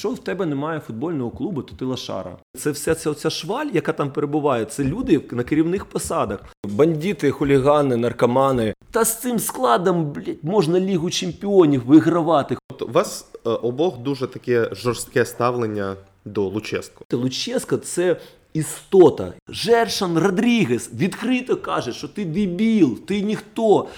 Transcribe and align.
Якщо 0.00 0.22
в 0.22 0.24
тебе 0.24 0.46
немає 0.46 0.80
футбольного 0.80 1.30
клубу, 1.30 1.62
то 1.62 1.76
ти 1.76 1.84
лошара. 1.84 2.36
Це 2.56 2.70
вся 2.70 2.94
ця, 2.94 3.14
ця 3.14 3.30
шваль, 3.30 3.66
яка 3.72 3.92
там 3.92 4.12
перебуває, 4.12 4.64
це 4.64 4.84
люди 4.84 5.20
на 5.30 5.42
керівних 5.42 5.84
посадах. 5.84 6.40
Бандити, 6.68 7.30
хулігани, 7.30 7.96
наркомани. 7.96 8.74
Та 8.90 9.04
з 9.04 9.20
цим 9.20 9.38
складом, 9.38 10.12
блядь, 10.12 10.36
можна 10.42 10.80
Лігу 10.80 11.10
чемпіонів 11.10 11.86
вигравати. 11.86 12.56
От 12.72 12.82
у 12.82 12.88
вас 12.88 13.26
е, 13.34 13.50
обох 13.50 13.98
дуже 13.98 14.26
таке 14.26 14.68
жорстке 14.72 15.24
ставлення 15.24 15.96
до 16.24 16.42
Луческу. 16.42 17.04
Луческо 17.12 17.76
це 17.76 18.16
істота. 18.52 19.32
Жершан 19.48 20.18
Родрігес 20.18 20.90
відкрито 20.94 21.56
каже, 21.56 21.92
що 21.92 22.08
ти 22.08 22.24
дебіл, 22.24 22.98
ти 22.98 23.20
ніхто. 23.20 23.88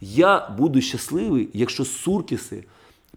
Я 0.00 0.48
буду 0.58 0.80
щасливий, 0.80 1.48
якщо 1.52 1.84
Суркіси 1.84 2.64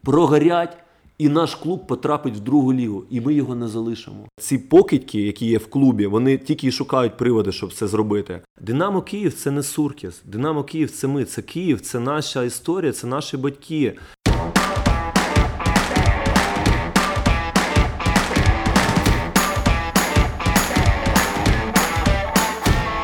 прогорять. 0.03 0.77
І 1.19 1.29
наш 1.29 1.55
клуб 1.55 1.87
потрапить 1.87 2.35
в 2.35 2.39
другу 2.39 2.73
лігу, 2.73 3.05
і 3.09 3.21
ми 3.21 3.33
його 3.33 3.55
не 3.55 3.67
залишимо. 3.67 4.27
Ці 4.37 4.57
покидьки, 4.57 5.21
які 5.21 5.45
є 5.45 5.57
в 5.57 5.67
клубі, 5.67 6.05
вони 6.05 6.37
тільки 6.37 6.67
і 6.67 6.71
шукають 6.71 7.17
приводи, 7.17 7.51
щоб 7.51 7.73
це 7.73 7.87
зробити. 7.87 8.41
Динамо 8.61 9.01
Київ 9.01 9.33
це 9.33 9.51
не 9.51 9.63
Суркіс. 9.63 10.21
Динамо 10.25 10.63
Київ 10.63 10.91
це 10.91 11.07
ми. 11.07 11.25
Це 11.25 11.41
Київ, 11.41 11.81
це 11.81 11.99
наша 11.99 12.43
історія, 12.43 12.91
це 12.91 13.07
наші 13.07 13.37
батьки. 13.37 13.97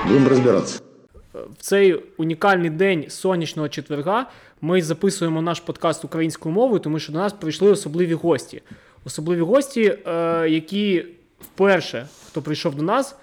Будем 0.07 0.27
разбираться 0.27 0.94
В 1.44 1.60
цей 1.60 2.02
унікальний 2.16 2.70
день 2.70 3.04
сонячного 3.08 3.68
четверга 3.68 4.26
ми 4.60 4.82
записуємо 4.82 5.42
наш 5.42 5.60
подкаст 5.60 6.04
українською 6.04 6.54
мовою, 6.54 6.80
тому 6.80 6.98
що 6.98 7.12
до 7.12 7.18
нас 7.18 7.32
прийшли 7.32 7.70
особливі 7.70 8.14
гості. 8.14 8.62
Особливі 9.04 9.40
гості, 9.40 9.98
е, 10.06 10.48
які 10.48 11.06
вперше, 11.40 12.08
хто 12.26 12.42
прийшов 12.42 12.74
до 12.74 12.82
нас, 12.82 13.16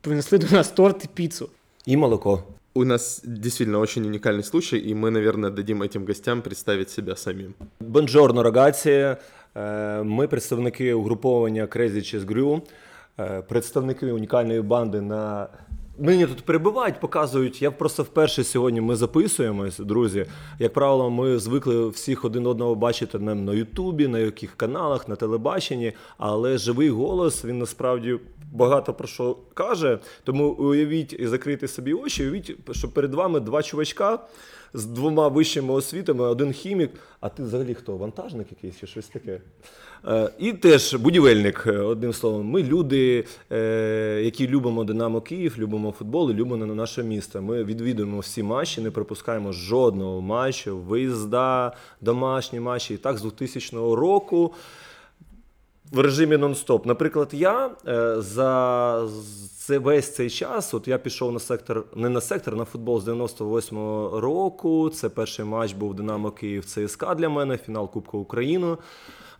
принесли 0.00 0.38
до 0.38 0.46
нас 0.56 0.70
торт 0.70 1.04
і 1.04 1.08
піцу. 1.14 1.48
І 1.86 1.96
молоко. 1.96 2.42
У 2.76 2.84
нас 2.84 3.20
действительно 3.24 3.78
очень 3.78 4.04
уникальный 4.04 4.42
случай, 4.42 4.78
и 4.78 4.94
мы, 4.94 5.10
наверное, 5.10 5.50
дадим 5.50 5.82
этим 5.82 6.04
гостям 6.04 6.42
представить 6.42 6.90
себя 6.90 7.16
самим. 7.16 7.54
Бонжорно, 7.80 8.42
рогація. 8.42 9.16
Е, 9.56 10.02
Ми 10.02 10.26
представники 10.26 10.94
угруповання 10.94 11.66
Crazy 11.66 11.96
Cheese 11.96 12.26
Grew, 12.26 12.62
е, 13.20 13.42
представники 13.48 14.12
унікальної 14.12 14.62
банди 14.62 15.00
на. 15.00 15.48
Мені 16.01 16.25
тут 16.25 16.41
перебувають, 16.41 16.99
показують. 16.99 17.61
Я 17.61 17.71
просто 17.71 18.03
вперше 18.03 18.43
сьогодні 18.43 18.81
ми 18.81 18.95
записуємось, 18.95 19.79
друзі. 19.79 20.25
Як 20.59 20.73
правило, 20.73 21.09
ми 21.09 21.39
звикли 21.39 21.89
всіх 21.89 22.25
один 22.25 22.47
одного 22.47 22.75
бачити 22.75 23.19
на, 23.19 23.35
на 23.35 23.53
Ютубі, 23.53 24.07
на 24.07 24.19
яких 24.19 24.55
каналах, 24.55 25.07
на 25.07 25.15
телебаченні. 25.15 25.93
Але 26.17 26.57
живий 26.57 26.89
голос 26.89 27.45
він 27.45 27.59
насправді 27.59 28.19
багато 28.51 28.93
про 28.93 29.07
що 29.07 29.37
каже. 29.53 29.99
Тому 30.23 30.49
уявіть 30.49 31.13
і 31.13 31.27
закрити 31.27 31.67
собі 31.67 31.93
очі, 31.93 32.23
уявіть, 32.23 32.55
що 32.71 32.91
перед 32.91 33.13
вами 33.13 33.39
два 33.39 33.63
чувачка 33.63 34.19
з 34.73 34.85
двома 34.85 35.27
вищими 35.27 35.73
освітами, 35.73 36.25
один 36.25 36.51
хімік, 36.51 36.91
а 37.19 37.29
ти 37.29 37.43
взагалі 37.43 37.73
хто? 37.73 37.97
Вантажник 37.97 38.47
якийсь 38.51 38.79
чи 38.79 38.87
щось 38.87 39.07
таке. 39.07 39.41
Е, 40.07 40.29
і 40.39 40.53
теж 40.53 40.93
будівельник, 40.93 41.63
е, 41.67 41.71
одним 41.71 42.13
словом. 42.13 42.47
Ми 42.47 42.63
люди, 42.63 43.25
е, 43.51 44.21
які 44.23 44.47
любимо 44.47 44.83
Динамо 44.83 45.21
Київ, 45.21 45.55
любимо 45.57 45.91
футбол 45.91 46.31
і 46.31 46.33
любимо 46.33 46.65
наше 46.65 47.03
місто. 47.03 47.41
Ми 47.41 47.63
відвідуємо 47.63 48.19
всі 48.19 48.43
матчі, 48.43 48.81
не 48.81 48.91
пропускаємо 48.91 49.51
жодного 49.51 50.21
матчу, 50.21 50.77
виїзда, 50.77 51.73
домашні 52.01 52.59
матчі. 52.59 52.93
І 52.93 52.97
так 52.97 53.17
з 53.17 53.21
2000 53.21 53.95
року 53.95 54.53
в 55.91 55.99
режимі 55.99 56.37
нон-стоп. 56.37 56.87
Наприклад, 56.87 57.29
я 57.31 57.71
е, 57.87 58.21
за 58.21 59.07
весь 59.69 60.15
цей 60.15 60.29
час, 60.29 60.73
от 60.73 60.87
я 60.87 60.97
пішов 60.97 61.31
на 61.31 61.39
сектор, 61.39 61.85
не 61.95 62.09
на 62.09 62.21
сектор, 62.21 62.55
на 62.55 62.65
футбол 62.65 63.01
з 63.01 63.07
98-го 63.07 64.19
року. 64.19 64.89
Це 64.89 65.09
перший 65.09 65.45
матч 65.45 65.73
був 65.73 65.93
Динамо 65.93 66.31
Київ 66.31 66.65
ЦСКА 66.65 67.15
для 67.15 67.29
мене, 67.29 67.57
фінал 67.57 67.91
Кубка 67.91 68.17
України. 68.17 68.77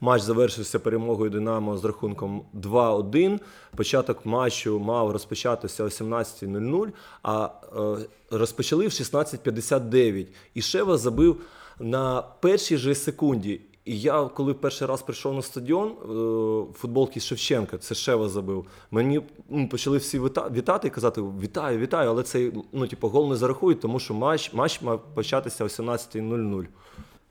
Матч 0.02 0.22
завершився 0.22 0.80
перемогою 0.80 1.30
Динамо 1.30 1.78
з 1.78 1.86
рахунком 1.86 2.46
2-1. 2.54 3.40
Початок 3.76 4.26
матчу 4.26 4.80
мав 4.80 5.12
розпочатися 5.12 5.84
о 5.84 5.88
17.00, 5.88 6.88
а 7.24 7.50
е, 7.78 8.38
розпочали 8.38 8.88
в 8.88 8.90
16.59. 8.90 10.28
І 10.54 10.62
Шева 10.62 10.98
забив 10.98 11.42
на 11.80 12.22
першій 12.22 12.78
же 12.78 12.96
секунді. 12.96 13.62
І 13.90 14.00
я, 14.00 14.24
коли 14.24 14.54
перший 14.54 14.88
раз 14.88 15.02
прийшов 15.02 15.34
на 15.34 15.42
стадіон, 15.42 15.88
е, 15.90 16.74
футболки 16.74 17.20
Шевченка, 17.20 17.78
це 17.78 17.96
Шева 17.96 18.30
забив. 18.30 18.66
Мені 18.92 19.22
м, 19.52 19.68
почали 19.68 19.98
всі 19.98 20.20
вітати 20.20 20.88
і 20.88 20.92
казати: 20.92 21.22
вітаю, 21.22 21.80
вітаю, 21.80 22.10
але 22.10 22.24
цей 22.24 22.54
ну, 22.72 22.88
типу, 22.88 23.08
гол 23.08 23.30
не 23.30 23.36
зарахують, 23.36 23.80
тому 23.82 24.00
що 24.00 24.14
матч, 24.14 24.54
матч 24.54 24.82
мав 24.82 25.02
початися 25.16 25.64
о 25.64 25.68
17.00. 25.68 26.66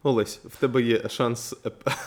Олесь, 0.03 0.41
в 0.45 0.57
тебе 0.57 0.83
є 0.83 1.09
шанс. 1.09 1.55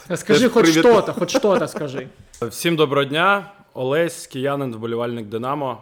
е, 0.09 0.17
Скажи 0.17 0.50
хоч 0.50 0.69
що-то, 0.69 1.13
хоч 1.13 1.29
що-то 1.29 1.67
скажи. 1.67 2.07
Всім 2.41 2.75
доброго 2.75 3.06
дня. 3.06 3.51
Олесь, 3.73 4.28
киянин, 4.28 4.75
вболівальник 4.75 5.25
Динамо 5.28 5.81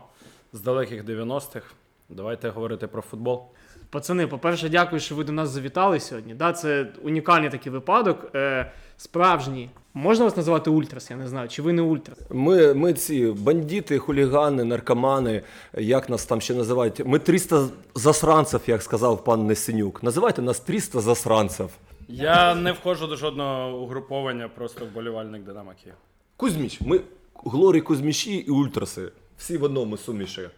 з 0.53 0.61
далеких 0.61 1.03
90-х. 1.05 1.65
Давайте 2.09 2.49
говорити 2.49 2.87
про 2.87 3.01
футбол. 3.01 3.41
Пацани, 3.89 4.27
по-перше, 4.27 4.69
дякую, 4.69 4.99
що 4.99 5.15
ви 5.15 5.23
до 5.23 5.31
нас 5.31 5.49
завітали 5.49 5.99
сьогодні. 5.99 6.33
Да, 6.33 6.53
це 6.53 6.87
унікальний 7.03 7.49
такий 7.49 7.71
випадок. 7.71 8.27
Е, 8.35 8.71
справжній. 8.97 9.69
Можна 9.93 10.25
вас 10.25 10.37
називати 10.37 10.69
ультрас? 10.69 11.11
Я 11.11 11.17
не 11.17 11.27
знаю, 11.27 11.49
чи 11.49 11.61
ви 11.61 11.73
не 11.73 11.81
ультрас? 11.81 12.19
Ми, 12.29 12.73
ми 12.73 12.93
ці 12.93 13.25
бандити, 13.25 13.97
хулігани, 13.97 14.63
наркомани, 14.63 15.41
як 15.73 16.09
нас 16.09 16.25
там 16.25 16.41
ще 16.41 16.53
називають. 16.53 17.05
Ми 17.05 17.19
300 17.19 17.67
засранців, 17.95 18.61
як 18.67 18.81
сказав 18.81 19.23
пан 19.23 19.47
Несенюк. 19.47 20.03
Називайте 20.03 20.41
нас 20.41 20.59
300 20.59 20.99
засранців. 20.99 21.69
Я 22.07 22.55
не 22.55 22.71
входжу 22.71 23.05
до 23.05 23.15
жодного 23.15 23.77
угруповання, 23.77 24.49
просто 24.55 24.85
вболівальник 24.85 25.43
Динамо 25.43 25.71
Київ. 25.83 25.95
Кузьміч, 26.37 26.81
ми 26.81 26.99
Глорі 27.45 27.81
Кузьміші 27.81 28.35
і 28.35 28.49
ультраси. 28.49 29.11
Всі 29.37 29.57
в 29.57 29.63
одному 29.63 29.97
суміші. 29.97 30.49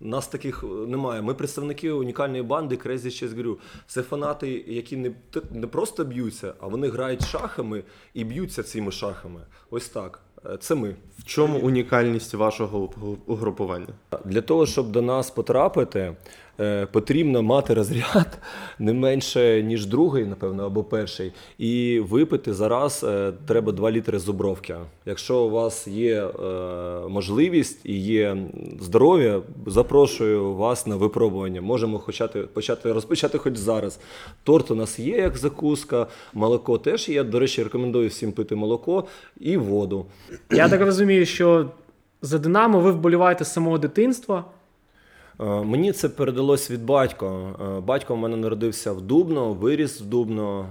Нас 0.00 0.28
таких 0.28 0.64
е, 0.64 0.66
немає. 0.66 1.22
Ми 1.22 1.34
представники 1.34 1.90
унікальної 1.90 2.42
банди 2.42 2.74
Crazy 2.74 3.06
Chess 3.06 3.28
Grew. 3.28 3.56
Це 3.86 4.02
фанати, 4.02 4.64
які 4.66 4.96
не, 4.96 5.10
не 5.50 5.66
просто 5.66 6.04
б'ються, 6.04 6.54
а 6.60 6.66
вони 6.66 6.88
грають 6.88 7.26
шахами 7.26 7.84
і 8.14 8.24
б'ються 8.24 8.62
цими 8.62 8.92
шахами. 8.92 9.40
Ось 9.70 9.88
так. 9.88 10.20
Е, 10.46 10.56
Це 10.60 10.74
ми. 10.74 10.96
В 11.18 11.24
чому 11.24 11.58
унікальність 11.58 12.34
вашого 12.34 12.90
угрупування? 13.26 13.88
Для 14.24 14.40
того, 14.40 14.66
щоб 14.66 14.90
до 14.90 15.02
нас 15.02 15.30
потрапити, 15.30 16.16
потрібно 16.92 17.42
мати 17.42 17.74
розряд 17.74 18.38
не 18.78 18.92
менше, 18.92 19.62
ніж 19.62 19.86
другий, 19.86 20.24
напевно, 20.24 20.66
або 20.66 20.84
перший. 20.84 21.32
І 21.58 22.00
випити 22.00 22.54
зараз 22.54 23.04
е, 23.08 23.32
треба 23.46 23.72
2 23.72 23.90
літри 23.90 24.18
зубровки. 24.18 24.74
Якщо 25.06 25.38
у 25.38 25.50
вас 25.50 25.88
є 25.88 26.24
е, 26.24 26.28
можливість 27.08 27.80
і 27.84 27.98
є 27.98 28.36
здоров'я, 28.80 29.40
запрошую 29.66 30.54
вас 30.54 30.86
на 30.86 30.96
випробування. 30.96 31.60
Можемо 31.60 31.98
почати, 31.98 32.40
почати 32.40 32.92
розпочати 32.92 33.38
хоч 33.38 33.56
зараз. 33.56 34.00
Торт 34.44 34.70
у 34.70 34.74
нас 34.74 34.98
є 34.98 35.16
як 35.16 35.36
закуска, 35.36 36.06
молоко 36.34 36.78
теж 36.78 37.08
є. 37.08 37.24
До 37.24 37.38
речі, 37.38 37.62
рекомендую 37.62 38.08
всім 38.08 38.32
пити 38.32 38.54
молоко 38.54 39.04
і 39.40 39.56
воду. 39.56 40.06
Я 40.50 40.68
так 40.68 40.80
розумію, 40.80 41.26
що 41.26 41.70
за 42.22 42.38
Динамо 42.38 42.80
ви 42.80 42.90
вболіваєте 42.90 43.44
з 43.44 43.52
самого 43.52 43.78
дитинства. 43.78 44.44
Е, 45.40 45.44
Мені 45.44 45.92
це 45.92 46.08
передалось 46.08 46.70
від 46.70 46.84
батька. 46.84 47.26
Е, 47.26 47.80
Батько 47.80 48.14
в 48.14 48.18
мене 48.18 48.36
народився 48.36 48.92
в 48.92 49.00
Дубно, 49.00 49.52
виріс 49.52 50.00
в 50.00 50.04
Дубно, 50.04 50.66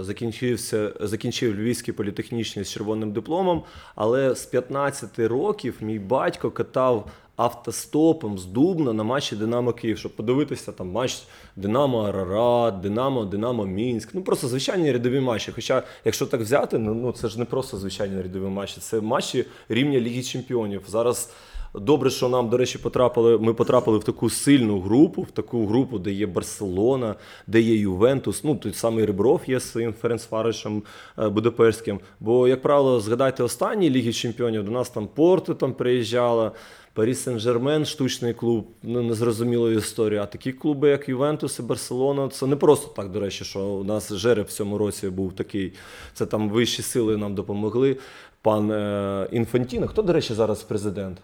е, 0.00 0.04
закінчився, 0.04 0.92
закінчив 1.00 1.54
Львівський 1.54 1.94
політехнічний 1.94 2.64
з 2.64 2.70
червоним 2.70 3.12
дипломом. 3.12 3.62
Але 3.94 4.34
з 4.34 4.46
15 4.46 5.18
років 5.18 5.76
мій 5.80 5.98
батько 5.98 6.50
катав 6.50 7.10
автостопом 7.36 8.38
з 8.38 8.44
Дубна 8.44 8.92
на 8.92 9.04
матчі 9.04 9.36
Динамо 9.36 9.72
Київ, 9.72 9.98
щоб 9.98 10.16
подивитися 10.16 10.72
там 10.72 10.90
матч 10.90 11.22
Динамо 11.56 12.02
Арарат, 12.02 12.80
Динамо, 12.80 13.24
Динамо 13.24 13.66
Мінськ. 13.66 14.08
Ну 14.14 14.22
просто 14.22 14.48
звичайні 14.48 14.92
рядові 14.92 15.20
матчі. 15.20 15.52
Хоча, 15.52 15.82
якщо 16.04 16.26
так 16.26 16.40
взяти, 16.40 16.78
ну, 16.78 16.94
ну 16.94 17.12
це 17.12 17.28
ж 17.28 17.38
не 17.38 17.44
просто 17.44 17.76
звичайні 17.76 18.22
рядові 18.22 18.44
матчі, 18.44 18.80
це 18.80 19.00
матчі 19.00 19.44
рівня 19.68 20.00
Ліги 20.00 20.22
Чемпіонів. 20.22 20.82
Зараз 20.88 21.30
Добре, 21.74 22.10
що 22.10 22.28
нам, 22.28 22.48
до 22.48 22.56
речі, 22.56 22.78
потрапили. 22.78 23.38
Ми 23.38 23.54
потрапили 23.54 23.98
в 23.98 24.04
таку 24.04 24.30
сильну 24.30 24.80
групу, 24.80 25.22
в 25.22 25.30
таку 25.30 25.66
групу, 25.66 25.98
де 25.98 26.12
є 26.12 26.26
Барселона, 26.26 27.14
де 27.46 27.60
є 27.60 27.76
Ювентус. 27.76 28.44
Ну 28.44 28.56
той 28.56 28.72
самий 28.72 29.04
Ребров 29.04 29.40
є 29.46 29.60
з 29.60 29.70
своїм 29.70 29.92
Ференцфаришем 29.92 30.82
е, 31.18 31.28
Будапештським. 31.28 32.00
Бо, 32.20 32.48
як 32.48 32.62
правило, 32.62 33.00
згадайте 33.00 33.42
останні 33.42 33.90
ліги 33.90 34.12
чемпіонів. 34.12 34.64
До 34.64 34.70
нас 34.70 34.90
там 34.90 35.06
Порту 35.06 35.54
там 35.54 35.72
приїжджала. 35.72 36.52
Парі 36.94 37.12
Сен-Жермен, 37.12 37.84
штучний 37.84 38.34
клуб, 38.34 38.66
ну 38.82 39.02
незрозумілої 39.02 39.78
історії. 39.78 40.20
А 40.20 40.26
такі 40.26 40.52
клуби, 40.52 40.88
як 40.88 41.08
Ювентус 41.08 41.58
і 41.58 41.62
Барселона, 41.62 42.28
це 42.28 42.46
не 42.46 42.56
просто 42.56 42.92
так, 42.96 43.10
до 43.10 43.20
речі, 43.20 43.44
що 43.44 43.60
у 43.60 43.84
нас 43.84 44.12
жереб 44.12 44.46
в 44.46 44.52
цьому 44.52 44.78
році 44.78 45.10
був 45.10 45.32
такий. 45.32 45.72
Це 46.14 46.26
там 46.26 46.50
вищі 46.50 46.82
сили 46.82 47.16
нам 47.16 47.34
допомогли. 47.34 47.96
Пан 48.42 48.70
е, 48.70 49.28
Інфантіно. 49.32 49.88
Хто, 49.88 50.02
до 50.02 50.12
речі, 50.12 50.34
зараз 50.34 50.62
президент? 50.62 51.18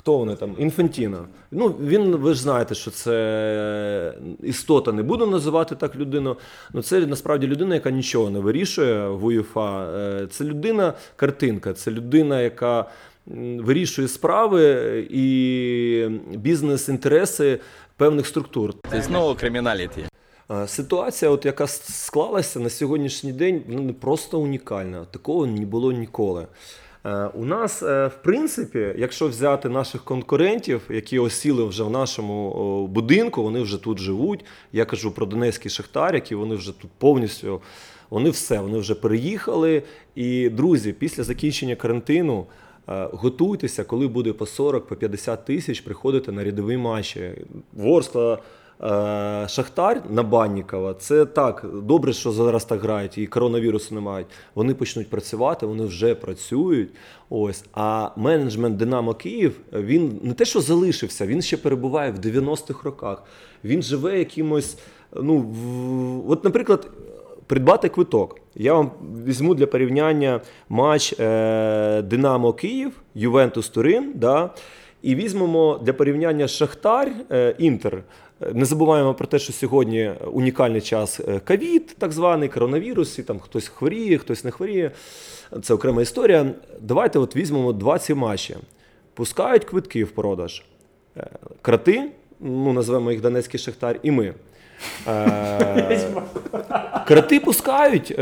Хто 0.00 0.18
вони 0.18 0.34
там? 0.34 0.54
Інфантіно. 0.58 1.26
Ну, 1.50 1.68
він, 1.68 2.16
ви 2.16 2.34
ж 2.34 2.40
знаєте, 2.40 2.74
що 2.74 2.90
це 2.90 4.14
істота, 4.42 4.92
не 4.92 5.02
буду 5.02 5.26
називати 5.26 5.74
так 5.74 5.96
людину. 5.96 6.36
Ну, 6.72 6.82
це 6.82 7.06
насправді 7.06 7.46
людина, 7.46 7.74
яка 7.74 7.90
нічого 7.90 8.30
не 8.30 8.38
вирішує 8.38 9.08
в 9.08 9.24
УЄФА. 9.24 9.86
Е, 9.86 10.26
Це 10.30 10.44
людина 10.44 10.94
картинка, 11.16 11.72
це 11.72 11.90
людина, 11.90 12.40
яка 12.40 12.90
вирішує 13.56 14.08
справи 14.08 14.62
і 15.10 16.08
бізнес-інтереси 16.34 17.60
певних 17.96 18.26
структур. 18.26 18.74
Це 18.90 19.02
знову 19.02 19.34
криміналіті. 19.34 20.04
Е, 20.50 20.68
Ситуація, 20.68 21.30
от 21.30 21.44
яка 21.44 21.66
склалася 21.66 22.60
на 22.60 22.70
сьогоднішній 22.70 23.32
день, 23.32 23.62
ну 23.68 23.82
не 23.82 23.92
просто 23.92 24.40
унікальна. 24.40 25.04
Такого 25.04 25.46
не 25.46 25.66
було 25.66 25.92
ніколи. 25.92 26.46
Е, 27.06 27.26
У 27.34 27.44
нас, 27.44 27.82
е, 27.82 28.06
в 28.06 28.22
принципі, 28.22 28.94
якщо 28.98 29.28
взяти 29.28 29.68
наших 29.68 30.04
конкурентів, 30.04 30.80
які 30.90 31.18
осіли 31.18 31.64
вже 31.64 31.82
в 31.82 31.90
нашому 31.90 32.86
будинку, 32.86 33.42
вони 33.42 33.60
вже 33.60 33.82
тут 33.82 33.98
живуть. 33.98 34.44
Я 34.72 34.84
кажу 34.84 35.10
про 35.14 35.26
Донецький 35.26 35.70
Шахтар, 35.70 36.14
які 36.14 36.34
вони 36.34 36.54
вже 36.54 36.80
тут 36.80 36.90
повністю. 36.98 37.60
Вони 38.10 38.30
все, 38.30 38.60
вони 38.60 38.78
вже 38.78 38.94
переїхали. 38.94 39.82
І 40.14 40.48
друзі, 40.48 40.92
після 40.92 41.22
закінчення 41.22 41.76
карантину. 41.76 42.46
е, 42.88 43.08
Готуйтеся, 43.12 43.84
коли 43.84 44.06
буде 44.08 44.32
по 44.32 44.46
40, 44.46 44.86
по 44.86 44.96
50 44.96 45.44
тисяч, 45.44 45.80
приходити 45.80 46.32
на 46.32 46.44
рядові 46.44 46.76
матчі. 46.76 47.30
Ворскла, 47.72 48.38
Шахтар 49.48 50.02
на 50.10 50.22
Баннікова, 50.22 50.94
це 50.94 51.26
так, 51.26 51.64
добре, 51.82 52.12
що 52.12 52.32
зараз 52.32 52.64
так 52.64 52.80
грають, 52.80 53.18
і 53.18 53.26
коронавірусу 53.26 53.94
не 53.94 54.00
мають. 54.00 54.26
Вони 54.54 54.74
почнуть 54.74 55.10
працювати, 55.10 55.66
вони 55.66 55.84
вже 55.84 56.14
працюють. 56.14 56.90
Ось. 57.30 57.64
А 57.74 58.08
менеджмент 58.16 58.76
Динамо 58.76 59.14
Київ 59.14 59.60
він 59.72 60.20
не 60.22 60.32
те, 60.32 60.44
що 60.44 60.60
залишився, 60.60 61.26
він 61.26 61.42
ще 61.42 61.56
перебуває 61.56 62.12
в 62.12 62.18
90-х 62.18 62.84
роках. 62.84 63.22
Він 63.64 63.82
живе 63.82 64.18
якимось. 64.18 64.78
Ну, 65.16 65.38
в... 65.38 66.30
От, 66.30 66.44
наприклад, 66.44 66.90
придбати 67.46 67.88
квиток. 67.88 68.36
Я 68.54 68.74
вам 68.74 68.90
візьму 69.26 69.54
для 69.54 69.66
порівняння 69.66 70.40
матч 70.68 71.14
е, 71.20 72.02
Динамо 72.02 72.52
Київ, 72.52 72.92
Ювентус 73.14 73.68
Турин. 73.68 74.12
Да? 74.14 74.50
І 75.02 75.14
візьмемо 75.14 75.80
для 75.82 75.92
порівняння 75.92 76.48
Шахтар 76.48 77.12
е, 77.30 77.54
Інтер. 77.58 78.02
Е, 78.42 78.52
Не 78.54 78.64
забуваємо 78.64 79.14
про 79.14 79.26
те, 79.26 79.38
що 79.38 79.52
сьогодні 79.52 80.12
унікальний 80.32 80.80
час 80.80 81.20
е, 81.20 81.40
ковід, 81.48 81.96
так 81.98 82.12
званий 82.12 82.48
коронавірус, 82.48 83.18
і 83.18 83.22
там 83.22 83.40
хтось 83.40 83.68
хворіє, 83.68 84.18
хтось 84.18 84.44
не 84.44 84.50
хворіє. 84.50 84.90
Це 85.62 85.74
окрема 85.74 86.02
історія. 86.02 86.46
Давайте 86.80 87.18
от 87.18 87.36
візьмемо 87.36 87.72
два 87.72 87.98
ці 87.98 88.14
матчі. 88.14 88.56
Пускають 89.14 89.64
квитки 89.64 90.04
в 90.04 90.10
продаж. 90.10 90.64
Крати, 91.62 92.10
ну 92.40 92.72
називаємо 92.72 93.12
їх 93.12 93.20
Донецький 93.20 93.60
Шахтар, 93.60 94.00
і 94.02 94.10
ми. 94.10 94.34
Крати 97.06 97.40
пускають, 97.40 98.18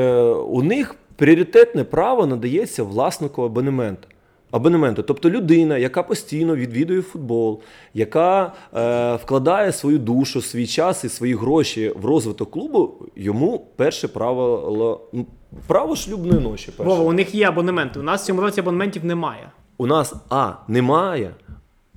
у 0.48 0.62
них 0.62 0.94
пріоритетне 1.16 1.84
право 1.84 2.26
надається 2.26 2.82
власнику 2.82 3.42
абонементу. 3.42 4.08
Абонементу, 4.50 5.02
тобто 5.02 5.30
людина, 5.30 5.78
яка 5.78 6.02
постійно 6.02 6.56
відвідує 6.56 7.02
футбол, 7.02 7.60
яка 7.94 8.52
е, 8.74 9.14
вкладає 9.14 9.72
свою 9.72 9.98
душу, 9.98 10.42
свій 10.42 10.66
час 10.66 11.04
і 11.04 11.08
свої 11.08 11.34
гроші 11.34 11.92
в 11.96 12.04
розвиток 12.04 12.50
клубу, 12.50 12.94
йому 13.16 13.66
перше 13.76 14.08
право 14.08 15.08
ну, 15.12 15.26
право 15.66 15.96
шлюбної 15.96 16.40
ночі. 16.40 16.72
Перше. 16.76 16.90
Вова, 16.90 17.04
у 17.04 17.12
них 17.12 17.34
є 17.34 17.48
абонементи. 17.48 18.00
У 18.00 18.02
нас 18.02 18.22
в 18.22 18.26
цьому 18.26 18.40
році 18.40 18.60
абонементів 18.60 19.04
немає. 19.04 19.50
У 19.78 19.86
нас 19.86 20.14
А 20.30 20.52
немає, 20.68 21.34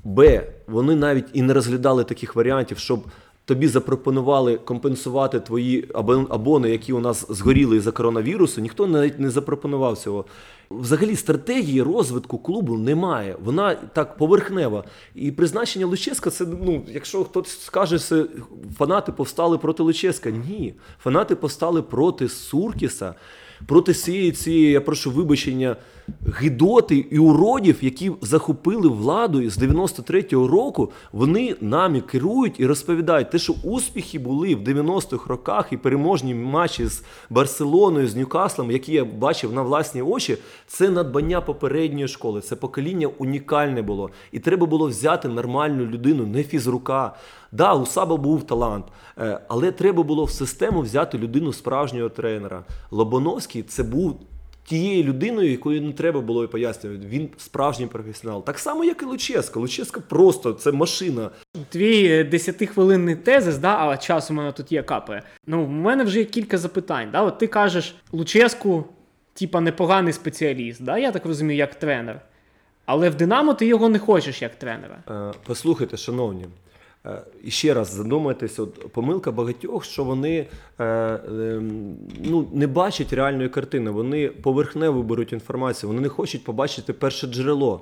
Б. 0.03 0.43
Вони 0.67 0.95
навіть 0.95 1.25
і 1.33 1.41
не 1.41 1.53
розглядали 1.53 2.03
таких 2.03 2.35
варіантів, 2.35 2.77
щоб 2.77 2.99
тобі 3.45 3.67
запропонували 3.67 4.57
компенсувати 4.57 5.39
твої 5.39 5.89
абони, 6.29 6.69
які 6.69 6.93
у 6.93 6.99
нас 6.99 7.25
згоріли 7.29 7.77
із-за 7.77 7.91
коронавірусу. 7.91 8.61
Ніхто 8.61 8.87
навіть 8.87 9.19
не 9.19 9.29
запропонував 9.29 9.97
цього. 9.97 10.25
Взагалі 10.79 11.15
стратегії 11.15 11.81
розвитку 11.81 12.37
клубу 12.37 12.77
немає. 12.77 13.35
Вона 13.43 13.75
так 13.75 14.17
поверхнева. 14.17 14.83
І 15.15 15.31
призначення 15.31 15.85
Луческа 15.85 16.29
це 16.29 16.45
ну, 16.45 16.85
якщо 16.87 17.23
хтось 17.23 17.61
скаже, 17.61 17.99
що 17.99 18.27
фанати 18.77 19.11
повстали 19.11 19.57
проти 19.57 19.83
Луческа. 19.83 20.29
Ні, 20.29 20.73
фанати 21.03 21.35
повстали 21.35 21.81
проти 21.81 22.29
Суркіса 22.29 23.15
проти 23.67 23.91
всієї 23.91 24.31
цієї, 24.31 24.71
я 24.71 24.81
прошу 24.81 25.11
вибачення, 25.11 25.75
гидоти 26.25 27.05
і 27.11 27.19
уродів, 27.19 27.77
які 27.81 28.11
захопили 28.21 28.89
владу 28.89 29.49
з 29.49 29.59
93-го 29.59 30.47
року, 30.47 30.91
вони 31.11 31.55
нами 31.61 32.01
керують 32.01 32.59
і 32.59 32.65
розповідають 32.65 33.31
те, 33.31 33.39
що 33.39 33.53
успіхи 33.63 34.19
були 34.19 34.55
в 34.55 34.59
90-х 34.59 35.27
роках 35.27 35.67
і 35.71 35.77
переможні 35.77 36.35
матчі 36.35 36.85
з 36.85 37.03
Барселоною, 37.29 38.07
з 38.07 38.15
Ньюкаслом, 38.15 38.71
які 38.71 38.93
я 38.93 39.05
бачив 39.05 39.53
на 39.53 39.61
власні 39.61 40.01
очі, 40.01 40.37
це 40.67 40.89
надбання 40.89 41.41
попередньої 41.41 42.07
школи. 42.07 42.41
Це 42.41 42.55
покоління 42.55 43.09
унікальне 43.17 43.81
було. 43.81 44.09
І 44.31 44.39
треба 44.39 44.65
було 44.67 44.87
взяти 44.87 45.27
нормальну 45.27 45.85
людину, 45.85 46.25
не 46.25 46.43
фізрука. 46.43 47.13
Да, 47.51 47.73
у 47.73 47.85
Саба 47.85 48.17
був 48.17 48.47
талант, 48.47 48.85
е, 49.17 49.39
але 49.47 49.71
треба 49.71 50.03
було 50.03 50.25
в 50.25 50.31
систему 50.31 50.81
взяти 50.81 51.17
людину 51.17 51.53
справжнього 51.53 52.09
тренера. 52.09 52.63
Лобоновський 52.91 53.63
це 53.63 53.83
був 53.83 54.19
тією 54.63 55.03
людиною, 55.03 55.51
якою 55.51 55.81
не 55.81 55.91
треба 55.91 56.21
було 56.21 56.43
і 56.43 56.47
пояснювати. 56.47 57.07
Він 57.07 57.29
справжній 57.37 57.87
професіонал. 57.87 58.45
Так 58.45 58.59
само, 58.59 58.83
як 58.83 59.01
і 59.01 59.05
Луческо. 59.05 59.59
Луческо 59.59 60.01
просто 60.09 60.53
це 60.53 60.71
машина. 60.71 61.29
Твій 61.69 62.05
е, 62.07 62.23
10-хвилинний 62.23 63.15
тезис, 63.15 63.57
да, 63.57 63.87
а 63.87 63.97
час 63.97 64.31
у 64.31 64.33
мене 64.33 64.51
тут 64.51 64.71
є 64.71 64.83
капає. 64.83 65.23
Ну, 65.47 65.65
в 65.65 65.69
мене 65.69 66.03
вже 66.03 66.19
є 66.19 66.25
кілька 66.25 66.57
запитань. 66.57 67.09
Да? 67.11 67.21
От 67.21 67.37
ти 67.37 67.47
кажеш, 67.47 67.95
Луческу, 68.11 68.85
типа, 69.33 69.61
непоганий 69.61 70.13
спеціаліст, 70.13 70.83
да? 70.83 70.97
я 70.97 71.11
так 71.11 71.25
розумію, 71.25 71.57
як 71.57 71.75
тренер. 71.75 72.21
Але 72.85 73.09
в 73.09 73.15
Динамо 73.15 73.53
ти 73.53 73.65
його 73.65 73.89
не 73.89 73.99
хочеш 73.99 74.41
як 74.41 74.55
тренера. 74.55 75.03
Е, 75.09 75.33
Послухайте, 75.47 75.97
шановні. 75.97 76.45
Е, 77.05 77.21
І 77.43 77.51
ще 77.51 77.73
раз 77.73 77.93
задумайтесь, 77.93 78.59
от 78.59 78.91
помилка 78.91 79.31
багатьох, 79.31 79.85
що 79.85 80.03
вони 80.03 80.47
е, 80.79 80.83
е, 80.85 81.61
ну, 82.23 82.47
не 82.53 82.67
бачать 82.67 83.13
реальної 83.13 83.49
картини, 83.49 83.91
вони 83.91 84.27
поверхнево 84.27 85.03
беруть 85.03 85.33
інформацію, 85.33 85.87
вони 85.89 86.01
не 86.01 86.09
хочуть 86.09 86.43
побачити 86.43 86.93
перше 86.93 87.27
джерело. 87.27 87.81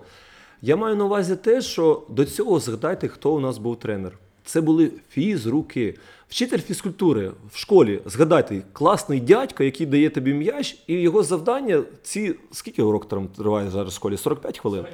Я 0.61 0.75
маю 0.75 0.95
на 0.95 1.05
увазі 1.05 1.35
те, 1.35 1.61
що 1.61 2.03
до 2.09 2.25
цього 2.25 2.59
згадайте, 2.59 3.07
хто 3.07 3.33
у 3.33 3.39
нас 3.39 3.57
був 3.57 3.79
тренер. 3.79 4.17
Це 4.45 4.61
були 4.61 4.91
фізруки. 5.09 5.95
Вчитель 6.29 6.57
фізкультури 6.59 7.31
в 7.51 7.57
школі, 7.57 7.99
згадайте, 8.05 8.61
класний 8.73 9.19
дядько, 9.19 9.63
який 9.63 9.87
дає 9.87 10.09
тобі 10.09 10.33
м'яч, 10.33 10.77
і 10.87 10.93
його 10.93 11.23
завдання 11.23 11.83
ці 12.03 12.35
скільки 12.51 12.81
урок 12.81 13.07
там 13.07 13.27
триває 13.27 13.69
зараз 13.69 13.91
в 13.91 13.95
школі? 13.95 14.17
45 14.17 14.59
хвилин? 14.59 14.85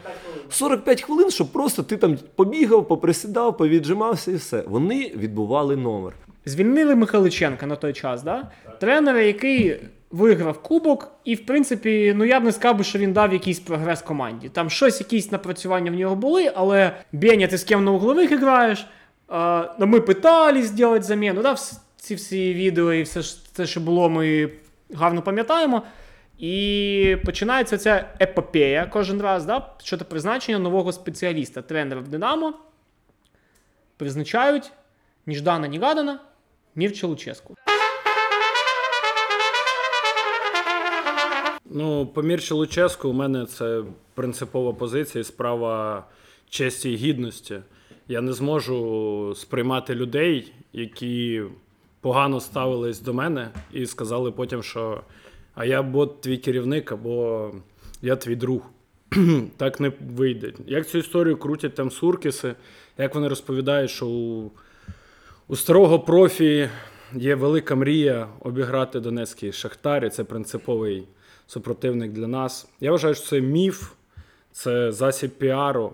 45 0.50 1.02
хвилин, 1.02 1.32
щоб 1.32 1.48
просто 1.48 1.84
ти 1.84 1.98
там 1.98 2.18
побігав, 2.36 2.88
поприсідав, 2.88 3.58
повіджимався 3.58 4.32
і 4.32 4.36
все. 4.36 4.64
Вони 4.68 5.12
відбували 5.18 5.76
номер. 5.76 6.14
Звільнили 6.46 6.96
Михайличенка 6.96 7.66
на 7.66 7.76
той 7.76 7.94
час, 7.94 8.24
да? 8.24 8.52
тренера, 8.80 9.22
який 9.22 9.80
виграв 10.12 10.62
кубок, 10.62 11.12
і, 11.26 11.36
в 11.36 11.46
принципі, 11.46 12.14
ну 12.18 12.26
я 12.26 12.40
б 12.40 12.44
не 12.44 12.52
сказав, 12.52 12.78
би, 12.78 12.84
що 12.84 13.00
він 13.00 13.14
дав 13.14 13.34
якийсь 13.34 13.60
прогрес 13.60 14.02
команді. 14.02 14.50
Там 14.50 14.70
щось, 14.70 15.00
якісь 15.00 15.32
напрацювання 15.32 15.92
в 15.92 15.96
нього 15.96 16.16
були, 16.16 16.52
але 16.56 16.92
Беня, 17.12 17.48
ти 17.48 17.58
з 17.58 17.64
ким 17.64 17.84
на 17.84 17.92
углових 17.92 18.40
граєш? 18.40 18.86
Ну, 19.80 19.88
ми 19.88 20.02
питались 20.02 20.72
зробити 20.72 21.06
заміну. 21.06 21.42
Да? 21.42 21.56
Ці 21.98 22.16
всі 22.16 22.54
відео 22.54 22.94
і 22.94 23.04
все 23.04 23.22
це, 23.52 23.66
що 23.66 23.80
було, 23.80 24.10
ми 24.10 24.50
гарно 24.94 25.22
пам'ятаємо. 25.22 25.84
І 26.40 27.18
починається 27.26 27.78
ця 27.78 28.10
епопея 28.22 28.90
кожен 28.94 29.22
раз, 29.22 29.46
да? 29.46 29.70
щодо 29.84 30.06
призначення 30.06 30.60
нового 30.60 30.92
спеціаліста, 30.92 31.62
тренера 31.62 32.02
в 32.02 32.08
Динамо. 32.08 32.54
Призначають 33.98 34.72
Ніждана 35.26 35.68
Нігадана, 35.68 36.20
Мірча 36.76 37.08
Луческу. 37.08 37.56
Ну, 41.66 42.06
по 42.06 42.22
Мірчі 42.22 42.54
Луческу 42.54 43.10
у 43.10 43.14
мене 43.14 43.46
це 43.46 43.84
принципова 44.14 44.74
позиція 44.74 45.22
і 45.22 45.24
справа 45.26 46.04
честі 46.50 46.92
і 46.92 46.96
гідності. 46.96 47.60
Я 48.08 48.22
не 48.22 48.34
зможу 48.34 49.34
сприймати 49.36 49.96
людей, 49.96 50.54
які 50.74 51.44
погано 52.02 52.40
ставились 52.40 53.02
до 53.02 53.14
мене 53.14 53.50
і 53.74 53.86
сказали 53.86 54.32
потім, 54.32 54.64
що 54.64 55.02
а 55.56 55.66
я 55.66 55.80
або 55.80 56.06
твій 56.06 56.38
керівник, 56.38 56.92
або 56.92 57.52
я 58.02 58.16
твій 58.16 58.36
друг. 58.36 58.62
так 59.58 59.80
не 59.80 59.92
вийде. 60.16 60.54
Як 60.68 60.88
цю 60.88 60.98
історію 60.98 61.38
крутять 61.38 61.76
там 61.76 61.92
суркіси, 61.92 62.56
як 62.98 63.16
вони 63.16 63.28
розповідають, 63.28 63.92
що 63.92 64.08
у, 64.08 64.52
у 65.48 65.56
старого 65.56 66.00
профі 66.00 66.70
є 67.14 67.36
велика 67.36 67.76
мрія 67.76 68.28
обіграти 68.40 69.00
Донецький 69.00 69.52
Шахтар, 69.52 70.06
і 70.06 70.10
це 70.10 70.24
принциповий 70.24 71.08
супротивник 71.48 72.12
для 72.12 72.28
нас. 72.28 72.70
Я 72.80 72.92
вважаю, 72.92 73.16
що 73.16 73.26
це 73.26 73.42
міф, 73.42 73.92
це 74.52 74.92
засіб 74.92 75.32
піару. 75.32 75.94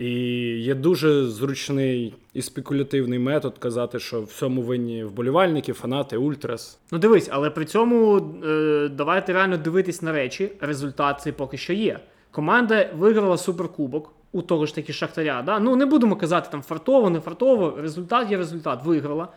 І 0.00 0.10
є 0.58 0.74
дуже 0.74 1.24
зручний 1.24 2.14
і 2.34 2.42
спекулятивний 2.42 3.18
метод 3.18 3.58
казати, 3.58 3.98
що 3.98 4.22
в 4.22 4.32
цьому 4.32 4.62
винні 4.62 5.04
вболівальники, 5.04 5.72
фанати, 5.72 6.16
ультрас. 6.16 6.78
Ну 6.92 6.98
дивись, 6.98 7.28
але 7.32 7.50
при 7.50 7.64
цьому 7.64 8.16
е, 8.44 8.88
давайте 8.88 9.32
реально 9.32 9.56
дивитись 9.56 10.02
на 10.02 10.12
речі. 10.12 10.52
Результат 10.60 11.20
цей 11.20 11.32
поки 11.32 11.56
що 11.56 11.72
є. 11.72 12.00
Команда 12.30 12.90
виграла 12.96 13.38
суперкубок 13.38 14.12
у 14.32 14.42
того 14.42 14.66
ж 14.66 14.74
таки 14.74 14.92
Шахтаря. 14.92 15.42
Да? 15.42 15.58
Ну 15.58 15.76
не 15.76 15.86
будемо 15.86 16.16
казати 16.16 16.48
там 16.50 16.62
фартово, 16.62 17.10
не 17.10 17.20
фартово. 17.20 17.78
Результат 17.80 18.30
є 18.30 18.36
результат. 18.36 18.84
Виграла. 18.84 19.28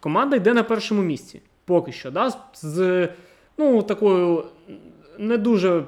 Команда 0.00 0.36
йде 0.36 0.54
на 0.54 0.62
першому 0.62 1.02
місці. 1.02 1.40
Поки 1.64 1.92
що. 1.92 2.10
Да? 2.10 2.32
З 2.54 3.08
ну, 3.58 3.82
такою 3.82 4.44
не 5.18 5.38
дуже 5.38 5.84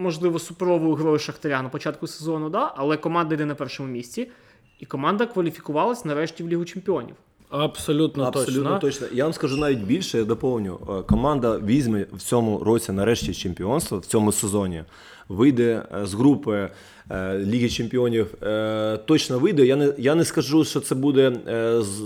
можливо 0.00 0.38
суперовою 0.38 0.94
грою 0.94 1.18
Шахтаря 1.18 1.62
на 1.62 1.68
початку 1.68 2.06
сезону, 2.06 2.50
да? 2.50 2.72
але 2.76 2.96
команда 2.96 3.34
йде 3.34 3.44
на 3.44 3.54
першому 3.54 3.88
місці. 3.88 4.30
І 4.78 4.86
команда 4.86 5.26
кваліфікувалась 5.26 6.04
нарешті 6.04 6.42
в 6.42 6.48
Лігу 6.48 6.64
Чемпіонів. 6.64 7.14
Абсолютно, 7.50 8.24
Абсолютно 8.24 8.78
точно. 8.78 8.78
точно. 8.78 9.16
Я 9.16 9.24
вам 9.24 9.32
скажу 9.32 9.56
навіть 9.56 9.78
більше, 9.78 10.18
я 10.18 10.24
доповню. 10.24 10.78
Е, 10.98 11.02
Команда 11.02 11.58
візьме 11.58 12.06
в 12.12 12.22
цьому 12.22 12.58
році 12.58 12.92
нарешті 12.92 13.34
чемпіонство 13.34 13.98
в 13.98 14.06
цьому 14.06 14.32
сезоні. 14.32 14.84
Вийде 15.28 15.82
е, 16.02 16.06
з 16.06 16.14
групи 16.14 16.68
е, 17.10 17.38
Ліги 17.38 17.68
Чемпіонів. 17.68 18.34
Точно 19.04 19.38
вийде. 19.38 19.66
Я 19.66 19.76
не, 19.76 19.92
я 19.98 20.14
не 20.14 20.24
скажу, 20.24 20.64
що 20.64 20.80
це 20.80 20.94
буде 20.94 21.32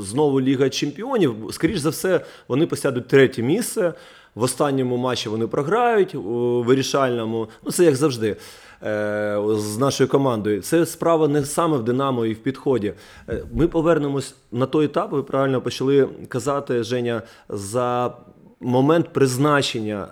знову 0.02 0.40
Ліга 0.40 0.70
Чемпіонів. 0.70 1.34
Скоріш 1.50 1.78
за 1.78 1.90
все, 1.90 2.20
вони 2.48 2.66
посядуть 2.66 3.08
третє 3.08 3.42
місце. 3.42 3.94
В 4.34 4.42
останньому 4.42 4.96
матчі 4.96 5.28
вони 5.28 5.46
програють 5.46 6.14
у 6.14 6.62
вирішальному. 6.62 7.48
Ну, 7.64 7.70
це 7.72 7.84
як 7.84 7.96
завжди. 7.96 8.36
е, 8.82 9.40
З 9.56 9.78
нашою 9.78 10.08
командою. 10.08 10.62
Це 10.62 10.86
справа 10.86 11.28
не 11.28 11.44
саме 11.44 11.76
в 11.76 11.82
Динамо 11.82 12.26
і 12.26 12.32
в 12.32 12.38
підході. 12.38 12.92
Е, 13.28 13.44
Ми 13.54 13.68
повернемось 13.68 14.34
на 14.52 14.66
той 14.66 14.84
етап. 14.84 15.12
Ви 15.12 15.22
правильно 15.22 15.60
почали 15.60 16.08
казати, 16.28 16.82
Женя, 16.82 17.22
за 17.48 18.16
момент 18.60 19.12
призначення 19.12 20.08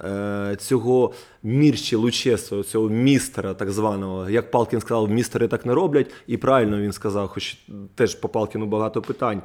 е, 0.52 0.56
цього 0.56 1.12
Мірчі 1.42 1.96
Лучесу, 1.96 2.62
цього 2.62 2.88
містера, 2.88 3.54
так 3.54 3.70
званого. 3.70 4.30
Як 4.30 4.50
Палкін 4.50 4.80
сказав, 4.80 5.10
містери 5.10 5.48
так 5.48 5.66
не 5.66 5.74
роблять, 5.74 6.10
і 6.26 6.36
правильно 6.36 6.80
він 6.80 6.92
сказав, 6.92 7.28
хоч 7.28 7.56
теж 7.94 8.14
по 8.14 8.28
Палкіну 8.28 8.66
багато 8.66 9.02
питань. 9.02 9.42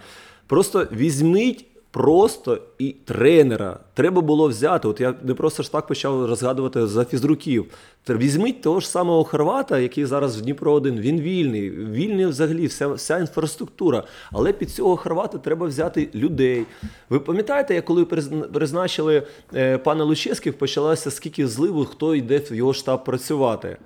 Просто 0.47 0.87
візьміть. 0.91 1.65
Просто 1.97 2.59
і 2.79 2.95
тренера 3.05 3.79
треба 3.93 4.21
було 4.21 4.47
взяти. 4.47 4.87
От 4.87 5.01
я 5.01 5.13
не 5.23 5.33
просто 5.33 5.63
ж 5.63 5.71
так 5.71 5.87
почав 5.87 6.25
розгадувати 6.25 6.87
за 6.87 7.05
фізруків. 7.05 7.65
Візьміть 8.09 8.61
того 8.61 8.79
ж 8.79 8.89
самого 8.89 9.23
Хорвата, 9.23 9.79
який 9.79 10.05
зараз 10.05 10.37
в 10.37 10.41
Дніпро 10.41 10.73
1 10.73 10.99
Він 10.99 11.21
вільний, 11.21 11.69
вільний 11.69 12.25
взагалі 12.25 12.67
вся, 12.67 12.87
вся 12.87 13.19
інфраструктура. 13.19 14.03
Але 14.31 14.53
під 14.53 14.69
цього 14.69 14.97
Хорвата 14.97 15.37
треба 15.37 15.67
взяти 15.67 16.09
людей. 16.15 16.65
Ви 17.09 17.19
пам'ятаєте, 17.19 17.75
як 17.75 17.85
коли 17.85 18.03
призна- 18.03 18.47
призначили 18.47 19.23
е, 19.55 19.77
пана 19.77 20.03
Луческів, 20.03 20.53
почалося 20.53 21.11
скільки 21.11 21.47
зливу, 21.47 21.85
хто 21.85 22.15
йде 22.15 22.37
в 22.37 22.55
його 22.55 22.73
штаб 22.73 23.03
працювати. 23.03 23.77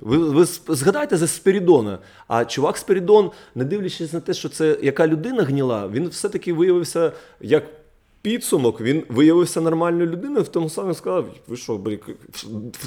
Ви, 0.00 0.18
ви 0.18 0.44
згадайте 0.68 1.16
за 1.16 1.26
Спірідона. 1.26 1.98
А 2.26 2.44
чувак 2.44 2.76
Спірідон, 2.76 3.30
не 3.54 3.64
дивлячись 3.64 4.12
на 4.12 4.20
те, 4.20 4.34
що 4.34 4.48
це 4.48 4.78
яка 4.82 5.06
людина 5.06 5.42
гніла, 5.42 5.88
він 5.88 6.08
все-таки 6.08 6.52
виявився 6.52 7.12
як 7.40 7.64
підсумок, 8.22 8.80
він 8.80 9.02
виявився 9.08 9.60
нормальною 9.60 10.10
людиною, 10.10 10.44
в 10.44 10.48
тому 10.48 10.70
самому 10.70 10.94
сказав: 10.94 11.26
ви 11.48 11.56
що, 11.56 11.74
в 11.76 11.98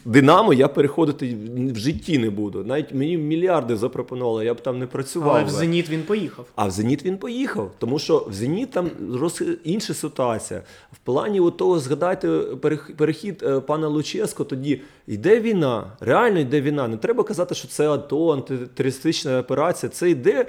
Динамо 0.06 0.54
я 0.54 0.68
переходити 0.68 1.38
в 1.74 1.78
житті 1.78 2.18
не 2.18 2.30
буду. 2.30 2.64
Навіть 2.64 2.94
мені 2.94 3.18
мільярди 3.18 3.76
запропонували, 3.78 4.46
я 4.46 4.54
б 4.54 4.62
там 4.62 4.80
не 4.80 4.88
працював. 4.88 5.36
Але 5.36 5.44
в. 5.44 5.50
Зеніт 5.50 5.90
він 5.90 6.04
поїхав. 6.04 6.46
А 6.56 6.66
в 6.66 6.72
Зеніт 6.72 7.06
він 7.06 7.18
поїхав, 7.18 7.72
тому 7.78 8.00
що 8.00 8.26
в 8.30 8.34
Зеніт 8.34 8.72
там 8.72 8.90
роз... 9.14 9.44
інша 9.64 9.94
ситуація. 9.94 10.64
В 10.94 10.98
плані 10.98 11.40
от 11.40 11.58
того, 11.58 11.80
згадайте 11.80 12.28
перех- 12.62 12.96
перехід 12.96 13.44
е, 13.44 13.60
пана 13.60 13.88
Луческо, 13.88 14.44
тоді 14.44 14.82
йде 15.08 15.40
війна, 15.40 15.92
реально 16.00 16.40
йде 16.40 16.62
війна. 16.62 16.88
Не 16.88 16.98
треба 16.98 17.24
казати, 17.24 17.56
що 17.56 17.68
це 17.68 17.90
АТО, 17.90 18.34
антитерористична 18.34 19.40
операція. 19.40 19.90
Це 19.90 20.10
йде 20.10 20.46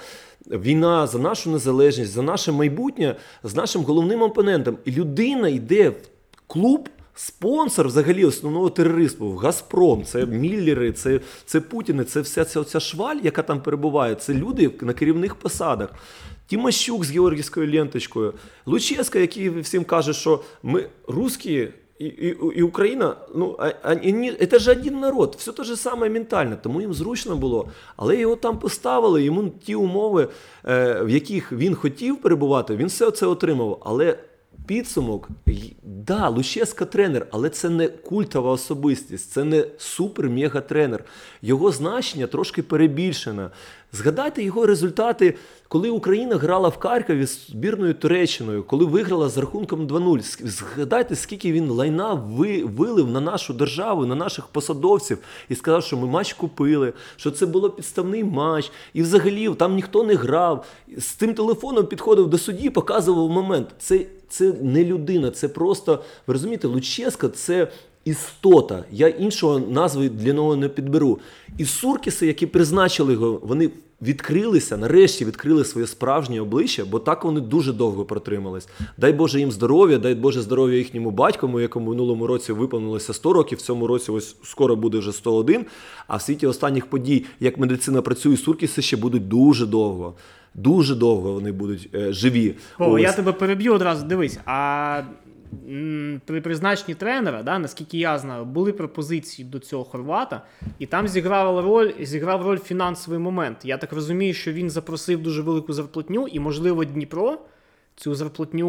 війна 0.47 1.07
за 1.07 1.19
нашу 1.19 1.51
незалежність, 1.51 2.13
за 2.13 2.23
наше 2.23 2.53
майбутнє 2.53 3.17
з 3.43 3.55
нашим 3.55 3.83
головним 3.83 4.23
опонентом. 4.23 4.79
І 4.85 4.93
людина 4.93 5.49
йде 5.49 5.89
в 5.89 5.97
клуб. 6.47 6.89
Спонсор 7.15 7.87
взагалі 7.87 8.25
основного 8.25 8.71
тероризму 8.71 9.31
в 9.31 9.37
Газпром, 9.37 10.05
це 10.05 10.27
Міллери, 10.27 10.93
це, 10.93 11.21
це 11.47 11.61
Путіни, 11.61 12.05
це 12.05 12.21
вся 12.21 12.45
ця, 12.45 12.65
ця 12.65 12.81
шваль, 12.81 13.17
яка 13.23 13.43
там 13.43 13.63
перебуває. 13.63 14.15
Це 14.15 14.35
люди 14.35 14.71
на 14.81 14.93
керівних 14.93 15.35
посадах. 15.35 15.89
Тімощук 16.47 17.05
з 17.05 17.11
георгівською 17.11 17.73
ленточкою, 17.73 18.35
Луческа, 18.67 19.19
який 19.19 19.61
всім 19.61 19.85
каже, 19.85 20.13
що 20.13 20.43
ми 20.63 20.87
русські 21.09 21.69
і, 22.07 22.37
і 22.55 22.63
Україна, 22.63 23.17
ну 23.35 23.57
а, 23.59 23.73
а, 23.83 23.95
ні, 23.95 24.33
це 24.33 24.59
ж 24.59 24.71
один 24.73 25.01
народ, 25.01 25.35
все 25.39 25.53
те 25.53 25.65
ж 25.65 25.77
саме 25.77 26.11
ментально, 26.11 26.57
тому 26.63 26.81
їм 26.81 26.95
зручно 26.95 27.37
було. 27.37 27.69
Але 27.97 28.17
його 28.17 28.37
там 28.37 28.59
поставили, 28.59 29.23
йому 29.23 29.49
ті 29.49 29.75
умови, 29.75 30.29
е, 30.69 31.03
в 31.03 31.09
яких 31.11 31.53
він 31.53 31.75
хотів 31.75 32.21
перебувати, 32.21 32.77
він 32.77 32.87
все 32.87 33.11
це 33.11 33.27
отримав. 33.27 33.83
Але 33.85 34.19
підсумок, 34.67 35.29
да, 35.83 36.29
Луческа 36.29 36.85
тренер, 36.85 37.27
але 37.31 37.51
це 37.51 37.69
не 37.69 37.89
культова 37.89 38.51
особистість, 38.51 39.31
це 39.31 39.45
не 39.45 39.65
супер-мега-тренер. 39.79 41.01
Його 41.43 41.73
значення 41.73 42.27
трошки 42.27 42.63
перебільшене. 42.63 43.51
Згадайте 44.03 44.43
його 44.43 44.67
результати, 44.67 45.35
коли 45.69 45.91
Україна 45.91 46.37
грала 46.37 46.69
в 46.69 46.77
Харкові 46.79 47.27
з 47.27 47.47
збірною 47.49 47.95
Туреччиною, 47.95 48.63
коли 48.65 48.85
виграла 48.85 49.29
з 49.29 49.39
рахунком 49.39 49.87
2-0. 49.87 50.21
Згадайте, 50.49 51.17
скільки 51.17 51.53
він 51.53 51.71
лайна 51.71 52.15
ви- 52.15 52.65
вилив 52.65 53.11
на 53.11 53.21
нашу 53.21 53.55
державу, 53.55 54.07
на 54.07 54.15
наших 54.15 54.47
посадовців, 54.47 55.19
і 55.49 55.55
сказав, 55.55 55.85
що 55.85 55.97
ми 55.97 56.07
матч 56.07 56.33
купили, 56.33 56.93
що 57.17 57.31
це 57.31 57.47
було 57.47 57.71
підставний 57.71 58.25
матч, 58.25 58.73
і 58.95 59.03
взагалі 59.03 59.55
там 59.55 59.75
ніхто 59.75 60.03
не 60.03 60.15
грав. 60.15 60.67
З 60.99 61.15
тим 61.15 61.35
телефоном 61.35 61.87
підходив 61.87 62.27
до 62.31 62.39
судді, 62.39 62.71
показував 62.71 63.29
момент. 63.31 63.69
Це, 63.79 64.07
це 64.29 64.53
не 64.63 64.85
людина, 64.85 65.31
це 65.31 65.49
просто, 65.49 66.05
ви 66.27 66.33
розумієте, 66.35 66.69
Луческа 66.69 67.29
це. 67.29 67.69
Істота, 68.05 68.85
я 68.91 69.09
іншого 69.09 69.59
назви 69.59 70.09
для 70.09 70.33
нього 70.33 70.57
не 70.57 70.69
підберу. 70.69 71.19
І 71.59 71.65
суркіси, 71.65 72.27
які 72.27 72.47
призначили 72.47 73.13
його, 73.13 73.41
вони 73.43 73.71
відкрилися, 74.03 74.77
нарешті 74.77 75.25
відкрили 75.25 75.65
своє 75.65 75.87
справжнє 75.87 76.41
обличчя, 76.41 76.85
бо 76.85 76.99
так 76.99 77.25
вони 77.25 77.41
дуже 77.41 77.73
довго 77.73 78.05
протримались. 78.05 78.69
Дай 78.97 79.13
Боже 79.13 79.39
їм 79.41 79.53
здоров'я, 79.53 79.99
дай 79.99 80.15
Боже 80.15 80.43
здоров'я 80.43 80.77
їхньому 80.79 81.11
батькому, 81.11 81.61
якому 81.61 81.91
минулому 81.91 82.27
році 82.27 82.53
виповнилося 82.53 83.13
100 83.13 83.33
років, 83.33 83.59
в 83.59 83.63
цьому 83.63 83.87
році 83.87 84.11
ось 84.11 84.37
скоро 84.43 84.77
буде 84.77 84.99
вже 84.99 85.13
101. 85.13 85.67
А 86.07 86.17
в 86.17 86.23
світі 86.23 86.47
останніх 86.47 86.87
подій, 86.87 87.25
як 87.41 87.59
медицина 87.59 88.03
працює, 88.03 88.37
суркіси 88.37 88.83
ще 88.83 88.97
будуть 88.97 89.29
дуже 89.29 89.67
довго. 89.67 90.15
Дуже 90.55 90.95
довго 90.95 91.33
вони 91.33 91.53
будуть 91.53 91.89
е, 91.95 92.13
живі. 92.13 92.55
Вова, 92.79 93.01
я 93.01 93.13
тебе 93.13 93.33
переб'ю 93.33 93.75
одразу. 93.75 94.07
Дивись, 94.07 94.39
а 94.45 95.03
м, 95.69 96.21
при 96.27 96.41
призначенні 96.41 96.95
тренера, 96.95 97.43
да, 97.43 97.59
наскільки 97.59 97.99
я 97.99 98.19
знаю, 98.19 98.45
були 98.45 98.73
пропозиції 98.73 99.49
до 99.49 99.59
цього 99.59 99.85
хорвата, 99.85 100.43
і 100.79 100.87
там 100.87 101.09
зіграв 101.09 101.65
роль, 101.65 101.93
зіграв 102.01 102.43
роль 102.43 102.59
фінансовий 102.59 103.19
момент. 103.19 103.59
Я 103.65 103.77
так 103.79 103.92
розумію, 103.93 104.35
що 104.35 104.53
він 104.53 104.71
запросив 104.71 105.23
дуже 105.23 105.43
велику 105.43 105.73
зарплатню, 105.73 106.29
і, 106.29 106.41
можливо, 106.41 106.85
Дніпро 106.85 107.39
цю 107.97 108.15
зарплатню 108.15 108.69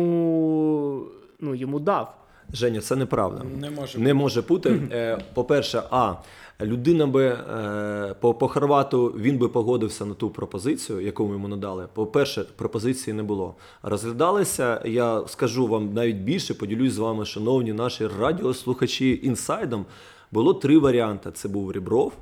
ну, 1.40 1.56
йому 1.56 1.80
дав. 1.80 2.18
Женя, 2.54 2.82
це 2.82 2.96
неправда. 2.96 3.44
Не 3.44 3.70
може 3.70 4.00
Не 4.00 4.14
може 4.14 4.42
бути. 4.42 4.70
Е, 4.92 5.20
По-перше, 5.34 5.84
а 5.92 6.14
людина 6.62 7.08
би 7.08 7.26
е, 7.26 8.16
по, 8.20 8.34
по 8.34 8.48
Хорвату 8.48 9.08
він 9.18 9.38
би 9.38 9.50
погодився 9.50 10.06
на 10.06 10.14
ту 10.14 10.30
пропозицію, 10.30 11.02
яку 11.02 11.26
ми 11.28 11.32
йому 11.32 11.48
надали. 11.48 11.88
По-перше, 11.94 12.46
пропозиції 12.56 13.14
не 13.14 13.24
було. 13.24 13.56
Розглядалися, 13.84 14.82
я 14.86 15.28
скажу 15.28 15.68
вам 15.68 15.94
навіть 15.94 16.18
більше, 16.18 16.54
поділюсь 16.54 16.94
з 16.94 16.98
вами, 16.98 17.26
шановні 17.26 17.74
наші 17.74 18.08
радіослухачі 18.20 19.20
інсайдом. 19.24 19.86
Було 20.32 20.54
три 20.54 20.78
варіанти: 20.78 21.32
це 21.34 21.48
був 21.48 21.72
Рібров, 21.72 22.14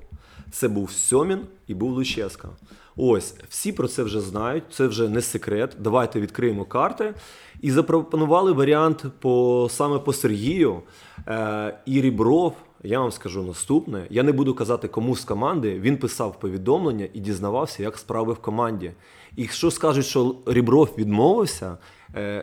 Це 0.52 0.68
був 0.68 0.92
Сьомін 0.92 1.40
і 1.68 1.74
був 1.74 1.92
Луческо. 1.92 2.50
Ось, 2.98 3.36
всі 3.50 3.72
про 3.72 3.88
це 3.88 4.04
вже 4.04 4.22
знають, 4.22 4.64
це 4.72 4.88
вже 4.88 5.10
не 5.10 5.22
секрет. 5.22 5.76
Давайте 5.80 6.22
відкриємо 6.22 6.66
карти. 6.66 7.14
І 7.62 7.72
запропонували 7.72 8.52
варіант 8.52 9.06
по, 9.20 9.68
саме 9.72 10.00
по 10.00 10.14
Сергію. 10.14 10.82
Е, 11.28 11.80
і 11.86 12.02
Рібров, 12.02 12.54
я 12.84 13.00
вам 13.00 13.12
скажу 13.12 13.44
наступне: 13.44 14.06
я 14.10 14.24
не 14.24 14.32
буду 14.32 14.54
казати 14.54 14.88
кому 14.88 15.16
з 15.16 15.24
команди. 15.24 15.80
Він 15.80 15.98
писав 15.98 16.40
повідомлення 16.40 17.08
і 17.14 17.20
дізнавався, 17.20 17.84
як 17.84 17.98
справи 17.98 18.34
в 18.34 18.38
команді. 18.38 18.92
І 19.36 19.48
що 19.48 19.72
скажуть, 19.72 20.06
що 20.06 20.36
Рібров 20.46 20.90
відмовився, 20.98 21.78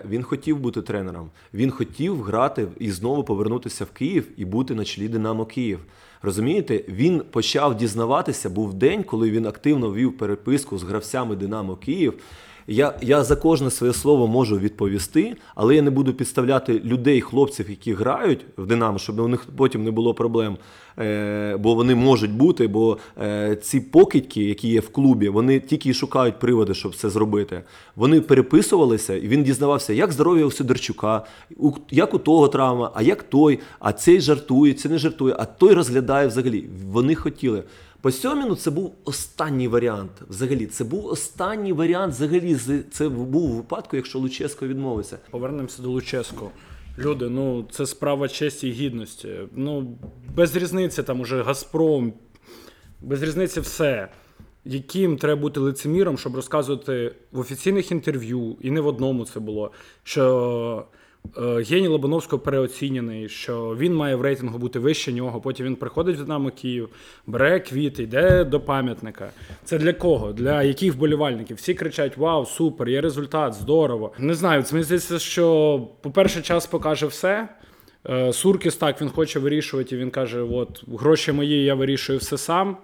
він 0.09 0.23
хотів 0.23 0.59
бути 0.59 0.83
тренером. 0.83 1.31
Він 1.55 1.71
хотів 1.71 2.23
грати 2.23 2.69
і 2.79 2.91
знову 2.91 3.25
повернутися 3.25 3.85
в 3.85 3.91
Київ 3.91 4.29
і 4.37 4.45
бути 4.45 4.75
на 4.75 4.85
чолі 4.85 5.09
Динамо 5.09 5.47
Київ. 5.47 5.79
Розумієте, 6.23 6.85
він 6.89 7.23
почав 7.31 7.77
дізнаватися, 7.77 8.51
був 8.51 8.75
день, 8.75 9.03
коли 9.03 9.31
він 9.31 9.47
активно 9.47 9.95
вів 9.95 10.19
переписку 10.19 10.79
з 10.79 10.83
гравцями 10.83 11.37
Динамо 11.37 11.77
Київ. 11.77 12.15
Я, 12.71 12.95
я 13.01 13.25
за 13.25 13.37
кожне 13.37 13.71
своє 13.71 13.93
слово 13.93 14.27
можу 14.27 14.59
відповісти, 14.59 15.37
але 15.55 15.75
я 15.75 15.83
не 15.83 15.91
буду 15.91 16.15
підставляти 16.15 16.81
людей, 16.85 17.21
хлопців, 17.21 17.71
які 17.71 17.93
грають 17.93 18.47
в 18.57 18.67
Динамо, 18.67 18.99
щоб 18.99 19.21
у 19.21 19.29
них 19.29 19.47
потім 19.57 19.85
не 19.85 19.91
було 19.91 20.15
проблем. 20.15 20.57
Е, 20.99 21.57
бо 21.57 21.75
вони 21.75 21.95
можуть 21.95 22.33
бути, 22.33 22.67
бо 22.67 22.99
е, 23.21 23.57
ці 23.63 23.81
покидьки, 23.81 24.45
які 24.45 24.69
є 24.69 24.81
в 24.81 24.89
клубі, 24.89 25.29
вони 25.29 25.61
тільки 25.61 25.89
і 25.89 25.95
шукають 25.95 26.39
приводи, 26.39 26.75
щоб 26.75 26.97
це 26.97 27.11
зробити. 27.11 27.63
Вони 27.97 28.21
переписувалися, 28.21 29.15
і 29.15 29.29
він 29.29 29.43
дізнавався, 29.43 29.93
як 29.93 30.13
здоров'я 30.13 30.45
у 30.45 30.51
Сидорчука, 30.51 31.25
як 31.91 32.15
у 32.15 32.19
того 32.19 32.49
травма, 32.49 32.91
а 32.95 33.03
як 33.03 33.23
той, 33.23 33.59
а 33.79 33.93
цей 33.93 34.21
жартує, 34.21 34.73
цей 34.73 34.91
не 34.91 34.99
жартує, 34.99 35.35
а 35.39 35.45
той 35.45 35.75
розглядає 35.75 36.27
взагалі. 36.29 36.69
Вони 36.91 37.15
хотіли. 37.15 37.63
По 38.00 38.11
Сьоміну 38.11 38.57
це 38.57 38.71
був 38.71 38.95
останній 39.05 39.69
варіант. 39.69 40.11
Взагалі, 40.28 40.67
це 40.67 40.85
був 40.85 41.07
останній 41.07 41.73
варіант. 41.73 42.14
Взагалі, 42.14 42.57
це 42.90 43.09
був 43.09 43.57
випадку, 43.57 43.97
якщо 43.97 44.19
Луческо 44.19 44.67
відмовиться. 44.67 45.19
Повернемося 45.31 45.83
до 45.83 45.90
Луческу. 45.90 46.50
Люди, 46.99 47.28
ну 47.28 47.67
це 47.71 47.87
справа 47.87 48.28
честі 48.28 48.69
і 48.69 48.73
гідності. 48.73 49.38
Ну, 49.55 49.99
без 50.35 50.57
різниці 50.57 51.02
там 51.02 51.21
уже 51.21 51.43
Газпром, 51.43 52.12
без 53.00 53.23
різниці 53.23 53.61
все. 53.61 54.09
Яким 54.64 55.17
треба 55.17 55.40
бути 55.40 55.61
лицеміром, 55.61 56.19
щоб 56.19 56.37
розказувати 56.37 57.14
в 57.33 57.38
офіційних 57.38 57.93
інтерв'ю, 57.93 58.57
і 58.61 58.71
не 58.71 58.81
в 58.81 58.87
одному 58.87 59.25
це 59.25 59.40
було, 59.40 59.73
що 60.02 60.85
Геній 61.37 61.88
Лобановського 61.88 62.42
переоцінений, 62.42 63.28
що 63.28 63.76
він 63.78 63.94
має 63.94 64.16
в 64.16 64.20
рейтингу 64.20 64.58
бути 64.58 64.78
вище 64.78 65.12
нього. 65.12 65.40
Потім 65.40 65.66
він 65.66 65.76
приходить 65.76 66.16
в 66.16 66.18
Динамо 66.20 66.50
Київ, 66.50 66.88
бере 67.26 67.61
квіти, 67.61 68.02
йде 68.02 68.44
до 68.44 68.61
пам'ятника. 68.61 69.30
Це 69.64 69.78
для 69.78 69.92
кого? 69.92 70.32
Для 70.32 70.62
яких 70.62 70.94
вболівальників? 70.94 71.56
Всі 71.56 71.75
кричать: 71.75 72.16
Вау, 72.16 72.47
супер, 72.47 72.88
є 72.88 73.00
результат, 73.00 73.54
здорово. 73.54 74.12
Не 74.18 74.35
знаю, 74.35 74.64
мені 74.73 74.85
здається, 74.85 75.18
що, 75.18 75.80
по-перше, 76.00 76.42
час 76.42 76.66
покаже 76.66 77.06
все. 77.06 77.49
Е, 78.08 78.32
Суркіс 78.32 78.76
так 78.76 79.00
він 79.00 79.08
хоче 79.08 79.38
вирішувати. 79.38 79.94
і 79.97 79.99
Він 79.99 80.11
каже: 80.11 80.40
от 80.40 80.85
гроші 80.88 81.32
мої, 81.32 81.64
я 81.64 81.75
вирішую 81.75 82.18
все 82.18 82.38
сам. 82.38 82.76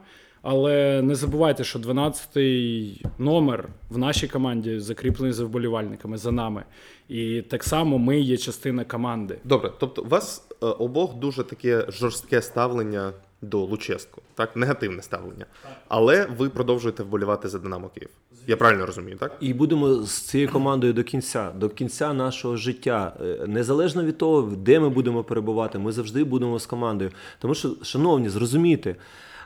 Але 0.44 1.02
не 1.02 1.14
забувайте, 1.14 1.64
що 1.64 1.78
12-й 1.78 3.02
номер 3.18 3.68
в 3.90 3.98
нашій 3.98 4.28
команді 4.28 4.78
закріплений 4.80 5.32
за 5.32 5.44
вболівальниками, 5.44 6.18
за 6.18 6.32
нами. 6.32 6.64
І 7.08 7.42
так 7.42 7.64
само 7.64 7.98
ми 7.98 8.20
є 8.20 8.36
частина 8.36 8.84
команди. 8.84 9.38
Добре, 9.44 9.72
тобто 9.78 10.02
у 10.02 10.08
вас 10.08 10.48
е, 10.50 10.66
обох 10.66 11.14
дуже 11.14 11.44
таке 11.44 11.86
жорстке 11.88 12.42
ставлення 12.42 13.12
до 13.42 13.58
Луческу, 13.58 14.22
так? 14.34 14.56
Негативне 14.56 15.02
ставлення. 15.02 15.46
Але 15.88 16.26
ви 16.38 16.48
продовжуєте 16.48 17.02
вболівати 17.02 17.48
за 17.48 17.58
Динамо 17.58 17.88
Київ. 17.88 18.10
Я 18.46 18.56
правильно 18.56 18.86
розумію, 18.86 19.16
так? 19.16 19.36
І 19.40 19.54
будемо 19.54 19.94
з 19.94 20.12
цією 20.12 20.50
командою 20.50 20.92
до 20.92 21.04
кінця, 21.04 21.52
до 21.56 21.68
кінця 21.68 22.12
нашого 22.12 22.56
життя. 22.56 23.16
Е, 23.20 23.46
Незалежно 23.46 24.04
від 24.04 24.18
того, 24.18 24.42
де 24.56 24.80
ми 24.80 24.88
будемо 24.88 25.24
перебувати, 25.24 25.78
ми 25.78 25.92
завжди 25.92 26.24
будемо 26.24 26.58
з 26.58 26.66
командою. 26.66 27.10
Тому 27.38 27.54
що, 27.54 27.76
шановні, 27.82 28.28
зрозумійте. 28.28 28.96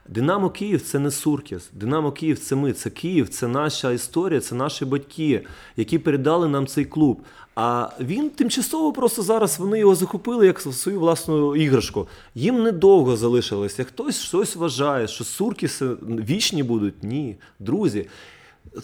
Динамо 0.09 0.51
Київ 0.51 0.83
це 0.83 0.99
не 0.99 1.11
Суркіс. 1.11 1.71
Динамо 1.73 2.13
Київ 2.13 2.39
це 2.39 2.57
ми, 2.57 2.73
це 2.73 2.91
Київ, 2.91 3.29
це 3.29 3.49
наша 3.49 3.93
історія, 3.93 4.41
це 4.41 4.55
наші 4.55 4.85
батьки, 4.85 5.45
які 5.77 5.99
передали 5.99 6.49
нам 6.49 6.67
цей 6.67 6.85
клуб. 6.85 7.21
А 7.55 7.89
він 8.01 8.31
тимчасово 8.31 8.93
просто 8.93 9.23
зараз 9.23 9.59
вони 9.59 9.79
його 9.79 9.95
захопили 9.95 10.47
як 10.47 10.61
свою 10.61 11.01
власну 11.01 11.57
іграшку. 11.57 12.09
Їм 12.35 12.63
недовго 12.63 13.17
залишилося. 13.17 13.85
Хтось 13.85 14.21
щось 14.21 14.57
вважає, 14.57 15.09
що 15.09 15.25
Суркіси 15.25 15.87
вічні 16.03 16.63
будуть. 16.63 17.03
Ні, 17.03 17.37
друзі. 17.59 18.07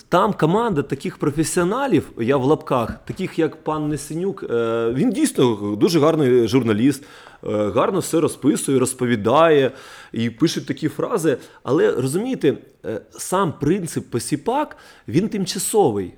Там 0.08 0.32
команда 0.32 0.82
таких 0.82 1.18
професіоналів, 1.18 2.10
я 2.18 2.36
в 2.36 2.44
лапках, 2.44 3.04
таких 3.04 3.38
як 3.38 3.64
пан 3.64 3.88
Несенюк, 3.88 4.42
е, 4.42 4.90
він 4.94 5.10
дійсно 5.10 5.76
дуже 5.80 6.00
гарний 6.00 6.48
журналіст, 6.48 7.04
е, 7.04 7.70
гарно 7.74 7.98
все 7.98 8.20
розписує, 8.20 8.78
розповідає 8.78 9.70
і 10.12 10.30
пише 10.30 10.60
такі 10.60 10.88
фрази. 10.88 11.36
Але 11.62 11.92
розумієте, 11.92 12.58
е, 12.84 13.00
сам 13.10 13.54
принцип 13.60 14.10
посіпак 14.10 14.76
він 15.08 15.28
тимчасовий. 15.28 16.14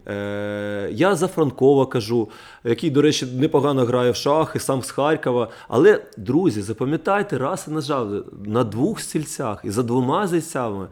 Я 0.91 1.15
за 1.15 1.29
Франкова 1.29 1.87
кажу, 1.87 2.29
який, 2.65 2.91
до 2.91 3.03
речі, 3.03 3.27
непогано 3.27 3.85
грає 3.85 4.11
в 4.11 4.17
шахи, 4.17 4.59
сам 4.59 4.83
з 4.83 4.91
Харкова. 4.91 5.51
Але, 5.69 6.03
друзі, 6.17 6.63
запам'ятайте 6.63 7.39
раз 7.39 7.65
і 7.69 7.71
назавжди, 7.71 8.23
на 8.45 8.65
двох 8.65 9.01
стільцях 9.01 9.61
і 9.65 9.71
за 9.71 9.83
двома 9.83 10.27
зайцями. 10.27 10.89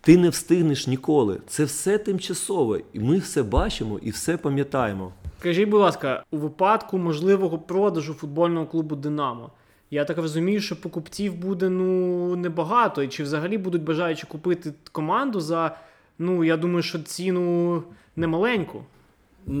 Ти 0.00 0.16
не 0.16 0.28
встигнеш 0.28 0.86
ніколи. 0.86 1.38
Це 1.46 1.64
все 1.64 1.98
тимчасове. 1.98 2.80
І 2.92 3.00
ми 3.00 3.18
все 3.18 3.42
бачимо 3.42 3.98
і 4.02 4.10
все 4.10 4.36
пам'ятаємо. 4.36 5.12
Скажіть, 5.40 5.68
будь 5.68 5.80
ласка, 5.80 6.24
у 6.30 6.36
випадку 6.36 6.98
можливого 6.98 7.58
продажу 7.58 8.14
футбольного 8.14 8.66
клубу 8.66 8.96
Динамо. 8.96 9.50
Я 9.90 10.04
так 10.04 10.18
розумію, 10.18 10.60
що 10.60 10.80
покупців 10.80 11.34
буде 11.34 11.68
ну 11.68 12.36
небагато. 12.36 13.02
І 13.02 13.08
чи 13.08 13.22
взагалі 13.22 13.58
будуть 13.58 13.82
бажаючи 13.82 14.26
купити 14.26 14.72
команду 14.92 15.40
за, 15.40 15.76
ну 16.18 16.44
я 16.44 16.56
думаю, 16.56 16.82
що 16.82 16.98
ціну 16.98 17.82
немаленьку. 18.16 18.84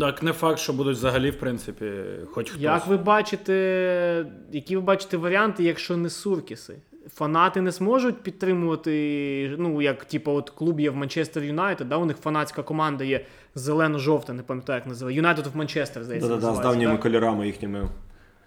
Так, 0.00 0.22
не 0.22 0.32
факт, 0.32 0.58
що 0.58 0.72
будуть 0.72 0.96
взагалі, 0.96 1.30
в 1.30 1.38
принципі, 1.38 1.92
хоч 2.30 2.50
хтось. 2.50 2.62
Як 2.62 2.86
ви 2.86 2.96
бачите, 2.96 4.26
які 4.52 4.76
ви 4.76 4.82
бачите 4.82 5.16
варіанти, 5.16 5.64
якщо 5.64 5.96
не 5.96 6.10
суркіси? 6.10 6.74
Фанати 7.14 7.60
не 7.60 7.70
зможуть 7.70 8.22
підтримувати, 8.22 9.54
ну 9.58 9.82
як 9.82 10.04
типу, 10.04 10.32
от 10.32 10.50
клуб 10.50 10.80
є 10.80 10.90
в 10.90 10.96
Манчестер 10.96 11.42
Юнайтед, 11.42 11.88
да, 11.88 11.96
у 11.96 12.04
них 12.04 12.16
фанатська 12.16 12.62
команда 12.62 13.04
є 13.04 13.24
зелено-жовта, 13.54 14.32
не 14.32 14.42
пам'ятаю, 14.42 14.76
як 14.78 14.86
називає. 14.86 15.16
Юнайтед 15.16 15.46
в 15.46 15.56
Манчестер, 15.56 16.04
здається. 16.04 16.28
Да-да-да, 16.28 16.54
з 16.54 16.60
давніми 16.60 16.92
да? 16.92 16.98
кольорами 16.98 17.46
їхніми. 17.46 17.88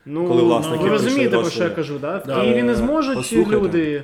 Ну, 0.06 0.28
коли 0.28 0.41
власники 0.43 0.84
ви 0.84 0.89
розумієте, 0.89 1.38
про 1.38 1.50
що 1.50 1.63
я 1.63 1.69
кажу, 1.69 2.00
да? 2.00 2.17
В 2.17 2.26
Да. 2.26 2.41
Києві 2.41 2.63
не 2.63 2.76
зможуть 2.76 3.15
Послухайте, 3.15 3.56
люди. 3.65 4.04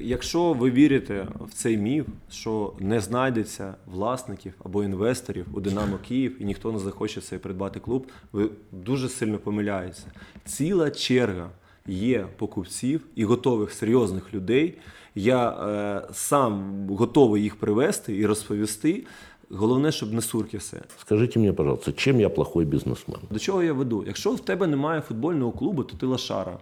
Якщо 0.00 0.52
ви 0.52 0.70
вірите 0.70 1.26
в 1.40 1.52
цей 1.54 1.76
міф, 1.76 2.06
що 2.30 2.72
не 2.78 3.00
знайдеться 3.00 3.74
власників 3.86 4.52
або 4.64 4.84
інвесторів 4.84 5.46
у 5.52 5.60
Динамо 5.60 5.98
Київ 6.08 6.42
і 6.42 6.44
ніхто 6.44 6.72
не 6.72 6.78
захоче 6.78 7.20
цей 7.20 7.38
придбати 7.38 7.80
клуб, 7.80 8.06
ви 8.32 8.50
дуже 8.72 9.08
сильно 9.08 9.38
помиляєтеся. 9.38 10.06
Ціла 10.44 10.90
черга 10.90 11.50
є 11.88 12.26
покупців 12.36 13.00
і 13.14 13.24
готових 13.24 13.72
серйозних 13.72 14.34
людей. 14.34 14.78
Я 15.14 15.50
е, 15.50 16.02
сам 16.12 16.86
готовий 16.90 17.42
їх 17.42 17.56
привести 17.56 18.16
і 18.16 18.26
розповісти. 18.26 19.04
Головне, 19.50 19.92
щоб 19.92 20.12
не 20.12 20.20
суркіси. 20.20 20.80
Скажите 21.00 21.40
мне, 21.40 21.52
пожалуйста, 21.52 21.92
чем 21.92 22.20
я 22.20 22.28
плохой 22.28 22.64
бизнесмен? 22.64 23.20
До 23.30 23.38
чого 23.38 23.62
я 23.62 23.72
веду? 23.72 24.04
Якщо 24.06 24.30
в 24.30 24.40
тебе 24.40 24.66
немає 24.66 25.00
футбольного 25.00 25.52
клубу, 25.52 25.84
то 25.84 25.96
ти 25.96 26.06
лошара. 26.06 26.58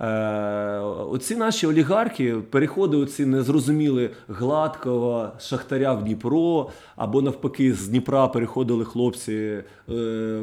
Е, 0.00 0.78
оці 1.10 1.36
наші 1.36 1.66
олігархи, 1.66 2.34
переходи 2.50 2.96
оці 2.96 3.26
незрозуміли 3.26 4.10
Гладкого, 4.28 5.28
Шахтаря 5.40 5.94
в 5.94 6.04
Дніпро, 6.04 6.70
або 6.96 7.22
навпаки, 7.22 7.74
з 7.74 7.88
Дніпра 7.88 8.28
переходили 8.28 8.84
хлопці 8.84 9.32
е, 9.32 9.62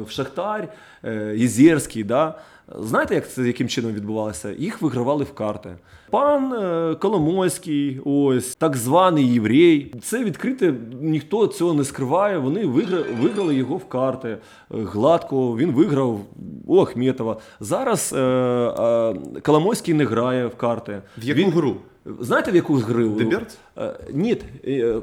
в 0.06 0.10
Шахтар, 0.10 0.68
е, 1.04 1.34
Єзєрський. 1.36 2.04
Да? 2.04 2.38
Знаєте, 2.76 3.14
як 3.14 3.30
це 3.30 3.42
яким 3.46 3.68
чином 3.68 3.92
відбувалося? 3.92 4.52
Їх 4.58 4.82
вигравали 4.82 5.24
в 5.24 5.32
карти. 5.34 5.70
Пан 6.10 6.52
е, 6.52 6.94
Коломойський, 6.94 8.00
ось 8.04 8.56
так 8.56 8.76
званий 8.76 9.32
єврей. 9.32 9.94
Це 10.02 10.24
відкрите, 10.24 10.74
ніхто 11.00 11.46
цього 11.46 11.74
не 11.74 11.84
скриває. 11.84 12.38
Вони 12.38 12.66
виграли, 12.66 13.04
виграли 13.20 13.54
його 13.54 13.76
в 13.76 13.84
карти. 13.88 14.28
Е, 14.28 14.38
Гладко, 14.70 15.56
він 15.56 15.72
виграв 15.72 16.20
у 16.66 16.80
Ахметова. 16.80 17.36
Зараз 17.60 18.14
е, 18.16 18.20
е, 18.20 19.14
Коломойський 19.42 19.94
не 19.94 20.04
грає 20.04 20.46
в 20.46 20.56
карти. 20.56 21.02
В 21.18 21.24
яку 21.24 21.40
Він- 21.40 21.50
гру? 21.50 21.76
Знаєте, 22.20 22.52
в 22.52 22.54
яку 22.54 22.74
гру? 22.74 23.08
Деберц? 23.08 23.58
Е, 23.78 23.94
Ні, 24.12 24.36
е, 24.64 25.00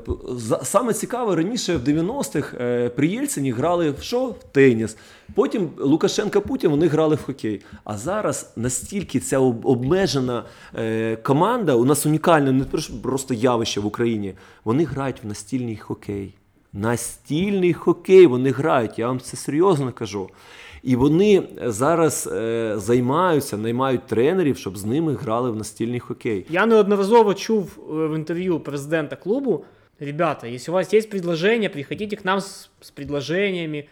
саме 0.64 0.94
цікаве, 0.94 1.36
раніше 1.36 1.78
в 1.78 1.84
90-х 1.84 2.58
е, 2.60 2.90
при 2.90 3.08
Єльцині 3.08 3.52
грали 3.52 3.92
в 3.92 4.02
що? 4.02 4.26
В 4.26 4.44
теніс. 4.52 4.98
Потім 5.36 5.70
Лукашенка 5.78 6.42
Путін 6.42 6.72
вони 6.72 6.88
грали 6.88 7.16
в 7.16 7.24
хокей. 7.24 7.62
А 7.84 7.98
зараз 7.98 8.54
настільки 8.56 9.20
ця 9.20 9.40
обмежена 9.40 10.44
команда, 11.24 11.76
у 11.76 11.86
нас 11.86 12.06
унікальне 12.06 12.52
не 12.52 12.66
просто 13.04 13.34
явище 13.34 13.80
в 13.80 13.86
Україні. 13.86 14.34
Вони 14.64 14.84
грають 14.84 15.24
в 15.24 15.28
настільний 15.28 15.78
хокей. 15.78 16.34
Настільний 16.74 17.74
хокей 17.74 18.28
вони 18.28 18.52
грають, 18.52 19.00
я 19.00 19.08
вам 19.08 19.20
це 19.20 19.38
серйозно 19.38 19.92
кажу. 19.92 20.30
І 20.86 20.96
вони 20.96 21.44
зараз 21.66 22.30
е, 22.34 22.74
займаються, 22.78 23.58
наймають 23.58 24.08
тренерів, 24.08 24.58
щоб 24.58 24.78
з 24.78 24.86
ними 24.86 25.14
грали 25.14 25.52
в 25.52 25.56
настільний 25.56 26.00
хокей. 26.00 26.46
Я 26.50 26.66
неодноразово 26.66 27.34
чув 27.34 27.78
э, 27.90 28.08
в 28.08 28.16
интервью 28.16 28.60
президента 28.60 29.16
клубу, 29.16 29.66
ребята, 30.00 30.48
если 30.48 30.72
у 30.72 30.74
вас 30.76 30.94
есть 30.94 31.10
предложение, 31.10 31.70
приходите 31.70 32.16
к 32.16 32.22
нам 32.26 32.38
с, 32.40 32.70
с 32.82 32.92
предложениями. 32.92 33.86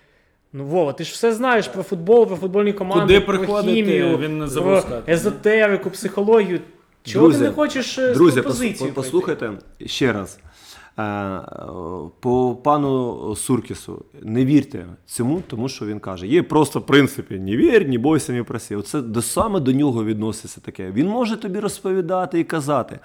Ну, 0.54 0.66
Вова, 0.66 0.94
ти 0.94 1.04
ж 1.04 1.12
все 1.12 1.34
знаєш 1.34 1.68
про 1.68 1.84
футбол, 1.84 2.28
про 2.28 2.36
футбольні 2.36 2.74
команди, 2.74 3.02
Куди 3.14 3.20
про 3.20 3.62
хімію, 3.62 4.18
він 4.18 4.38
не 4.38 4.48
про 4.48 4.84
езотерику, 5.08 5.90
психологію. 5.90 6.60
Чого 7.04 7.26
Друзі, 7.26 7.40
ти 7.40 7.46
не 7.46 7.52
хочеш 7.54 7.98
е, 7.98 8.14
Друзі, 8.14 8.32
з 8.32 8.38
пос- 8.38 8.42
пропозицією 8.42 8.96
по- 8.96 9.02
послухайте 9.02 9.52
ще 9.86 10.14
раз. 10.14 10.40
Е, 11.00 11.40
По 12.20 12.56
пану 12.64 13.36
Суркісу, 13.36 14.06
не 14.22 14.46
вірте 14.46 14.86
цьому, 15.06 15.42
тому 15.48 15.70
що 15.70 15.86
він 15.86 16.00
каже: 16.00 16.28
є 16.28 16.44
просто 16.44 16.80
в 16.80 16.86
принципі, 16.86 17.40
не 17.40 17.58
вір, 17.58 17.90
не 17.90 17.98
бойся, 17.98 18.34
не 18.34 18.44
проси. 18.44 18.76
Оце 18.76 19.02
до 19.02 19.22
саме 19.22 19.60
до 19.60 19.72
нього 19.72 20.04
відноситься 20.06 20.62
таке. 20.62 20.92
Він 20.92 21.08
може 21.08 21.38
тобі 21.38 21.60
розповідати 21.60 22.40
і 22.40 22.44
казати. 22.44 23.00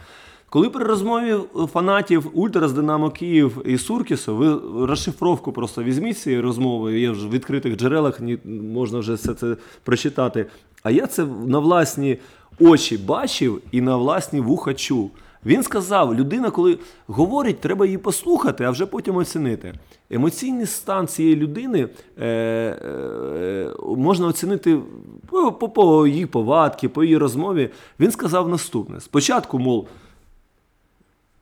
Коли 0.51 0.71
при 0.71 0.85
розмові 0.85 1.37
фанатів 1.73 2.31
Ультра 2.35 2.69
з 2.69 2.73
Динамо 2.73 3.11
Київ 3.11 3.63
і 3.65 3.79
Суркісу, 3.79 4.37
ви 4.37 4.59
розшифровку 4.87 5.53
просто 5.53 5.83
візьміть 5.83 6.19
цієї 6.19 6.43
розмови, 6.43 7.01
є 7.01 7.11
в 7.11 7.31
відкритих 7.31 7.77
джерелах, 7.77 8.21
ні- 8.21 8.39
можна 8.75 8.99
вже 8.99 9.15
все 9.15 9.35
це 9.35 9.57
прочитати. 9.85 10.47
А 10.83 10.91
я 10.91 11.07
це 11.07 11.25
на 11.47 11.59
власні 11.59 12.19
очі 12.61 12.99
бачив 12.99 13.61
і 13.73 13.81
на 13.81 13.97
власні 13.97 14.41
вуха 14.41 14.75
чув. 14.75 15.11
Він 15.47 15.63
сказав: 15.63 16.15
людина, 16.15 16.51
коли 16.51 16.79
говорить, 17.07 17.61
треба 17.61 17.87
її 17.87 17.99
послухати, 17.99 18.65
а 18.65 18.71
вже 18.71 18.87
потім 18.87 19.17
оцінити. 19.17 19.75
Емоційний 20.11 20.67
стан 20.67 21.07
цієї 21.07 21.37
людини 21.37 21.89
е, 22.19 22.27
е, 22.27 23.71
можна 23.97 24.27
оцінити 24.27 24.79
по, 25.27 25.53
по, 25.53 25.69
по 25.69 26.07
її 26.07 26.27
повадки, 26.27 26.89
по 26.89 27.05
її 27.05 27.17
розмові. 27.17 27.71
Він 28.01 28.11
сказав 28.11 28.49
наступне: 28.49 29.01
спочатку, 29.01 29.59
мов, 29.59 29.89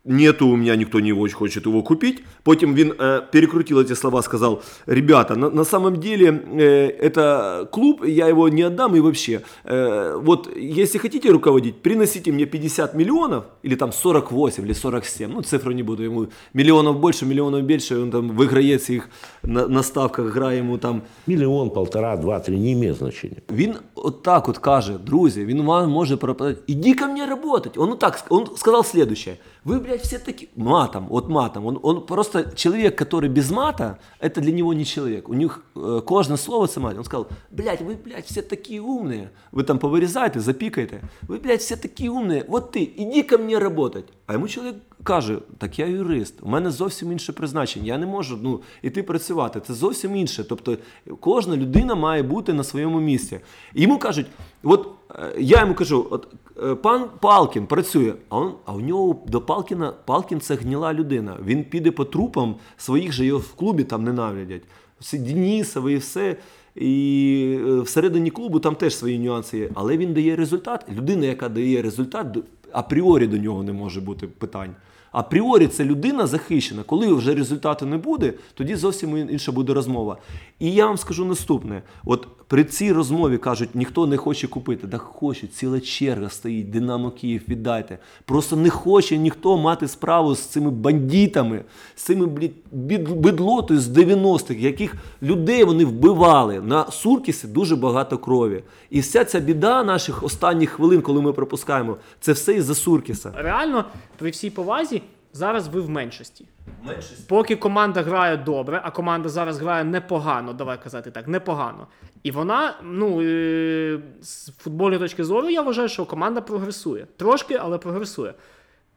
Нету 0.05 0.47
у 0.47 0.55
меня 0.55 0.75
никто 0.75 0.99
не 0.99 1.13
очень 1.13 1.35
хочет 1.35 1.65
его 1.65 1.83
купить. 1.83 2.23
Потом 2.43 2.73
він 2.73 2.93
э, 2.97 3.21
перекрутил 3.31 3.79
эти 3.79 3.93
слова, 3.93 4.21
сказал, 4.23 4.61
ребята, 4.87 5.35
на, 5.35 5.49
на 5.49 5.63
самом 5.63 5.99
деле 5.99 6.43
э, 6.59 6.89
это 6.99 7.67
клуб, 7.71 8.03
я 8.05 8.27
его 8.27 8.49
не 8.49 8.63
отдам 8.63 8.95
и 8.95 8.99
вообще. 8.99 9.41
э, 9.63 10.19
вот 10.23 10.49
если 10.57 10.97
хотите 10.97 11.29
руководить, 11.29 11.83
приносите 11.83 12.31
мне 12.31 12.45
50 12.45 12.95
миллионов, 12.95 13.43
или 13.61 13.75
там 13.75 13.91
48, 13.91 14.65
или 14.65 14.73
47, 14.73 15.31
ну 15.31 15.41
цифру 15.43 15.71
не 15.71 15.83
буду, 15.83 16.03
ему 16.03 16.27
миллионов 16.53 16.99
больше, 16.99 17.25
миллионов 17.25 17.63
меньше, 17.63 17.99
он 17.99 18.09
там 18.09 18.29
выиграет 18.29 18.89
их 18.89 19.07
на, 19.43 19.67
на 19.67 19.83
ставках, 19.83 20.33
грає 20.33 20.57
ему 20.57 20.77
там 20.77 21.01
Миллион, 21.27 21.69
полтора, 21.69 22.17
два, 22.17 22.39
три, 22.39 22.57
не 22.57 22.73
имеет 22.73 22.97
значения. 22.97 23.41
Він 23.51 23.75
отак 23.95 24.49
от 24.49 24.57
каже, 24.57 24.93
друзі, 25.05 25.45
він 25.45 25.61
вам 25.61 25.91
може 25.91 26.17
пропадати. 26.17 26.61
Іди 26.67 26.93
ко 26.93 27.05
мне 27.05 27.25
работать. 27.25 27.77
Он 27.77 27.97
так, 27.97 28.25
он 28.29 28.47
сказал 28.55 28.83
следующее. 28.83 29.37
Вы, 29.63 29.79
блядь, 29.79 29.94
все 30.01 30.19
такие... 30.19 30.49
Матом, 30.55 31.07
вот 31.07 31.29
матом. 31.29 31.65
Он, 31.65 31.79
он 31.83 32.05
просто 32.05 32.51
человек, 32.55 32.97
который 32.97 33.29
без 33.29 33.51
мата, 33.51 33.99
это 34.19 34.41
для 34.41 34.51
него 34.51 34.73
не 34.73 34.85
человек. 34.85 35.29
У 35.29 35.33
них 35.33 35.63
э, 35.75 36.01
кожне 36.05 36.37
слово 36.37 36.67
це 36.67 36.79
мат. 36.79 36.97
Он 36.97 37.03
сказал, 37.03 37.27
блядь, 37.51 37.81
вы, 37.81 37.95
блядь, 37.95 38.25
все 38.25 38.41
такие 38.41 38.81
умные. 38.81 39.29
Вы 39.51 39.63
там 39.63 39.79
повырезаете, 39.79 40.39
запикаете. 40.39 41.01
Вы, 41.27 41.39
блядь, 41.39 41.61
все 41.61 41.75
такие 41.75 42.09
умные. 42.09 42.45
Вот 42.47 42.71
ти, 42.71 42.81
іди 42.97 43.23
ко 43.23 43.37
мне 43.37 43.59
работать. 43.59 44.05
А 44.27 44.33
йому 44.33 44.47
чоловік 44.47 44.75
каже, 45.03 45.37
так 45.57 45.79
я 45.79 45.85
юрист, 45.85 46.33
у 46.41 46.49
мене 46.49 46.71
зовсім 46.71 47.11
інше 47.11 47.33
призначення. 47.33 47.85
Я 47.85 47.97
не 47.97 48.05
можу 48.05 48.39
ну, 48.41 48.61
іти 48.81 49.03
працювати. 49.03 49.61
Це 49.67 49.73
зовсім 49.73 50.15
інше. 50.15 50.43
Тобто 50.43 50.77
кожна 51.19 51.57
людина 51.57 51.95
має 51.95 52.23
бути 52.23 52.53
на 52.53 52.63
своєму 52.63 52.99
місці. 52.99 53.39
І 53.73 53.81
йому 53.81 53.99
кажуть, 53.99 54.27
от 54.63 54.87
е, 55.15 55.33
я 55.39 55.59
йому 55.59 55.73
кажу, 55.73 56.07
от 56.09 56.27
е, 56.33 56.44
пан 56.82 57.04
Палкін 57.20 57.66
працює, 57.66 58.12
а, 58.28 58.38
он, 58.38 58.52
а 58.64 58.72
у 58.72 58.80
нього 58.80 59.22
до 59.26 59.40
Палкіна 59.40 59.92
Палкін 60.04 60.40
це 60.40 60.54
гніла 60.54 60.94
людина. 60.94 61.36
Він 61.46 61.64
піде 61.64 61.90
по 61.90 62.04
трупам 62.04 62.54
своїх 62.76 63.12
же 63.12 63.26
його 63.26 63.40
в 63.40 63.52
клубі 63.52 63.84
там 63.84 64.04
ненавидять. 64.04 64.62
Всі 65.00 65.18
Денісови 65.18 65.92
і 65.92 65.96
все. 65.96 66.36
І 66.76 67.58
е, 67.68 67.80
всередині 67.80 68.30
клубу 68.30 68.60
там 68.60 68.74
теж 68.74 68.96
свої 68.96 69.18
нюанси 69.18 69.58
є. 69.58 69.70
Але 69.74 69.96
він 69.96 70.14
дає 70.14 70.36
результат. 70.36 70.86
Людина, 70.96 71.26
яка 71.26 71.48
дає 71.48 71.82
результат, 71.82 72.26
апріорі 72.72 73.26
до 73.26 73.36
нього 73.36 73.62
не 73.62 73.72
може 73.72 74.00
бути 74.00 74.26
питань. 74.26 74.74
Апріорі 75.12 75.66
це 75.66 75.84
людина 75.84 76.26
захищена. 76.26 76.82
Коли 76.82 77.12
вже 77.12 77.34
результату 77.34 77.86
не 77.86 77.96
буде, 77.96 78.32
тоді 78.54 78.76
зовсім 78.76 79.16
інша 79.16 79.52
буде 79.52 79.74
розмова. 79.74 80.16
І 80.58 80.72
я 80.72 80.86
вам 80.86 80.96
скажу 80.96 81.24
наступне: 81.24 81.82
от 82.04 82.28
при 82.48 82.64
цій 82.64 82.92
розмові 82.92 83.38
кажуть, 83.38 83.74
ніхто 83.74 84.06
не 84.06 84.16
хоче 84.16 84.48
купити. 84.48 84.86
Да 84.86 84.98
хочуть, 84.98 85.54
ціла 85.54 85.80
черга 85.80 86.28
стоїть, 86.28 86.70
Динамо 86.70 87.10
Київ, 87.10 87.42
віддайте. 87.48 87.98
Просто 88.24 88.56
не 88.56 88.70
хоче 88.70 89.18
ніхто 89.18 89.56
мати 89.56 89.88
справу 89.88 90.34
з 90.34 90.40
цими 90.40 90.70
бандитами, 90.70 91.64
з 91.94 92.02
цими 92.02 92.26
блід, 92.26 92.52
бід, 92.72 93.08
бидлотою 93.08 93.80
з 93.80 93.88
90-х, 93.88 94.60
яких 94.60 94.94
людей 95.22 95.64
вони 95.64 95.84
вбивали. 95.84 96.60
На 96.60 96.90
Суркісі 96.90 97.46
дуже 97.46 97.76
багато 97.76 98.18
крові. 98.18 98.62
І 98.90 99.00
вся 99.00 99.24
ця 99.24 99.40
біда 99.40 99.84
наших 99.84 100.22
останніх 100.22 100.70
хвилин, 100.70 101.02
коли 101.02 101.22
ми 101.22 101.32
пропускаємо, 101.32 101.96
це 102.20 102.32
все 102.32 102.54
із-за 102.54 102.74
Суркіса. 102.74 103.32
Реально, 103.36 103.84
при 104.18 104.30
всій 104.30 104.50
повазі, 104.50 105.02
зараз 105.36 105.68
ви 105.68 105.80
в 105.80 105.90
меншості. 105.90 106.48
Меншості 106.82 107.24
Поки 107.28 107.56
команда 107.56 108.02
грає 108.02 108.36
добре, 108.36 108.80
а 108.84 108.90
команда 108.90 109.28
зараз 109.28 109.58
грає 109.58 109.84
непогано, 109.84 110.52
давай 110.52 110.82
казати 110.82 111.10
так, 111.10 111.28
непогано. 111.28 111.86
І 112.22 112.30
вона, 112.30 112.74
ну, 112.82 113.22
е- 113.22 114.00
з 114.22 114.50
футбольної 114.50 115.00
точки 115.00 115.24
зору, 115.24 115.48
я 115.48 115.62
вважаю, 115.62 115.88
що 115.88 116.06
команда 116.06 116.40
прогресує. 116.40 117.06
Трошки, 117.16 117.54
але 117.54 117.78
прогресує. 117.78 118.34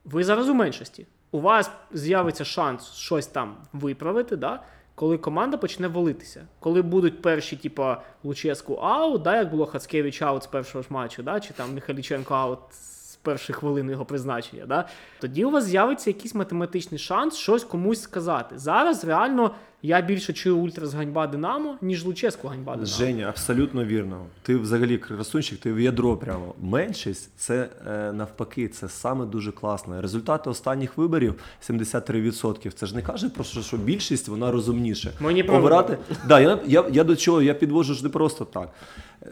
Ви 0.06 0.24
зараз 0.24 0.50
у 0.50 0.54
меншості. 0.54 1.08
У 1.32 1.40
вас 1.40 1.72
з'явиться 1.92 2.46
шанс 2.46 2.92
щось 2.94 3.28
там 3.28 3.56
виправити, 3.74 4.36
да? 4.36 4.64
коли 4.96 5.18
команда 5.18 5.58
почне 5.58 5.88
валитися. 5.88 6.48
Коли 6.60 6.82
будуть 6.82 7.22
перші, 7.22 7.56
типа, 7.56 8.02
Луческу 8.24 8.74
аут, 8.74 9.22
да, 9.22 9.38
як 9.38 9.52
було 9.52 9.66
Хацкевич 9.66 10.22
аут 10.22 10.44
з 10.44 10.48
першого 10.48 10.82
ж 10.82 10.88
матчу, 10.92 11.24
да? 11.24 11.40
чи 11.40 11.54
там 11.54 11.74
Михайліченко 11.74 12.34
аут 12.34 12.60
з 12.72 12.99
перших 13.30 13.56
хвилини 13.56 13.92
його 13.92 14.06
призначення, 14.06 14.66
да? 14.66 14.88
тоді 15.20 15.46
у 15.46 15.52
вас 15.52 15.64
з'явиться 15.64 16.10
якийсь 16.10 16.36
математичний 16.36 17.00
шанс 17.00 17.36
щось 17.36 17.64
комусь 17.64 18.02
сказати. 18.02 18.58
Зараз 18.58 19.06
реально 19.06 19.56
я 19.82 20.02
більше 20.02 20.34
чую 20.34 20.58
ультрас 20.58 20.94
ганьба 20.94 21.28
Динамо, 21.28 21.78
ніж 21.82 22.06
Луческу 22.06 22.48
ганьба 22.48 22.72
Динамо. 22.72 22.98
Женя, 22.98 23.26
абсолютно 23.30 23.86
вірно. 23.86 24.26
Ти 24.42 24.58
взагалі 24.58 24.98
красунчик, 24.98 25.60
ти 25.60 25.74
в 25.74 25.80
ядро 25.80 26.18
прямо. 26.18 26.56
Меншість 26.62 27.30
це 27.38 27.70
е, 27.88 28.12
навпаки, 28.14 28.68
це 28.68 28.90
саме 28.90 29.26
дуже 29.26 29.52
класно. 29.52 30.02
Результати 30.02 30.50
останніх 30.50 30.98
виборів 30.98 31.36
73%. 31.70 32.72
Це 32.72 32.86
ж 32.86 32.96
не 32.96 33.02
каже 33.02 33.30
про 33.30 33.44
що, 33.44 33.62
що 33.62 33.78
більшість 33.78 34.28
вона 34.28 34.52
розумніше. 34.52 35.12
Мені 35.20 35.44
про 35.44 35.58
Обирати. 35.58 35.98
Да, 36.28 36.40
я, 36.40 36.60
я, 36.66 36.86
я 36.92 37.04
до 37.04 37.16
чого 37.16 37.42
я 37.42 37.54
підвожу 37.54 37.94
ж 37.94 38.04
не 38.04 38.10
просто 38.10 38.46
так. 38.46 38.70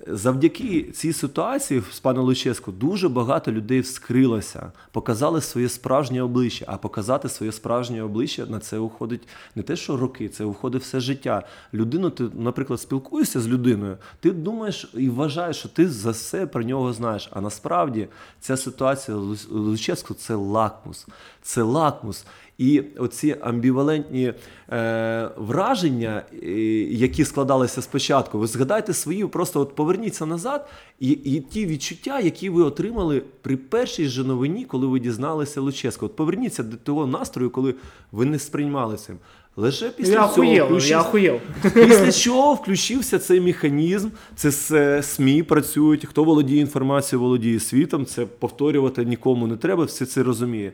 Завдяки 0.08 0.84
цій 0.84 1.14
ситуації 1.14 1.84
з 1.92 2.00
паном 2.00 2.26
Луческу 2.26 2.72
дуже 2.72 3.10
багато 3.10 3.52
людей 3.52 3.80
вскрилося, 3.80 4.72
показали 4.92 5.42
своє 5.42 5.70
справжнє 5.70 6.22
обличчя. 6.22 6.66
А 6.68 6.78
показати 6.78 7.30
своє 7.30 7.52
справжнє 7.52 8.04
обличчя 8.04 8.46
на 8.46 8.60
це 8.60 8.78
уходить 8.78 9.28
не 9.56 9.64
те, 9.64 9.76
що 9.76 9.98
роки, 9.98 10.30
це 10.38 10.44
уходить 10.44 10.82
все 10.82 11.00
життя. 11.00 11.44
Людину, 11.74 12.10
ти, 12.10 12.30
наприклад, 12.34 12.82
спілкуєшся 12.82 13.40
з 13.42 13.48
людиною, 13.48 13.98
ти 14.20 14.32
думаєш 14.32 14.92
і 14.94 15.10
вважаєш, 15.10 15.58
що 15.58 15.70
ти 15.70 15.90
за 15.90 16.12
все 16.12 16.48
про 16.48 16.64
нього 16.64 16.94
знаєш. 16.94 17.30
А 17.32 17.42
насправді 17.42 18.08
ця 18.40 18.58
ситуація 18.58 19.18
Лу- 19.18 19.52
Луческу 19.52 20.14
це 20.14 20.36
лакмус. 20.36 21.08
Це 21.42 21.62
лакмус. 21.62 22.26
І 22.58 22.84
оці 22.98 23.36
амбівалентні 23.42 24.34
е, 24.70 25.30
враження, 25.38 26.24
е, 26.44 26.48
які 26.82 27.26
складалися 27.26 27.82
спочатку, 27.82 28.40
ви 28.40 28.48
згадайте 28.48 28.94
свої, 28.94 29.28
просто 29.28 29.62
от 29.62 29.76
поверніться 29.76 30.26
назад, 30.26 30.70
і, 31.00 31.10
і 31.10 31.40
ті 31.40 31.66
відчуття, 31.66 32.20
які 32.20 32.50
ви 32.50 32.64
отримали 32.64 33.24
при 33.42 33.58
першій 33.58 34.08
же 34.08 34.24
новині, 34.24 34.66
коли 34.66 34.88
ви 34.88 35.00
дізналися 35.00 35.62
Луческо. 35.62 36.06
От 36.06 36.16
поверніться 36.16 36.64
до 36.64 36.78
того 36.78 37.08
настрою, 37.08 37.50
коли 37.50 37.76
ви 38.12 38.26
не 38.26 38.40
сприймали 38.40 38.98
цим. 38.98 39.18
Лише 39.60 39.90
після 39.90 40.12
Я 40.14 40.18
цього 40.20 40.32
охуєв, 40.32 40.54
я 40.56 40.64
включився- 40.66 41.00
охуєв. 41.00 41.42
Після 41.74 42.12
чого 42.12 42.54
включився 42.54 43.20
цей 43.20 43.42
механізм, 43.42 44.10
це 44.36 45.04
СМІ 45.04 45.44
працюють. 45.44 46.06
Хто 46.06 46.24
володіє 46.24 46.62
інформацією, 46.62 47.22
володіє 47.24 47.60
світом. 47.60 48.06
Це 48.06 48.26
повторювати 48.26 49.06
нікому 49.06 49.48
не 49.48 49.58
треба, 49.58 49.84
все 49.84 50.06
це 50.06 50.24
розуміє. 50.24 50.72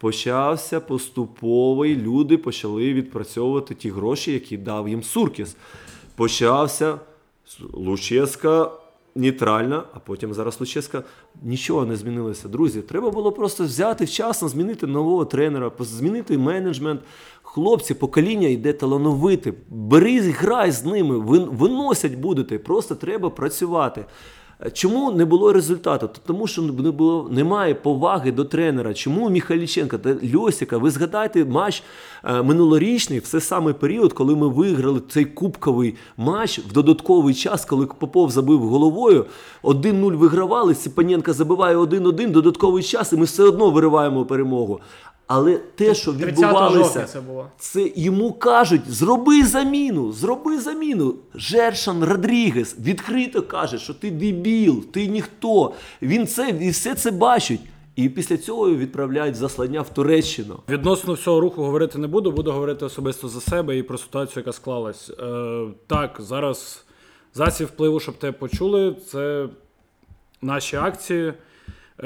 Почався 0.00 0.80
поступово, 0.80 1.86
і 1.86 1.96
люди 1.96 2.36
почали 2.38 2.92
відпрацьовувати 2.92 3.74
ті 3.74 3.90
гроші, 3.90 4.32
які 4.32 4.56
дав 4.56 4.88
їм 4.88 5.02
Суркіс. 5.02 5.56
Почався 6.16 6.98
Луческа 7.72 8.70
нейтральна, 9.14 9.84
а 9.94 9.98
потім 9.98 10.34
зараз 10.34 10.60
Луческа. 10.60 11.02
Нічого 11.42 11.86
не 11.86 11.96
змінилося. 11.96 12.48
Друзі, 12.48 12.80
треба 12.82 13.10
було 13.10 13.32
просто 13.32 13.64
взяти 13.64 14.04
вчасно, 14.04 14.48
змінити 14.48 14.86
нового 14.86 15.24
тренера, 15.24 15.72
змінити 15.78 16.38
менеджмент. 16.38 17.00
Хлопці, 17.42 17.94
покоління 17.94 18.48
йде 18.48 18.72
талановите. 18.72 19.52
Бери, 19.68 20.20
грай 20.20 20.70
з 20.70 20.84
ними, 20.84 21.18
вин- 21.18 21.48
виносять 21.56 22.14
будете. 22.14 22.58
Просто 22.58 22.94
треба 22.94 23.30
працювати. 23.30 24.04
Чому 24.70 25.12
не 25.12 25.24
було 25.24 25.52
результату? 25.52 26.10
Тому 26.26 26.46
що 26.46 26.62
не 26.62 26.90
було, 26.90 27.28
немає 27.30 27.74
поваги 27.74 28.32
до 28.32 28.44
тренера. 28.44 28.94
Чому 28.94 29.30
Міхаліченка 29.30 29.98
та 29.98 30.16
Льосіка? 30.34 30.78
Ви 30.78 30.90
згадайте 30.90 31.44
матч 31.44 31.82
е, 32.24 32.42
минулорічний, 32.42 33.18
в 33.18 33.22
цей 33.22 33.40
самий 33.40 33.74
період, 33.74 34.12
коли 34.12 34.36
ми 34.36 34.48
виграли 34.48 35.00
цей 35.08 35.24
кубковий 35.24 35.94
матч 36.16 36.58
в 36.58 36.72
додатковий 36.72 37.34
час, 37.34 37.64
коли 37.64 37.86
Попов 37.86 38.30
забив 38.30 38.60
головою. 38.60 39.26
1-0 39.62 40.16
вигравали, 40.16 40.74
Сіпаненка 40.74 41.32
забиває 41.32 41.76
1-1, 41.76 42.30
додатковий 42.30 42.82
час, 42.82 43.12
і 43.12 43.16
ми 43.16 43.24
все 43.24 43.42
одно 43.42 43.70
вириваємо 43.70 44.24
перемогу. 44.24 44.80
Але 45.26 45.58
те, 45.74 45.94
що 45.94 46.12
відбувалося, 46.12 47.04
це 47.04 47.20
було. 47.20 47.46
це 47.58 47.90
йому 47.96 48.32
кажуть: 48.32 48.82
зроби 48.88 49.44
заміну, 49.44 50.12
зроби 50.12 50.60
заміну. 50.60 51.14
Жершан 51.34 52.04
Родрігес 52.04 52.76
відкрито 52.80 53.42
каже, 53.42 53.78
що 53.78 53.94
ти 53.94 54.10
дебіл, 54.10 54.84
ти 54.84 55.06
ніхто. 55.06 55.72
Він 56.02 56.26
це 56.26 56.48
і 56.60 56.70
все 56.70 56.94
це 56.94 57.10
бачить. 57.10 57.60
І 57.96 58.08
після 58.08 58.36
цього 58.36 58.70
відправляють 58.70 59.34
заслання 59.36 59.80
в 59.80 59.88
Туреччину. 59.94 60.58
Відносно 60.68 61.12
всього 61.12 61.40
руху 61.40 61.62
говорити 61.62 61.98
не 61.98 62.06
буду, 62.06 62.32
буду 62.32 62.52
говорити 62.52 62.84
особисто 62.84 63.28
за 63.28 63.40
себе 63.40 63.78
і 63.78 63.82
про 63.82 63.98
ситуацію, 63.98 64.40
яка 64.40 64.52
склалась. 64.52 65.10
Е, 65.10 65.64
так, 65.86 66.16
зараз 66.18 66.84
засіб 67.34 67.66
впливу, 67.66 68.00
щоб 68.00 68.14
те 68.14 68.32
почули, 68.32 68.96
це 69.10 69.48
наші 70.42 70.76
акції, 70.76 71.34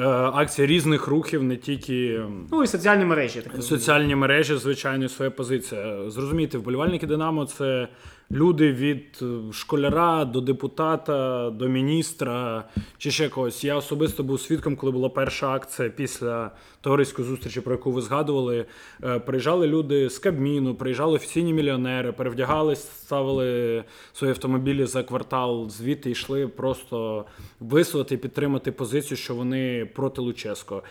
акції 0.04 0.66
різних 0.66 1.06
рухів, 1.06 1.42
не 1.42 1.56
тільки. 1.56 2.20
Ну 2.52 2.62
і 2.62 2.66
соціальні 2.66 3.04
мережі. 3.04 3.40
Так. 3.40 3.62
Соціальні 3.62 4.14
мережі, 4.14 4.56
звичайно, 4.56 5.08
своя 5.08 5.30
позиція. 5.30 6.10
Зрозумійте, 6.10 6.58
вболівальники 6.58 7.06
Динамо 7.06 7.46
це 7.46 7.88
люди 8.30 8.72
від 8.72 9.18
е, 9.22 9.52
школяра 9.52 10.24
до 10.24 10.40
депутата, 10.40 11.50
до 11.50 11.68
міністра 11.68 12.64
чи 12.98 13.10
ще 13.10 13.28
когось. 13.28 13.64
Я 13.64 13.76
особисто 13.76 14.22
був 14.22 14.40
свідком, 14.40 14.76
коли 14.76 14.92
була 14.92 15.08
перша 15.08 15.48
акція 15.48 15.88
після 15.88 16.50
товариської 16.80 17.28
зустрічі, 17.28 17.60
про 17.60 17.72
яку 17.72 17.92
ви 17.92 18.02
згадували. 18.02 18.66
Е, 19.04 19.18
Приїжджали 19.18 19.66
люди 19.66 20.10
з 20.10 20.18
Кабміну, 20.18 20.74
приїжджали 20.74 21.14
офіційні 21.14 21.52
мільйонери, 21.52 22.12
перевдягались, 22.12 22.88
ставили 22.88 23.84
свої 24.12 24.30
автомобілі 24.30 24.86
за 24.86 25.02
квартал, 25.02 25.70
звідти 25.70 26.10
йшли 26.10 26.48
просто 26.48 27.24
висловити 27.60 28.14
і 28.14 28.18
підтримати 28.18 28.72
позицію, 28.72 29.18
що 29.18 29.34
вони 29.34 29.90
проти 29.94 30.20
Луческо. 30.20 30.82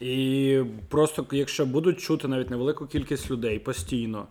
І 0.00 0.62
просто 0.88 1.26
якщо 1.32 1.66
будуть 1.66 2.00
чути 2.00 2.28
навіть 2.28 2.50
невелику 2.50 2.86
кількість 2.86 3.30
людей 3.30 3.58
постійно, 3.58 4.26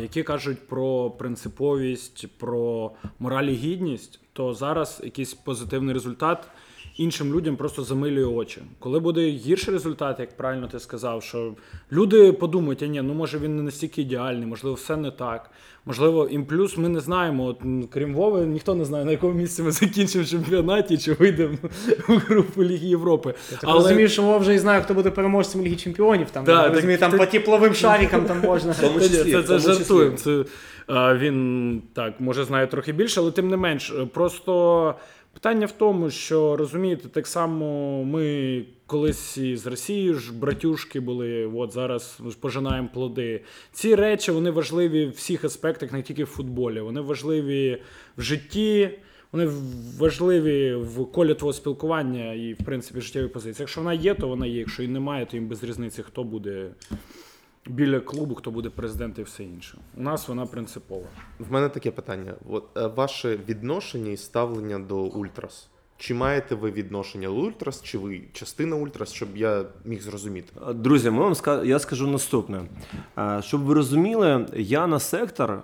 які 0.00 0.22
кажуть 0.22 0.68
про 0.68 1.10
принциповість, 1.10 2.26
про 2.38 2.90
мораль 3.18 3.44
і 3.44 3.54
гідність, 3.54 4.20
то 4.32 4.54
зараз 4.54 5.00
якийсь 5.04 5.34
позитивний 5.34 5.94
результат 5.94 6.48
іншим 6.96 7.34
людям 7.34 7.56
просто 7.56 7.84
замилює 7.84 8.24
очі. 8.24 8.60
Коли 8.78 8.98
буде 9.00 9.20
гірший 9.30 9.74
результат, 9.74 10.20
як 10.20 10.36
правильно 10.36 10.68
ти 10.68 10.78
сказав, 10.80 11.22
що 11.22 11.52
люди 11.92 12.32
подумають, 12.32 12.82
а 12.82 12.86
ні, 12.86 13.02
ну 13.02 13.14
може 13.14 13.38
він 13.38 13.56
не 13.56 13.62
настільки 13.62 14.02
ідеальний, 14.02 14.46
можливо, 14.46 14.74
все 14.76 14.96
не 14.96 15.10
так. 15.10 15.50
Можливо, 15.86 16.28
і 16.30 16.38
плюс 16.38 16.76
ми 16.78 16.88
не 16.88 17.00
знаємо. 17.00 17.44
От, 17.44 17.60
крім 17.92 18.14
Вови, 18.14 18.46
ніхто 18.46 18.74
не 18.74 18.84
знає, 18.84 19.04
на 19.04 19.10
якому 19.10 19.32
місці 19.32 19.62
ми 19.62 19.70
закінчимо 19.70 20.24
в 20.24 20.28
чемпіонаті, 20.28 20.98
чи 20.98 21.12
вийдемо 21.12 21.58
в 22.08 22.16
групу 22.16 22.64
Ліги 22.64 22.86
Європи. 22.86 23.34
Я 23.52 23.56
так 23.58 23.70
розумію, 23.70 24.08
що 24.08 24.22
Вова 24.22 24.38
вже 24.38 24.54
і 24.54 24.58
знає, 24.58 24.82
хто 24.82 24.94
буде 24.94 25.10
переможцем 25.10 25.62
Ліги 25.62 25.76
Чемпіонів. 25.76 26.30
Там, 26.30 26.44
Да, 26.44 26.62
так 26.62 26.74
розумію, 26.74 26.98
там 26.98 27.10
ти- 27.10 27.16
по 27.16 27.26
тепловим 27.26 27.74
шарикам 27.74 28.24
там 28.24 28.40
можна. 28.40 28.74
тому 28.80 29.00
числі, 29.00 29.32
це, 29.32 29.42
це 29.42 29.58
жартуємо. 29.58 30.16
Це, 30.16 30.44
він 31.14 31.82
так, 31.92 32.20
може 32.20 32.44
знає 32.44 32.66
трохи 32.66 32.92
більше, 32.92 33.20
але 33.20 33.30
тим 33.30 33.48
не 33.48 33.56
менш. 33.56 33.94
Просто 34.14 34.94
питання 35.32 35.66
в 35.66 35.72
тому, 35.72 36.10
що 36.10 36.56
розумієте, 36.56 37.08
так 37.08 37.26
само 37.26 38.04
ми 38.04 38.64
колись 38.86 39.38
із 39.38 39.66
Росією 39.66 40.14
ж 40.14 40.32
братюшки 40.32 41.00
були, 41.00 41.46
от 41.46 41.72
зараз 41.72 42.20
пожинаємо 42.40 42.88
плоди. 42.94 43.40
Ці 43.72 43.94
речі 43.94 44.30
вони 44.30 44.50
важливі 44.50 45.06
в 45.06 45.10
всіх 45.10 45.44
аспектах, 45.44 45.92
не 45.92 46.02
тільки 46.02 46.24
в 46.24 46.26
футболі. 46.26 46.80
Вони 46.80 47.00
важливі 47.00 47.82
в 48.16 48.22
житті. 48.22 48.90
Вони 49.32 49.50
важливі 49.98 50.74
в 50.74 51.12
колі 51.12 51.34
твого 51.34 51.52
спілкування 51.52 52.32
і, 52.32 52.52
в 52.52 52.64
принципі, 52.64 53.00
життєвої 53.00 53.32
позиції. 53.32 53.62
Якщо 53.62 53.80
вона 53.80 53.94
є, 53.94 54.14
то 54.14 54.28
вона 54.28 54.46
є. 54.46 54.58
Якщо 54.58 54.82
її 54.82 54.94
немає, 54.94 55.26
то 55.26 55.36
їм 55.36 55.48
без 55.48 55.64
різниці, 55.64 56.02
хто 56.02 56.24
буде 56.24 56.70
біля 57.66 58.00
клубу, 58.00 58.34
хто 58.34 58.50
буде 58.50 58.70
президент 58.70 59.18
і 59.18 59.22
все 59.22 59.44
інше. 59.44 59.78
У 59.96 60.02
нас 60.02 60.28
вона 60.28 60.46
принципова. 60.46 61.06
В 61.38 61.52
мене 61.52 61.68
таке 61.68 61.90
питання: 61.90 62.34
От, 62.50 62.64
е, 62.76 62.86
ваше 62.86 63.38
відношення 63.48 64.10
і 64.10 64.16
ставлення 64.16 64.78
до 64.78 64.96
Ультрас. 64.98 65.68
Чи 65.96 66.14
маєте 66.14 66.54
ви 66.54 66.70
відношення 66.70 67.28
до 67.28 67.34
Ультрас, 67.34 67.82
чи 67.82 67.98
ви 67.98 68.20
частина 68.32 68.76
Ультрас, 68.76 69.12
щоб 69.12 69.36
я 69.36 69.64
міг 69.84 70.02
зрозуміти? 70.02 70.52
Друзі, 70.74 71.10
ми 71.10 71.18
вам 71.22 71.32
ска- 71.32 71.64
я 71.64 71.78
скажу 71.78 72.06
наступне. 72.10 72.62
Е, 73.18 73.40
Щоб 73.42 73.60
ви 73.62 73.74
розуміли, 73.74 74.46
я 74.56 74.86
на 74.86 75.00
сектор, 75.00 75.50
е, 75.52 75.62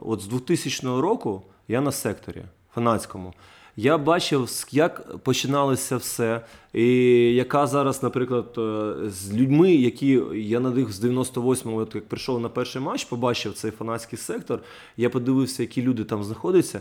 от 0.00 0.20
з 0.20 0.26
2000 0.26 1.00
року, 1.00 1.42
я 1.68 1.80
на 1.80 1.92
секторі 1.92 2.42
фанатському. 2.74 3.32
Я 3.76 3.98
бачив, 3.98 4.66
як 4.70 5.18
починалося 5.18 5.96
все, 5.96 6.40
і 6.72 6.86
яка 7.34 7.66
зараз, 7.66 8.02
наприклад, 8.02 8.54
е, 8.58 8.94
з 9.10 9.34
людьми, 9.34 9.74
які 9.74 10.22
я 10.34 10.60
на 10.60 10.70
них 10.70 10.92
з 10.92 11.04
98-го, 11.04 11.76
от 11.76 11.94
як 11.94 12.08
прийшов 12.08 12.40
на 12.40 12.48
перший 12.48 12.82
матч, 12.82 13.04
побачив 13.04 13.54
цей 13.54 13.70
фанатський 13.70 14.18
сектор. 14.18 14.60
Я 14.96 15.10
подивився, 15.10 15.62
які 15.62 15.82
люди 15.82 16.04
там 16.04 16.24
знаходяться. 16.24 16.80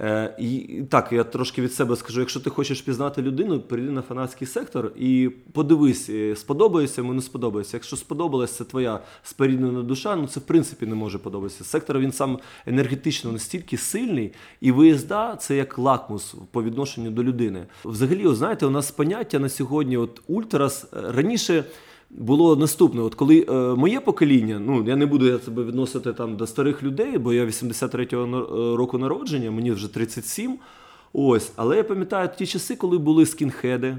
Е, 0.00 0.34
і 0.38 0.82
так, 0.90 1.12
я 1.12 1.24
трошки 1.24 1.62
від 1.62 1.74
себе 1.74 1.96
скажу: 1.96 2.20
якщо 2.20 2.40
ти 2.40 2.50
хочеш 2.50 2.80
пізнати 2.80 3.22
людину, 3.22 3.60
перейди 3.60 3.92
на 3.92 4.02
фанатський 4.02 4.46
сектор 4.46 4.92
і 4.96 5.30
подивись, 5.52 6.10
е, 6.10 6.36
сподобається 6.36 7.00
йому, 7.00 7.14
не 7.14 7.22
сподобається. 7.22 7.76
Якщо 7.76 7.96
сподобалась 7.96 8.52
це 8.52 8.64
твоя 8.64 9.00
споріднена 9.22 9.82
душа, 9.82 10.16
ну 10.16 10.26
це 10.26 10.40
в 10.40 10.42
принципі 10.42 10.86
не 10.86 10.94
може 10.94 11.18
подобатися. 11.18 11.64
Сектор 11.64 11.98
він 11.98 12.12
сам 12.12 12.38
енергетично 12.66 13.32
настільки 13.32 13.76
сильний, 13.76 14.32
і 14.60 14.72
виїзда 14.72 15.36
це 15.36 15.56
як 15.56 15.78
лакмус 15.78 16.34
по 16.50 16.62
відношенню 16.62 17.10
до 17.10 17.24
людини. 17.24 17.66
Взагалі, 17.84 18.26
от 18.26 18.36
знаєте, 18.36 18.66
у 18.66 18.70
нас 18.70 18.90
поняття 18.90 19.38
на 19.38 19.48
сьогодні, 19.48 19.96
от 19.96 20.22
ультрас 20.26 20.84
е, 20.84 21.12
раніше. 21.12 21.64
Було 22.10 22.56
наступне, 22.56 23.02
от 23.02 23.14
коли 23.14 23.46
е, 23.48 23.52
моє 23.52 24.00
покоління, 24.00 24.60
ну 24.66 24.84
я 24.88 24.96
не 24.96 25.06
буду 25.06 25.26
я 25.26 25.38
себе 25.38 25.64
відносити 25.64 26.12
там 26.12 26.36
до 26.36 26.46
старих 26.46 26.82
людей, 26.82 27.18
бо 27.18 27.32
я 27.32 27.44
83-го 27.46 28.26
на- 28.26 28.38
е, 28.38 28.76
року 28.76 28.98
народження, 28.98 29.50
мені 29.50 29.72
вже 29.72 29.94
37. 29.94 30.58
Ось, 31.12 31.52
але 31.56 31.76
я 31.76 31.84
пам'ятаю 31.84 32.28
ті 32.38 32.46
часи, 32.46 32.76
коли 32.76 32.98
були 32.98 33.26
скінхеди. 33.26 33.96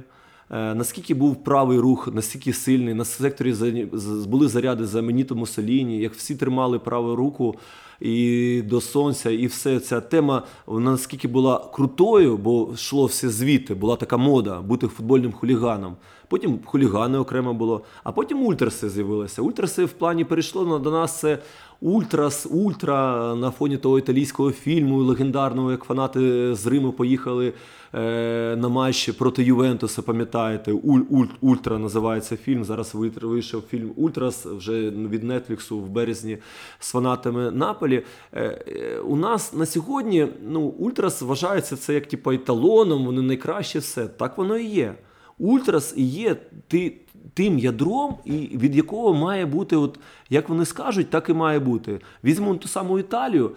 Е, 0.51 0.75
наскільки 0.75 1.13
був 1.13 1.43
правий 1.43 1.79
рух, 1.79 2.09
наскільки 2.13 2.53
сильний, 2.53 2.93
на 2.93 3.05
секторі 3.05 3.87
були 4.27 4.47
заряди 4.47 4.85
за 4.85 5.01
Меніто 5.01 5.35
Муссоліні, 5.35 5.97
як 5.99 6.13
всі 6.13 6.35
тримали 6.35 6.79
праву 6.79 7.15
руку 7.15 7.55
і 8.01 8.61
до 8.65 8.81
сонця, 8.81 9.31
і 9.31 9.45
все 9.47 9.79
ця 9.79 10.01
тема 10.01 10.43
вона 10.65 10.91
наскільки 10.91 11.27
була 11.27 11.69
крутою, 11.73 12.37
бо 12.37 12.69
йшло 12.73 13.05
все 13.05 13.29
звідти, 13.29 13.73
була 13.75 13.95
така 13.95 14.17
мода 14.17 14.61
бути 14.61 14.87
футбольним 14.87 15.31
хуліганом. 15.31 15.95
Потім 16.31 16.59
хулігани 16.65 17.17
окремо 17.17 17.53
було, 17.53 17.81
а 18.03 18.11
потім 18.11 18.43
ультраси 18.43 18.89
з'явилися. 18.89 19.41
Ультраси 19.41 19.85
в 19.85 19.91
плані 19.91 20.23
перейшло 20.25 20.65
на- 20.65 20.79
до 20.79 20.91
нас 20.91 21.19
це 21.19 21.37
ультрас, 21.81 22.47
ультра 22.51 23.35
на 23.35 23.51
фоні 23.51 23.77
того 23.77 23.99
італійського 23.99 24.51
фільму 24.51 24.97
легендарного, 24.97 25.71
як 25.71 25.83
фанати 25.83 26.55
з 26.55 26.67
Риму 26.67 26.91
поїхали 26.91 27.53
е, 27.93 28.55
на 28.55 28.69
матч 28.69 29.09
проти 29.09 29.43
Ювентуса, 29.43 30.01
пам'ятаєте, 30.01 30.71
Уль, 30.71 31.25
Ультра 31.41 31.77
називається 31.79 32.37
фільм. 32.37 32.63
Зараз 32.63 32.95
вийшов 33.21 33.61
фільм 33.69 33.91
Ультрас 33.95 34.45
вже 34.45 34.89
від 34.89 35.23
Нетфліксу 35.23 35.79
в 35.79 35.89
березні 35.89 36.37
з 36.79 36.91
фанатами 36.91 37.51
Наполі. 37.51 38.03
Е, 38.33 38.43
е, 38.67 38.99
у 38.99 39.15
нас 39.15 39.53
на 39.53 39.65
сьогодні 39.65 40.27
ну, 40.49 40.61
Ультрас 40.61 41.21
вважається 41.21 41.77
це 41.77 41.93
як 41.93 42.05
типу, 42.05 42.31
еталоном, 42.31 43.05
вони 43.05 43.21
найкраще 43.21 43.79
все. 43.79 44.07
Так 44.07 44.37
воно 44.37 44.57
і 44.57 44.65
є. 44.65 44.95
Ультрас 45.41 45.93
є 45.97 46.35
ти, 46.67 46.93
тим 47.33 47.59
ядром, 47.59 48.15
і 48.25 48.31
від 48.37 48.75
якого 48.75 49.13
має 49.13 49.45
бути, 49.45 49.75
от, 49.75 49.99
як 50.29 50.49
вони 50.49 50.65
скажуть, 50.65 51.09
так 51.09 51.29
і 51.29 51.33
має 51.33 51.59
бути. 51.59 51.99
Візьмемо 52.23 52.55
ту 52.55 52.67
саму 52.67 52.99
Італію. 52.99 53.51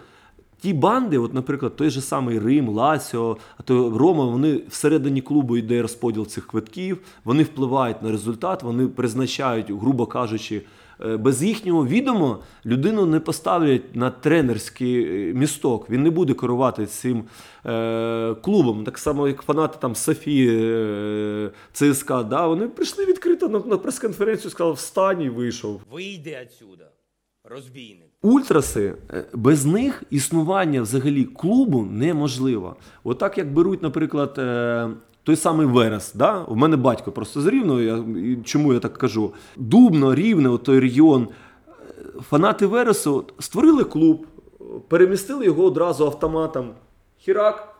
Ті 0.60 0.72
банди, 0.72 1.18
от, 1.18 1.34
наприклад, 1.34 1.76
той 1.76 1.90
же 1.90 2.00
самий 2.00 2.38
Рим, 2.38 2.68
Ласіо, 2.68 3.36
а 3.58 3.62
то 3.62 3.98
Рома, 3.98 4.24
вони 4.24 4.60
всередині 4.68 5.20
клубу 5.20 5.56
йде 5.56 5.82
розподіл 5.82 6.26
цих 6.26 6.46
квитків, 6.46 6.98
вони 7.24 7.42
впливають 7.42 8.02
на 8.02 8.10
результат, 8.10 8.62
вони 8.62 8.86
призначають, 8.86 9.70
грубо 9.70 10.06
кажучи, 10.06 10.62
без 10.98 11.42
їхнього 11.42 11.86
відома 11.86 12.38
людину 12.66 13.06
не 13.06 13.20
поставлять 13.20 13.96
на 13.96 14.10
тренерський 14.10 15.04
е, 15.30 15.34
місток. 15.34 15.90
Він 15.90 16.02
не 16.02 16.10
буде 16.10 16.34
керувати 16.34 16.86
цим 16.86 17.24
е, 17.66 18.34
клубом. 18.34 18.84
Так 18.84 18.98
само, 18.98 19.28
як 19.28 19.42
фанати 19.42 19.78
там 19.80 19.94
Софії 19.94 20.48
е, 20.50 21.50
ЦСКА, 21.72 22.22
да, 22.22 22.46
вони 22.46 22.68
прийшли 22.68 23.04
відкрито 23.04 23.48
на, 23.48 23.58
на 23.58 23.78
прес-конференцію, 23.78 24.50
сказали, 24.50 24.74
встань 24.74 25.22
і 25.22 25.28
вийшов. 25.28 25.80
Вийди 25.92 26.38
отсюда, 26.46 26.84
розбійник. 27.44 28.08
Ультраси 28.22 28.94
е, 29.10 29.24
без 29.32 29.64
них 29.64 30.02
існування 30.10 30.82
взагалі 30.82 31.24
клубу 31.24 31.82
неможливо. 31.90 32.76
Отак, 33.04 33.38
як 33.38 33.52
беруть, 33.52 33.82
наприклад, 33.82 34.34
е, 34.38 34.88
той 35.24 35.36
самий 35.36 35.66
Верес. 35.66 36.12
Да? 36.14 36.44
У 36.48 36.56
мене 36.56 36.76
батько 36.76 37.12
просто 37.12 37.40
з 37.40 37.46
Рівного, 37.46 37.80
я, 37.80 37.96
і 38.16 38.38
чому 38.44 38.72
я 38.72 38.78
так 38.78 38.98
кажу? 38.98 39.32
Дубно, 39.56 40.14
рівне, 40.14 40.58
той 40.58 40.80
регіон. 40.80 41.28
Е, 41.68 41.72
Фанати 42.28 42.66
Вересу 42.66 43.24
створили 43.38 43.84
клуб, 43.84 44.26
перемістили 44.88 45.44
його 45.44 45.64
одразу 45.64 46.04
автоматом. 46.04 46.70
Хірак, 47.18 47.76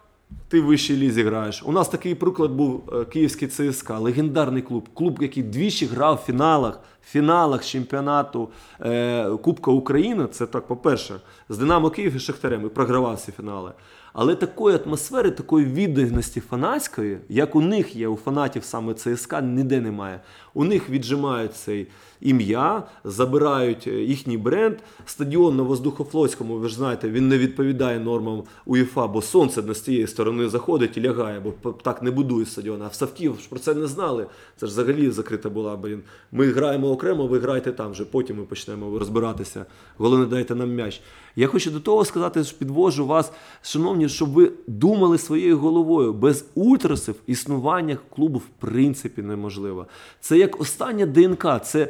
ти 0.49 0.61
в 0.61 0.65
вищій 0.65 0.97
лізі 0.97 1.23
граєш. 1.23 1.63
У 1.67 1.73
нас 1.73 1.89
такий 1.89 2.15
приклад 2.15 2.51
був 2.51 2.83
е, 2.93 3.05
київський 3.05 3.49
ЦСКА, 3.49 3.99
легендарний 3.99 4.63
клуб. 4.63 4.89
Клуб, 4.95 5.19
який 5.21 5.43
двічі 5.43 5.87
грав 5.87 6.21
в 6.23 6.27
фіналах, 6.27 6.81
фіналах 7.07 7.65
чемпіонату 7.65 8.49
е, 8.81 9.31
Кубка 9.31 9.71
України. 9.71 10.27
Це 10.27 10.47
так, 10.47 10.67
по-перше, 10.67 11.15
з 11.49 11.59
Динамо 11.59 11.91
Київ 11.91 12.17
і 12.17 12.19
Шахтарем 12.19 12.67
і 12.67 12.69
програвав 12.69 13.21
ці 13.21 13.33
фінали. 13.33 13.73
Але 14.17 14.35
такої 14.35 14.77
атмосфери, 14.77 15.31
такої 15.31 15.67
відданості 15.67 16.41
фанатської, 16.41 17.19
як 17.29 17.57
у 17.57 17.61
них 17.61 17.97
є, 17.97 18.09
у 18.09 18.17
фанатів 18.17 18.65
саме 18.65 18.95
ЦСКА, 18.95 19.41
ніде 19.41 19.81
немає. 19.81 20.21
У 20.55 20.65
них 20.65 20.91
віджимають 20.91 21.55
цей 21.55 21.87
ім'я, 22.21 22.83
забирають 23.05 23.87
е, 23.87 23.91
їхній 23.91 24.39
бренд. 24.39 24.77
Стадіон 25.07 25.57
на 25.57 25.63
Воздухофлотському, 25.63 26.55
ви 26.55 26.69
ж 26.69 26.75
знаєте, 26.75 27.11
він 27.11 27.29
не 27.29 27.39
відповідає 27.39 28.01
нормам 28.01 28.43
УЄФА, 28.67 29.07
бо 29.07 29.23
сонце 29.23 29.63
не 29.63 29.75
з 29.75 29.81
тієї 29.81 30.07
сторони 30.07 30.49
заходить 30.49 30.97
і 30.97 31.03
лягає, 31.03 31.41
бо 31.41 31.73
так 31.73 32.03
не 32.03 32.11
будують 32.11 32.49
стадіон. 32.49 32.83
А 32.83 32.87
в 32.87 32.95
Савків 32.95 33.39
ж 33.41 33.49
про 33.49 33.59
це 33.59 33.75
не 33.75 33.87
знали. 33.87 34.27
Це 34.57 34.67
ж 34.67 34.73
взагалі 34.73 35.11
закрита 35.11 35.51
була. 35.51 35.77
Блін. 35.77 36.03
Ми 36.33 36.47
граємо 36.47 36.91
окремо, 36.91 37.27
ви 37.27 37.39
граєте 37.39 37.73
там 37.73 37.91
вже, 37.91 38.05
потім 38.05 38.37
ми 38.37 38.45
почнемо 38.45 38.99
розбиратися. 38.99 39.67
Головне, 39.99 40.27
дайте 40.27 40.55
нам 40.55 40.75
м'яч. 40.75 41.01
Я 41.37 41.47
хочу 41.47 41.71
до 41.71 41.81
того 41.81 42.05
сказати, 42.05 42.45
що 42.45 42.59
підвожу 42.59 43.07
вас, 43.07 43.33
шановні, 43.63 44.04
щоб 44.09 44.33
ви 44.33 44.53
думали 44.67 45.19
своєю 45.19 45.59
головою. 45.59 46.13
Без 46.13 46.45
ультрасів 46.55 47.15
існування 47.27 47.99
клубу 48.15 48.39
в 48.39 48.49
принципі 48.59 49.23
неможливо. 49.23 49.87
Це 50.21 50.39
як 50.39 50.61
остання 50.61 51.07
ДНК, 51.07 51.47
це 51.65 51.89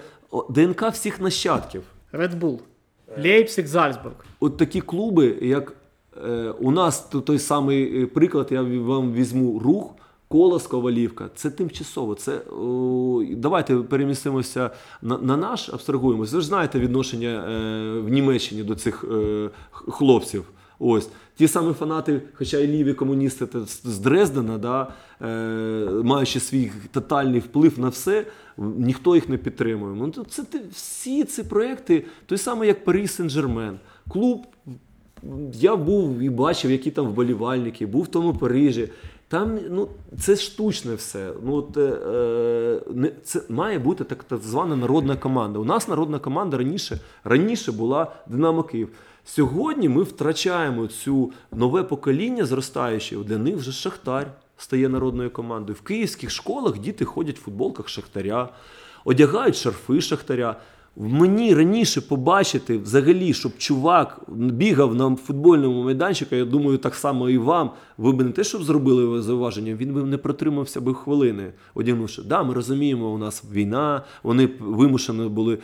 ДНК 0.51 0.83
всіх 0.93 1.21
нащадків. 1.21 1.83
Red 2.13 2.41
Bull. 2.41 2.59
Лейпциг, 3.19 3.67
Зальцбург. 3.67 4.15
От 4.41 4.57
такі 4.57 4.81
клуби, 4.81 5.39
як 5.43 5.73
е, 6.29 6.51
у 6.61 6.71
нас 6.71 7.01
то- 7.01 7.21
той 7.21 7.39
самий 7.39 8.03
е, 8.03 8.07
приклад, 8.07 8.49
я 8.51 8.63
вам 8.63 9.13
візьму 9.13 9.59
рух. 9.59 9.95
Колос 10.29 10.67
Ковалівка, 10.67 11.31
це 11.35 11.51
тимчасово. 11.51 12.15
Це 12.15 12.39
о, 12.39 13.23
давайте 13.31 13.77
перемістимося 13.77 14.71
на, 15.03 15.19
на 15.19 15.37
наш, 15.37 15.69
абстрагуємося. 15.69 16.37
Ви 16.37 16.41
ж 16.41 16.47
знаєте 16.47 16.79
відношення 16.81 17.29
е, 17.29 18.01
в 18.01 18.09
Німеччині 18.09 18.63
до 18.63 18.75
цих 18.75 19.05
е, 19.13 19.51
хлопців. 19.71 20.45
Ось 20.79 21.09
ті 21.37 21.49
самі 21.49 21.73
фанати, 21.73 22.23
хоча 22.35 22.59
й 22.59 22.67
ліві 22.67 22.95
комуністи 22.95 23.47
з 23.85 23.99
Дрездена, 23.99 24.59
да, 24.59 24.89
е, 25.23 25.27
маючи 26.05 26.41
свій 26.41 26.73
тотальний 26.93 27.41
вплив 27.41 27.79
на 27.79 27.89
все, 27.89 28.27
ніхто 28.59 29.15
їх 29.15 29.29
не 29.29 29.37
підтримує. 29.37 29.95
Ну, 29.95 30.25
це 30.25 30.43
всі 30.73 31.25
ці 31.25 31.43
проекти, 31.43 32.05
той 32.27 32.39
самий, 32.39 32.69
як 32.69 32.85
Парі 32.85 33.03
Сен-Жермен. 33.03 33.75
Клуб 34.09 34.47
я 35.53 35.77
був 35.77 36.19
і 36.19 36.31
бачив, 36.31 36.71
які 36.71 36.91
там 36.91 37.07
вболівальники, 37.07 37.87
був 37.87 38.03
в 38.03 38.07
тому 38.07 38.35
Парижі. 38.35 38.89
Там 39.29 39.59
ну, 39.71 39.89
це 40.21 40.37
штучне 40.37 40.95
все. 40.95 41.33
Ну, 41.45 41.55
от, 41.55 41.77
е, 41.77 41.81
е, 41.81 42.81
не, 42.95 43.13
це 43.25 43.41
має 43.49 43.79
бути 43.79 44.05
так, 44.05 44.25
так 44.25 44.43
звана 44.43 44.77
народна 44.77 45.17
команда. 45.17 45.59
У 45.59 45.65
нас 45.65 45.89
народна 45.89 46.19
команда 46.19 46.57
раніше, 46.57 47.01
раніше 47.25 47.73
була 47.73 48.13
Динамо 48.27 48.63
Київ. 48.63 48.89
Сьогодні 49.25 49.89
ми 49.89 50.03
втрачаємо 50.03 50.87
цю 50.87 51.33
нове 51.53 51.83
покоління 51.83 52.45
зростаюче. 52.45 53.17
Для 53.17 53.39
них 53.39 53.57
вже 53.57 53.73
Шахтар 53.73 54.33
стає 54.57 54.89
народною 54.89 55.31
командою. 55.31 55.77
В 55.81 55.87
київських 55.87 56.31
школах 56.31 56.79
діти 56.79 57.05
ходять 57.05 57.39
в 57.39 57.43
футболках 57.43 57.89
Шахтаря, 57.89 58.49
одягають 59.05 59.57
шарфи 59.57 60.01
Шахтаря. 60.01 60.61
Мені 60.97 61.55
раніше 61.55 62.01
побачити 62.01 62.79
взагалі, 62.79 63.35
щоб 63.35 63.59
чувак 63.59 64.21
бігав 64.29 64.95
на 64.95 65.17
футбольному 65.17 65.85
майданчику, 65.85 66.35
я 66.35 66.45
думаю, 66.45 66.79
так 66.79 66.95
само 66.95 67.31
і 67.31 67.39
вам. 67.39 67.71
Ви 67.99 68.13
б 68.13 68.23
не 68.23 68.31
те, 68.31 68.45
щоб 68.45 68.63
зробили 68.63 69.23
зауваження, 69.23 69.75
він 69.75 69.95
би 69.95 70.03
не 70.03 70.19
протримався 70.19 70.81
би 70.81 70.95
хвилини, 70.95 71.53
одягнувши. 71.75 72.23
Да, 72.23 72.43
ми 72.43 72.55
розуміємо, 72.55 73.13
у 73.13 73.19
нас 73.19 73.45
війна, 73.53 74.03
вони 74.23 74.49
вимушені 74.61 75.29
були 75.29 75.59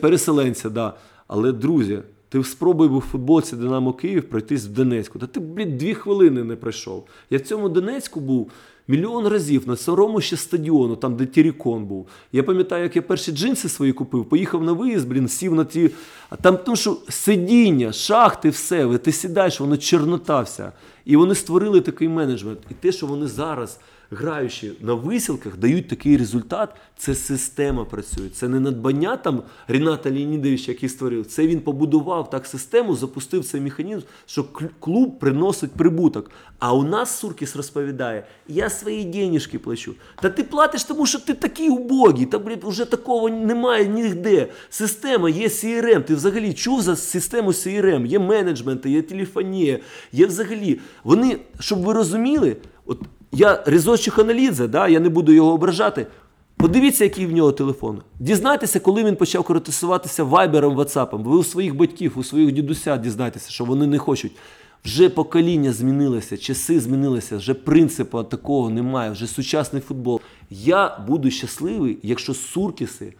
переселенці 0.00 0.70
да. 0.70 0.94
Але, 1.26 1.52
друзі, 1.52 2.02
ти 2.34 2.44
спробуй 2.44 2.88
був 2.88 2.98
в 2.98 3.10
футболці 3.10 3.56
Динамо 3.56 3.92
Київ 3.92 4.28
пройтись 4.28 4.66
в 4.66 4.68
Донецьку. 4.68 5.18
Та 5.18 5.26
ти, 5.26 5.40
блін, 5.40 5.78
дві 5.78 5.94
хвилини 5.94 6.44
не 6.44 6.56
пройшов. 6.56 7.06
Я 7.30 7.38
в 7.38 7.40
цьому 7.40 7.68
Донецьку 7.68 8.20
був 8.20 8.50
мільйон 8.88 9.26
разів 9.26 9.68
на 9.68 9.76
сорому 9.76 10.20
ще 10.20 10.36
стадіону, 10.36 10.96
там, 10.96 11.16
де 11.16 11.26
Тірікон 11.26 11.84
був. 11.84 12.08
Я 12.32 12.42
пам'ятаю, 12.42 12.82
як 12.82 12.96
я 12.96 13.02
перші 13.02 13.32
джинси 13.32 13.68
свої 13.68 13.92
купив, 13.92 14.24
поїхав 14.24 14.64
на 14.64 14.72
виїзд, 14.72 15.08
блін, 15.08 15.28
сів 15.28 15.54
на 15.54 15.64
ті. 15.64 15.90
А 16.30 16.36
там 16.36 16.56
тому 16.56 16.76
що 16.76 16.96
сидіння, 17.08 17.92
шахти, 17.92 18.48
все, 18.48 18.98
ти 18.98 19.12
сідаєш, 19.12 19.60
воно 19.60 19.76
чорнота 19.76 20.40
вся. 20.40 20.72
І 21.04 21.16
вони 21.16 21.34
створили 21.34 21.80
такий 21.80 22.08
менеджмент. 22.08 22.58
І 22.70 22.74
те, 22.74 22.92
що 22.92 23.06
вони 23.06 23.26
зараз. 23.26 23.78
Граючи 24.14 24.72
на 24.80 24.94
висілках, 24.94 25.56
дають 25.56 25.88
такий 25.88 26.16
результат. 26.16 26.68
Це 26.96 27.14
система 27.14 27.84
працює. 27.84 28.28
Це 28.28 28.48
не 28.48 28.60
надбання 28.60 29.16
там 29.16 29.42
Ріната 29.68 30.10
Леонідовича, 30.10 30.72
який 30.72 30.88
створив. 30.88 31.26
Це 31.26 31.46
він 31.46 31.60
побудував 31.60 32.30
так 32.30 32.46
систему, 32.46 32.96
запустив 32.96 33.44
цей 33.44 33.60
механізм, 33.60 34.00
що 34.26 34.44
клуб 34.80 35.18
приносить 35.18 35.72
прибуток. 35.72 36.30
А 36.58 36.74
у 36.74 36.82
нас 36.82 37.18
Суркіс 37.18 37.56
розповідає: 37.56 38.26
я 38.48 38.70
свої 38.70 39.04
денежки 39.04 39.58
плачу. 39.58 39.94
Та 40.22 40.30
ти 40.30 40.44
платиш, 40.44 40.84
тому 40.84 41.06
що 41.06 41.18
ти 41.18 41.34
такий 41.34 41.68
убогий. 41.68 42.26
Та 42.26 42.38
блін, 42.38 42.58
вже 42.62 42.84
такого 42.84 43.28
немає 43.28 43.86
ніде. 43.86 44.48
Система 44.70 45.30
є 45.30 45.48
CRM. 45.48 46.02
Ти 46.02 46.14
взагалі 46.14 46.54
чув 46.54 46.82
за 46.82 46.96
систему 46.96 47.50
CRM? 47.50 48.06
Є 48.06 48.18
менеджменти, 48.18 48.90
є 48.90 49.02
телефонія, 49.02 49.78
є 50.12 50.26
взагалі. 50.26 50.80
Вони, 51.04 51.38
щоб 51.60 51.82
ви 51.82 51.92
розуміли, 51.92 52.56
от 52.86 53.00
я 53.34 53.62
Різо 53.66 53.96
Чеханалідзе, 53.96 54.68
да, 54.68 54.88
я 54.88 55.00
не 55.00 55.08
буду 55.08 55.32
його 55.32 55.52
ображати. 55.52 56.06
Подивіться, 56.56 57.04
який 57.04 57.26
в 57.26 57.32
нього 57.32 57.52
телефон. 57.52 58.02
Дізнайтеся, 58.20 58.80
коли 58.80 59.04
він 59.04 59.16
почав 59.16 59.44
користуватися 59.44 60.24
вайбером, 60.24 60.74
ватсапом. 60.74 61.22
Ви 61.22 61.36
у 61.36 61.44
своїх 61.44 61.76
батьків, 61.76 62.12
у 62.16 62.24
своїх 62.24 62.52
дідуся 62.52 62.96
дізнайтеся, 62.96 63.50
що 63.50 63.64
вони 63.64 63.86
не 63.86 63.98
хочуть. 63.98 64.32
Вже 64.84 65.08
покоління 65.08 65.72
змінилося, 65.72 66.36
часи 66.36 66.80
змінилися, 66.80 67.36
вже 67.36 67.54
принципу 67.54 68.22
такого 68.22 68.70
немає, 68.70 69.10
вже 69.10 69.26
сучасний 69.26 69.82
футбол. 69.82 70.20
Я 70.50 70.98
буду 71.08 71.30
щасливий, 71.30 71.98
якщо 72.02 72.34
суркіси 72.34 73.14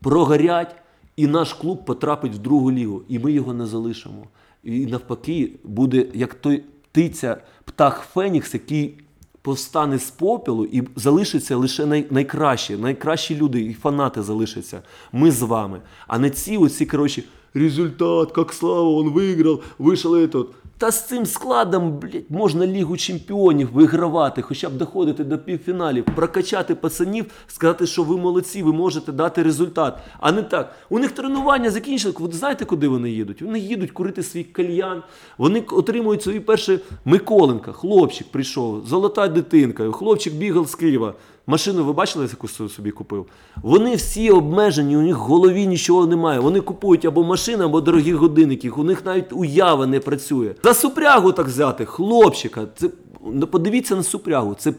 прогорять, 0.00 0.76
і 1.16 1.26
наш 1.26 1.52
клуб 1.52 1.84
потрапить 1.84 2.34
в 2.34 2.38
другу 2.38 2.72
лігу, 2.72 3.02
і 3.08 3.18
ми 3.18 3.32
його 3.32 3.54
не 3.54 3.66
залишимо. 3.66 4.26
І 4.64 4.86
навпаки, 4.86 5.52
буде 5.64 6.06
як 6.14 6.34
той 6.34 6.64
птиця, 6.90 7.36
птах 7.64 8.06
Фенікс, 8.12 8.54
який 8.54 8.98
повстане 9.46 9.98
з 9.98 10.10
попелу 10.10 10.64
і 10.64 10.82
залишиться 10.96 11.56
лише 11.56 11.86
най, 11.86 12.06
найкращі, 12.10 12.76
найкращі 12.76 13.36
люди 13.36 13.62
і 13.62 13.74
фанати 13.74 14.22
залишаться. 14.22 14.82
Ми 15.12 15.30
з 15.30 15.42
вами. 15.42 15.80
А 16.06 16.18
не 16.18 16.30
ці 16.30 16.56
оці, 16.56 16.86
коротше, 16.86 17.22
результат, 17.54 18.32
як 18.36 18.52
слава, 18.52 19.02
він 19.02 19.10
виграв, 19.10 19.62
вийшов 19.78 20.14
этот. 20.14 20.46
Та 20.78 20.90
з 20.90 21.08
цим 21.08 21.26
складом, 21.26 21.98
блядь, 21.98 22.30
можна 22.30 22.66
Лігу 22.66 22.96
чемпіонів 22.96 23.72
вигравати, 23.72 24.42
хоча 24.42 24.68
б 24.68 24.72
доходити 24.72 25.24
до 25.24 25.38
півфіналів, 25.38 26.04
прокачати 26.04 26.74
пацанів, 26.74 27.26
сказати, 27.46 27.86
що 27.86 28.02
ви 28.02 28.16
молодці, 28.16 28.62
ви 28.62 28.72
можете 28.72 29.12
дати 29.12 29.42
результат. 29.42 29.98
А 30.20 30.32
не 30.32 30.42
так. 30.42 30.74
У 30.90 30.98
них 30.98 31.10
тренування 31.10 31.70
закінчили. 31.70 32.14
Ви 32.18 32.32
знаєте, 32.32 32.64
куди 32.64 32.88
вони 32.88 33.10
їдуть? 33.10 33.42
Вони 33.42 33.58
їдуть 33.58 33.90
курити 33.90 34.22
свій 34.22 34.44
кальян. 34.44 35.02
Вони 35.38 35.60
отримують 35.60 36.22
свої 36.22 36.40
перші 36.40 36.78
Миколенка, 37.04 37.72
хлопчик 37.72 38.26
прийшов, 38.30 38.86
золота 38.86 39.28
дитинка, 39.28 39.92
хлопчик 39.92 40.34
бігав 40.34 40.68
з 40.68 40.74
Києва. 40.74 41.14
Машину 41.46 41.84
ви 41.84 41.92
бачили, 41.92 42.24
яку 42.30 42.48
со- 42.48 42.68
собі 42.68 42.90
купив? 42.90 43.26
Вони 43.62 43.94
всі 43.96 44.30
обмежені, 44.30 44.96
у 44.96 45.00
них 45.02 45.16
в 45.16 45.20
голові 45.20 45.66
нічого 45.66 46.06
немає. 46.06 46.40
Вони 46.40 46.60
купують 46.60 47.04
або 47.04 47.24
машини, 47.24 47.64
або 47.64 47.80
дорогі 47.80 48.12
годинники. 48.12 48.70
У 48.70 48.84
них 48.84 49.04
навіть 49.04 49.32
уява 49.32 49.86
не 49.86 50.00
працює. 50.00 50.54
За 50.62 50.74
супрягу 50.74 51.32
так 51.32 51.46
взяти, 51.46 51.84
хлопчика. 51.84 52.66
Це 52.76 52.90
ну, 53.32 53.46
подивіться 53.46 53.96
на 53.96 54.02
супрягу. 54.02 54.54
Це 54.58 54.72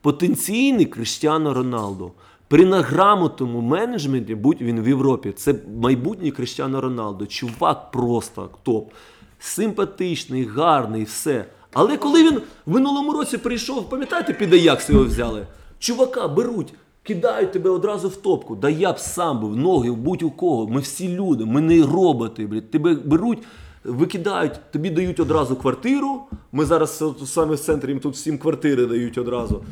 потенційний 0.00 0.84
Криштіано 0.86 1.54
Роналдо. 1.54 2.10
При 2.48 2.64
награмотному 2.66 3.60
менеджменті, 3.60 4.34
будь 4.34 4.60
він 4.62 4.80
в 4.80 4.88
Європі, 4.88 5.32
це 5.36 5.54
майбутній 5.80 6.30
Криштіано 6.30 6.80
Роналдо. 6.80 7.26
Чувак 7.26 7.90
просто 7.90 8.50
топ. 8.62 8.90
Симпатичний, 9.38 10.44
гарний, 10.44 11.04
все. 11.04 11.44
Але 11.72 11.96
коли 11.96 12.22
він 12.30 12.40
в 12.66 12.72
минулому 12.74 13.12
році 13.12 13.38
прийшов, 13.38 13.88
пам'ятаєте, 13.90 14.32
під 14.32 14.52
Аякс 14.52 14.90
його 14.90 15.04
взяли? 15.04 15.46
Чувака 15.84 16.28
беруть, 16.28 16.74
кидають 17.02 17.52
тебе 17.52 17.70
одразу 17.70 18.08
в 18.08 18.16
топку. 18.16 18.56
Да 18.56 18.68
я 18.68 18.92
б 18.92 18.98
сам 18.98 19.40
був, 19.40 19.56
ноги, 19.56 19.90
будь 19.90 20.22
у 20.22 20.30
кого. 20.30 20.68
Ми 20.68 20.80
всі 20.80 21.16
люди, 21.16 21.44
ми 21.44 21.60
не 21.60 21.82
роботи. 21.82 22.46
Блядь. 22.46 22.70
Тебе 22.70 22.94
беруть, 22.94 23.38
викидають, 23.84 24.52
тобі 24.72 24.90
дають 24.90 25.20
одразу 25.20 25.56
квартиру. 25.56 26.20
Ми 26.52 26.64
зараз 26.64 27.04
саме 27.24 27.54
в 27.54 27.60
центрі 27.60 27.88
їм 27.90 28.00
тут 28.00 28.14
всім 28.14 28.38
квартири 28.38 28.86
дають 28.86 29.18
одразу. 29.18 29.64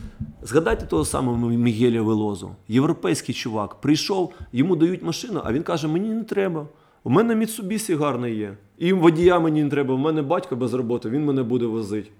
Згадайте 0.42 0.86
того 0.86 1.04
самого 1.04 1.48
Мігеля 1.48 2.02
Велозу. 2.02 2.50
Європейський 2.68 3.34
чувак 3.34 3.74
прийшов, 3.74 4.32
йому 4.52 4.76
дають 4.76 5.02
машину, 5.02 5.40
а 5.44 5.52
він 5.52 5.62
каже: 5.62 5.88
мені 5.88 6.08
не 6.08 6.24
треба. 6.24 6.66
У 7.04 7.10
мене 7.10 7.34
Міцубісі 7.34 7.94
гарний 7.94 8.36
є. 8.36 8.56
І 8.78 8.92
водія 8.92 9.38
мені 9.40 9.64
не 9.64 9.70
треба. 9.70 9.94
У 9.94 9.98
мене 9.98 10.22
батько 10.22 10.56
без 10.56 10.74
роботи, 10.74 11.10
він 11.10 11.24
мене 11.24 11.42
буде 11.42 11.66
возити. 11.66 12.10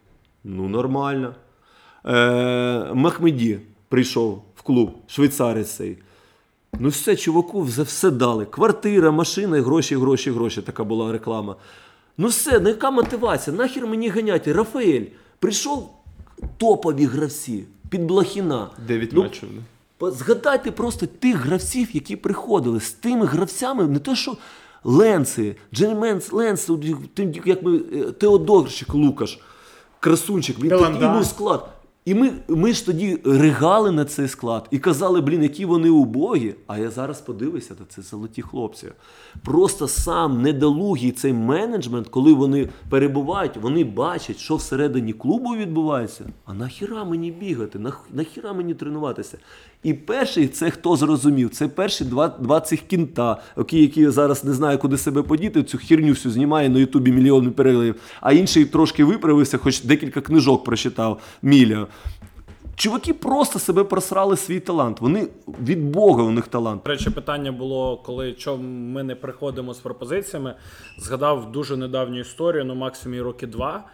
Ну, 0.44 0.68
нормально. 0.68 1.34
Е, 2.06 2.94
Махмеді 2.94 3.58
прийшов 3.96 4.42
в 4.56 4.62
клуб, 4.62 4.90
швейцарець 5.06 5.70
цей. 5.70 5.98
Ну 6.80 6.88
все, 6.88 7.16
чуваку, 7.16 7.66
за 7.68 7.82
все 7.82 8.10
дали. 8.10 8.44
Квартира, 8.46 9.10
машина, 9.10 9.60
гроші, 9.62 9.96
гроші, 9.96 10.30
гроші. 10.30 10.62
Така 10.62 10.84
була 10.84 11.12
реклама. 11.12 11.56
Ну 12.18 12.28
все, 12.28 12.60
ну 12.60 12.68
яка 12.68 12.90
мотивація? 12.90 13.56
Нахер 13.56 13.86
мені 13.86 14.08
ганяти? 14.08 14.52
Рафаель 14.52 15.04
прийшов 15.38 15.90
топові 16.56 17.04
гравці 17.04 17.64
під 17.90 18.04
Блохіна. 18.04 18.70
Дев'ять 18.86 19.10
Ну, 19.12 19.22
матчів. 19.22 19.48
да. 20.00 20.10
Згадайте 20.10 20.70
просто 20.70 21.06
тих 21.06 21.36
гравців, 21.36 21.88
які 21.92 22.16
приходили 22.16 22.80
з 22.80 22.90
тими 22.90 23.26
гравцями, 23.26 23.84
не 23.86 23.98
те, 23.98 24.16
що 24.16 24.36
Ленси, 24.84 25.56
Джерменс 25.74 26.32
Ленс, 26.32 26.70
як 27.44 27.62
ми, 27.62 27.76
е, 27.94 28.02
Теодорчик 28.12 28.94
Лукаш, 28.94 29.38
красунчик, 30.00 30.58
він 30.58 30.68
Деланда. 30.68 30.98
такий 30.98 31.16
був 31.16 31.26
склад. 31.26 31.68
І 32.04 32.14
ми, 32.14 32.32
ми 32.48 32.72
ж 32.72 32.86
тоді 32.86 33.18
ригали 33.24 33.90
на 33.90 34.04
цей 34.04 34.28
склад 34.28 34.68
і 34.70 34.78
казали, 34.78 35.20
блін, 35.20 35.42
які 35.42 35.64
вони 35.64 35.90
убогі. 35.90 36.54
А 36.66 36.78
я 36.78 36.90
зараз 36.90 37.20
подивився, 37.20 37.74
то 37.74 37.84
це 37.88 38.02
золоті 38.02 38.42
хлопці. 38.42 38.88
Просто 39.44 39.88
сам 39.88 40.42
недолугий 40.42 41.12
цей 41.12 41.32
менеджмент, 41.32 42.08
коли 42.08 42.32
вони 42.32 42.68
перебувають, 42.90 43.56
вони 43.56 43.84
бачать, 43.84 44.38
що 44.38 44.56
всередині 44.56 45.12
клубу 45.12 45.56
відбувається. 45.56 46.24
А 46.44 46.54
нахіра 46.54 47.04
мені 47.04 47.30
бігати? 47.30 47.80
Нахіра 48.12 48.52
мені 48.52 48.74
тренуватися? 48.74 49.38
І 49.82 49.94
перший 49.94 50.48
це 50.48 50.70
хто 50.70 50.96
зрозумів? 50.96 51.50
Це 51.50 51.68
перші 51.68 52.04
два, 52.04 52.28
два 52.28 52.60
цих 52.60 52.80
кінта, 52.80 53.36
які, 53.70 54.08
зараз 54.08 54.44
не 54.44 54.52
знаю, 54.52 54.78
куди 54.78 54.98
себе 54.98 55.22
подіти, 55.22 55.62
цю 55.62 55.78
херню 55.78 56.10
всю 56.10 56.32
знімає 56.32 56.68
на 56.68 56.78
Ютубі 56.78 57.12
мільйони 57.12 57.50
переглядів, 57.50 57.94
а 58.20 58.32
інший 58.32 58.64
трошки 58.64 59.04
виправився, 59.04 59.58
хоч 59.58 59.80
декілька 59.80 60.20
книжок 60.20 60.64
прочитав 60.64 61.20
Міля. 61.42 61.86
Чуваки 62.76 63.14
просто 63.14 63.58
себе 63.58 63.84
просрали 63.84 64.36
свій 64.36 64.60
талант. 64.60 65.00
Вони 65.00 65.28
від 65.64 65.90
Бога 65.90 66.22
у 66.22 66.30
них 66.30 66.48
талант. 66.48 66.88
Речі, 66.88 67.10
питання 67.10 67.52
було, 67.52 67.96
коли 67.96 68.32
чому 68.32 68.62
ми 68.62 69.02
не 69.02 69.14
приходимо 69.14 69.74
з 69.74 69.78
пропозиціями. 69.78 70.54
Згадав 70.98 71.52
дуже 71.52 71.76
недавню 71.76 72.20
історію, 72.20 72.64
ну 72.64 72.74
максимум 72.74 73.20
роки 73.20 73.46
два. 73.46 73.84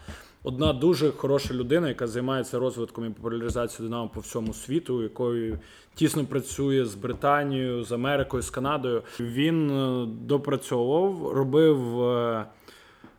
Одна 0.42 0.72
дуже 0.72 1.12
хороша 1.12 1.54
людина, 1.54 1.88
яка 1.88 2.06
займається 2.06 2.58
розвитком 2.58 3.06
і 3.06 3.10
популяризацією 3.10 3.90
Динамо 3.90 4.10
по 4.14 4.20
всьому 4.20 4.54
світу, 4.54 5.02
якою 5.02 5.58
тісно 5.94 6.24
працює 6.24 6.84
з 6.84 6.94
Британією, 6.94 7.84
з 7.84 7.92
Америкою, 7.92 8.42
з 8.42 8.50
Канадою. 8.50 9.02
Він 9.20 9.70
е, 9.70 10.06
допрацьовував, 10.06 11.32
робив 11.32 12.02
е, 12.02 12.46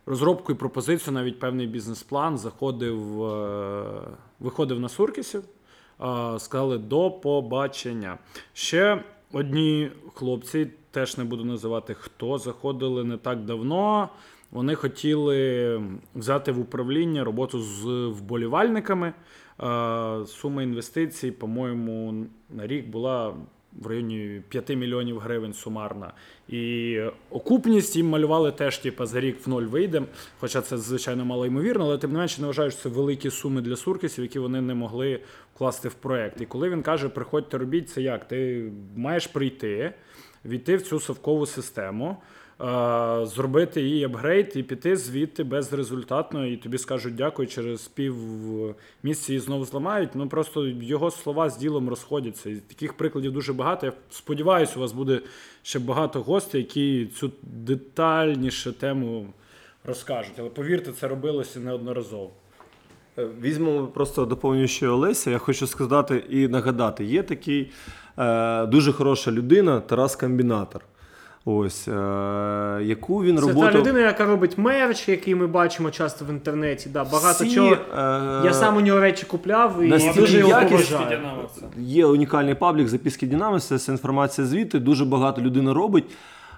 розробку 0.06 0.52
і 0.52 0.56
пропозицію, 0.56 1.14
навіть 1.14 1.40
певний 1.40 1.68
бізнес-план, 1.68 2.38
заходив, 2.38 3.24
е, 3.24 3.84
виходив 4.40 4.80
на 4.80 4.90
Суркісів, 4.90 5.44
сказали 6.38 6.78
до 6.78 7.12
побачення. 7.12 8.18
Ще 8.54 9.04
одні 9.34 9.92
хлопці, 10.14 10.68
теж 10.92 11.18
не 11.18 11.24
буду 11.24 11.46
називати 11.46 11.94
хто, 11.94 12.38
заходили 12.38 13.04
не 13.04 13.18
так 13.18 13.46
давно. 13.46 14.10
Вони 14.52 14.76
хотіли 14.76 15.82
взяти 16.16 16.52
в 16.52 16.60
управління 16.60 17.24
роботу 17.24 17.60
з 17.62 17.86
вболівальниками. 18.08 19.08
Е, 19.08 20.26
Сума 20.28 20.64
інвестицій, 20.64 21.32
по-моєму, 21.32 22.26
на 22.50 22.68
рік 22.68 22.88
була 22.88 23.34
в 23.74 23.88
районі 23.88 24.42
5 24.50 24.70
мільйонів 24.70 25.20
гривень 25.20 25.54
сумарна. 25.54 26.14
І 26.48 27.00
окупність 27.30 27.96
їм 27.96 28.10
малювали 28.10 28.52
теж, 28.52 28.78
типу, 28.78 29.06
за 29.06 29.20
рік 29.20 29.48
в 29.48 29.50
ноль 29.50 29.64
вийдемо. 29.64 30.06
Хоча 30.40 30.62
це, 30.62 30.78
звичайно, 30.78 31.26
мало 31.26 31.46
ймовірно, 31.46 31.86
але 31.86 31.98
тим 31.98 32.12
не 32.12 32.20
менше 32.20 32.42
не 32.42 32.48
вважаю, 32.48 32.72
що 32.72 32.82
це 32.82 32.90
великі 32.90 33.30
суми 33.30 33.62
для 33.62 33.76
суркісів, 33.76 34.24
які 34.24 34.40
вони 34.40 34.62
не 34.62 34.74
могли 34.74 35.20
вкласти 35.56 35.90
в 35.90 35.94
проект. 35.94 36.42
І 36.42 36.46
коли 36.46 36.70
він 36.70 36.82
каже, 36.82 37.10
приходьте 37.10 37.58
робіть, 37.58 37.90
це 37.90 38.02
як? 38.02 38.28
Ти 38.28 38.72
маєш 38.96 39.28
прийти, 39.28 39.94
війти 40.46 40.76
в 40.76 40.82
цю 40.82 41.00
совкову 41.00 41.46
систему. 41.46 42.18
Е, 42.62 43.26
Зробити 43.26 43.82
її 43.82 44.04
апгрейд 44.04 44.52
і 44.56 44.64
піти 44.64 44.96
звідти 44.96 45.44
безрезультатно, 45.44 46.46
і 46.46 46.58
тобі 46.58 46.78
скажуть 46.78 47.16
дякую, 47.16 47.48
через 47.48 47.88
пів 47.88 48.16
місяці 49.04 49.32
її 49.32 49.40
знову 49.40 49.66
зламають. 49.66 50.10
Ну 50.14 50.30
просто 50.30 50.68
його 50.68 51.12
слова 51.12 51.50
з 51.50 51.58
ділом 51.58 51.90
розходяться. 51.90 52.50
І 52.50 52.56
таких 52.56 52.94
прикладів 52.94 53.32
дуже 53.32 53.54
багато. 53.54 53.86
Я 53.86 53.94
сподіваюся, 54.10 54.74
у 54.76 54.80
вас 54.80 54.92
буде 54.92 55.22
ще 55.64 55.80
багато 55.80 56.22
гостей, 56.22 56.62
які 56.62 57.08
цю 57.16 57.32
детальніше 57.44 58.72
тему 58.72 59.28
розкажуть. 59.84 60.34
Але 60.40 60.50
повірте, 60.50 60.92
це 60.92 61.08
робилося 61.08 61.60
неодноразово. 61.60 62.32
Е, 63.18 63.28
Візьмемо 63.42 63.88
просто 63.88 64.26
доповнюючи 64.26 64.88
Олеся. 64.88 65.32
Я 65.32 65.38
хочу 65.38 65.68
сказати 65.68 66.24
і 66.30 66.48
нагадати: 66.48 67.04
є 67.06 67.24
такий 67.24 67.72
е, 68.18 68.66
дуже 68.66 68.92
хороша 68.92 69.32
людина, 69.32 69.80
Тарас 69.80 70.16
Комбінатор. 70.16 70.82
Ось, 71.46 71.88
е, 71.88 71.92
яку 72.84 73.24
він 73.24 73.38
Це 73.38 73.42
роботу... 73.42 73.72
та 73.72 73.78
людина, 73.80 74.00
яка 74.00 74.26
робить 74.26 74.58
мерч, 74.58 75.08
який 75.10 75.36
ми 75.36 75.48
бачимо 75.48 75.92
часто 75.92 76.26
в 76.26 76.30
інтернеті. 76.30 76.90
Да, 76.90 77.04
багато 77.04 77.44
Всі, 77.44 77.56
чого. 77.56 77.74
е, 77.74 77.78
Я 78.46 78.54
сам 78.54 78.78
у 78.78 78.82
нього 78.82 79.00
речі 79.00 79.26
купляв 79.26 79.82
і 79.82 80.12
дуже 80.16 80.38
його 80.38 80.62
поважаю. 80.62 81.20
Є 81.78 82.06
унікальний 82.06 82.56
паблік 82.56 82.88
записки 82.88 83.28
Дінаміса, 83.28 83.78
це 83.78 83.92
інформація 83.92 84.48
звідти, 84.48 84.80
дуже 84.80 85.06
багато 85.06 85.42
людина 85.42 85.74
робить. 85.74 86.06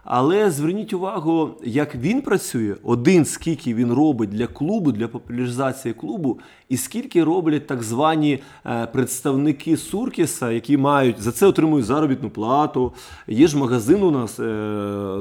Але 0.04 0.52
зверніть 0.52 0.94
увагу, 0.94 1.50
як 1.64 1.96
він 1.96 2.22
працює, 2.22 2.76
один 2.84 3.26
скільки 3.26 3.74
він 3.74 3.94
робить 3.94 4.30
для 4.30 4.48
клубу, 4.48 4.92
для 4.92 5.08
популяризації 5.08 5.94
клубу, 5.94 6.40
і 6.70 6.78
скільки 6.78 7.24
роблять 7.24 7.68
так 7.68 7.84
звані 7.84 8.40
е, 8.66 8.86
представники 8.86 9.78
Суркіса, 9.78 10.52
які 10.52 10.78
мають 10.78 11.22
за 11.22 11.32
це 11.32 11.46
отримують 11.46 11.86
заробітну 11.86 12.30
плату. 12.30 12.94
Є 13.28 13.48
ж 13.48 13.58
магазин 13.58 14.04
у 14.04 14.12
нас 14.12 14.40
е, 14.40 14.44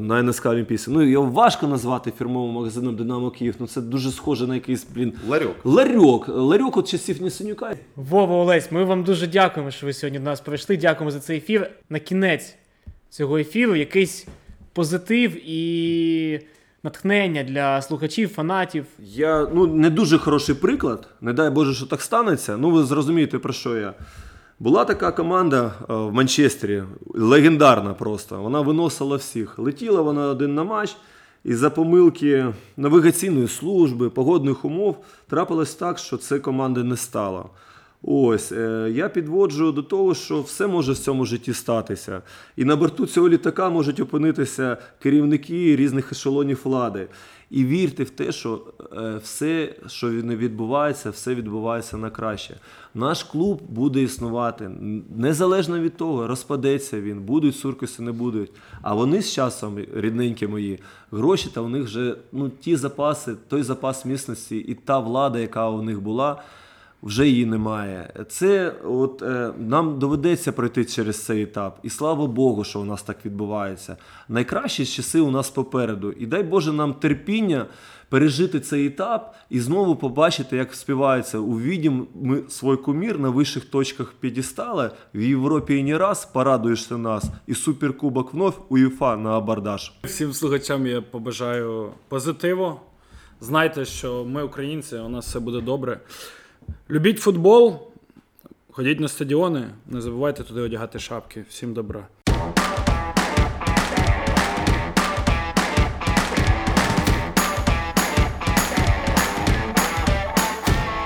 на 0.01 0.23
НСК 0.23 0.47
Олімпійській. 0.47 0.91
Ну 0.91 1.03
його 1.03 1.31
важко 1.31 1.67
назвати 1.67 2.13
фірмовим 2.19 2.55
магазином 2.55 2.97
Динамо 2.97 3.31
Київ. 3.31 3.55
Ну 3.59 3.67
це 3.67 3.81
дуже 3.81 4.11
схоже 4.11 4.47
на 4.47 4.55
якийсь 4.55 4.87
блін. 4.95 5.13
Ларьок. 5.29 5.57
Ларьок. 5.65 6.29
Ларьок 6.29 6.77
от 6.77 6.89
часів 6.89 7.23
Нісенюка. 7.23 7.75
Вова 7.97 8.37
Олесь, 8.37 8.73
ми 8.73 8.85
вам 8.85 9.05
дуже 9.05 9.27
дякуємо, 9.27 9.71
що 9.71 9.87
ви 9.87 9.93
сьогодні 9.93 10.19
до 10.19 10.25
нас 10.25 10.41
прийшли. 10.41 10.77
Дякуємо 10.77 11.11
за 11.11 11.21
цей 11.21 11.37
ефір. 11.37 11.71
На 11.91 11.99
кінець 11.99 12.55
цього 13.11 13.39
ефіру 13.39 13.77
якийсь 13.77 14.27
позитив 14.73 15.51
і 15.51 16.41
натхнення 16.83 17.43
для 17.43 17.83
слухачів, 17.83 18.29
фанатів. 18.29 18.85
Я 18.99 19.49
ну 19.55 19.67
не 19.67 19.91
дуже 19.91 20.19
хороший 20.19 20.55
приклад. 20.55 21.09
Не 21.21 21.33
дай 21.33 21.51
Боже, 21.51 21.75
що 21.75 21.87
так 21.87 22.03
станеться. 22.03 22.57
Ну, 22.57 22.71
ви 22.71 22.83
зрозумієте, 22.83 23.39
про 23.39 23.53
що 23.53 23.77
я. 23.77 23.95
Була 24.59 24.85
така 24.85 25.13
команда 25.13 25.73
е, 25.81 25.95
в 25.95 26.13
Манчестері, 26.13 26.83
легендарна 27.15 27.95
просто. 27.95 28.43
Вона 28.43 28.61
виносила 28.61 29.17
всіх. 29.17 29.59
Летіла 29.59 30.03
вона 30.03 30.27
один 30.27 30.55
на 30.55 30.65
матч, 30.65 30.97
і 31.45 31.55
за 31.55 31.71
помилки 31.71 32.47
навігаційної 32.77 33.49
служби, 33.49 34.11
погодних 34.11 34.65
умов 34.65 35.05
трапилось 35.29 35.75
так, 35.75 35.99
що 35.99 36.17
це 36.17 36.39
команди 36.39 36.85
не 36.85 36.97
стало. 36.97 37.51
Ось 38.03 38.53
е, 38.53 38.91
я 38.95 39.09
підводжу 39.09 39.73
до 39.73 39.83
того, 39.83 40.15
що 40.15 40.41
все 40.41 40.67
може 40.67 40.93
в 40.93 40.99
цьому 40.99 41.25
житті 41.25 41.55
статися. 41.55 42.23
І 42.57 42.65
на 42.65 42.77
борту 42.77 43.07
цього 43.07 43.29
літака 43.29 43.71
можуть 43.71 44.01
опинитися 44.01 44.77
керівники 45.03 45.77
різних 45.77 46.13
ешелонів 46.13 46.61
влади. 46.65 47.09
І 47.51 47.65
вірте 47.65 48.05
в 48.05 48.11
те, 48.11 48.33
що 48.33 48.63
е, 48.97 49.17
все, 49.23 49.75
що 49.87 50.11
відбувається, 50.11 51.11
все 51.11 51.35
відбувається 51.35 51.97
на 51.97 52.11
краще. 52.11 52.57
Наш 52.95 53.23
клуб 53.23 53.63
буде 53.69 54.03
існувати 54.03 54.71
незалежно 55.17 55.81
від 55.81 55.97
того, 55.97 56.27
розпадеться 56.27 57.01
він, 57.01 57.21
будуть 57.21 57.57
суркуси, 57.57 58.03
не 58.03 58.13
будуть. 58.13 58.51
А 58.83 58.95
вони 58.95 59.23
з 59.23 59.33
часом, 59.33 59.79
рідненькі 59.95 60.47
мої, 60.47 60.79
гроші 61.11 61.49
та 61.55 61.61
у 61.61 61.69
них 61.69 61.85
вже 61.85 62.17
ну, 62.33 62.51
ті 62.61 62.77
запаси, 62.77 63.35
той 63.49 63.63
запас 63.63 64.05
міцності 64.05 64.57
і 64.57 64.75
та 64.75 64.99
влада, 64.99 65.39
яка 65.39 65.69
у 65.69 65.83
них 65.83 66.01
була 66.01 66.43
вже 67.03 67.29
її 67.29 67.47
немає. 67.47 68.25
Це 68.29 68.75
от 68.85 69.23
е, 69.23 69.53
нам 69.59 69.99
доведеться 69.99 70.53
пройти 70.53 70.85
через 70.85 71.25
цей 71.25 71.43
етап. 71.43 71.79
І 71.83 71.91
слава 71.91 72.27
Богу, 72.27 72.65
що 72.65 72.81
у 72.81 72.85
нас 72.85 73.03
так 73.03 73.27
відбувається. 73.27 73.97
Найкращі 74.29 74.87
часи 74.87 75.21
у 75.21 75.31
нас 75.31 75.51
попереду. 75.51 76.13
І 76.13 76.27
дай 76.27 76.43
Боже 76.43 76.73
нам 76.73 76.95
терпіння 76.95 77.67
пережити 78.09 78.61
цей 78.61 78.87
етап 78.87 79.35
і 79.51 79.61
знову 79.61 79.97
побачити, 79.97 80.57
як 80.57 80.75
співається. 80.75 81.39
Увідім 81.39 82.07
ми 82.15 82.43
свій 82.49 82.77
кумір 82.77 83.19
на 83.19 83.29
вищих 83.29 83.65
точках 83.65 84.15
підістала. 84.21 84.91
В 85.15 85.21
Європі 85.21 85.77
і 85.77 85.83
не 85.83 85.99
раз 85.99 86.25
порадуєшся 86.25 86.97
нас. 86.99 87.25
І 87.47 87.55
суперкубок 87.55 88.35
вновь 88.35 88.61
УЄФА 88.69 89.17
на 89.17 89.37
абордаж. 89.37 89.93
Всім 90.05 90.33
слухачам 90.33 90.87
я 90.87 91.03
побажаю 91.03 91.93
позитиву. 92.09 92.81
Знайте, 93.41 93.85
що 93.85 94.25
ми 94.25 94.43
українці, 94.43 94.97
у 94.97 95.09
нас 95.09 95.27
все 95.27 95.41
буде 95.41 95.61
добре. 95.61 96.01
Любіть 96.91 97.19
футбол, 97.19 97.79
ходіть 98.71 99.01
на 99.01 99.09
стадіони, 99.09 99.71
не 99.87 100.01
забувайте 100.01 100.43
туди 100.43 100.61
одягати 100.61 100.99
шапки. 100.99 101.45
Всім 101.49 101.75
добра. 101.75 102.09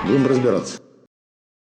Будем 0.06 0.26
разбираться. 0.26 0.93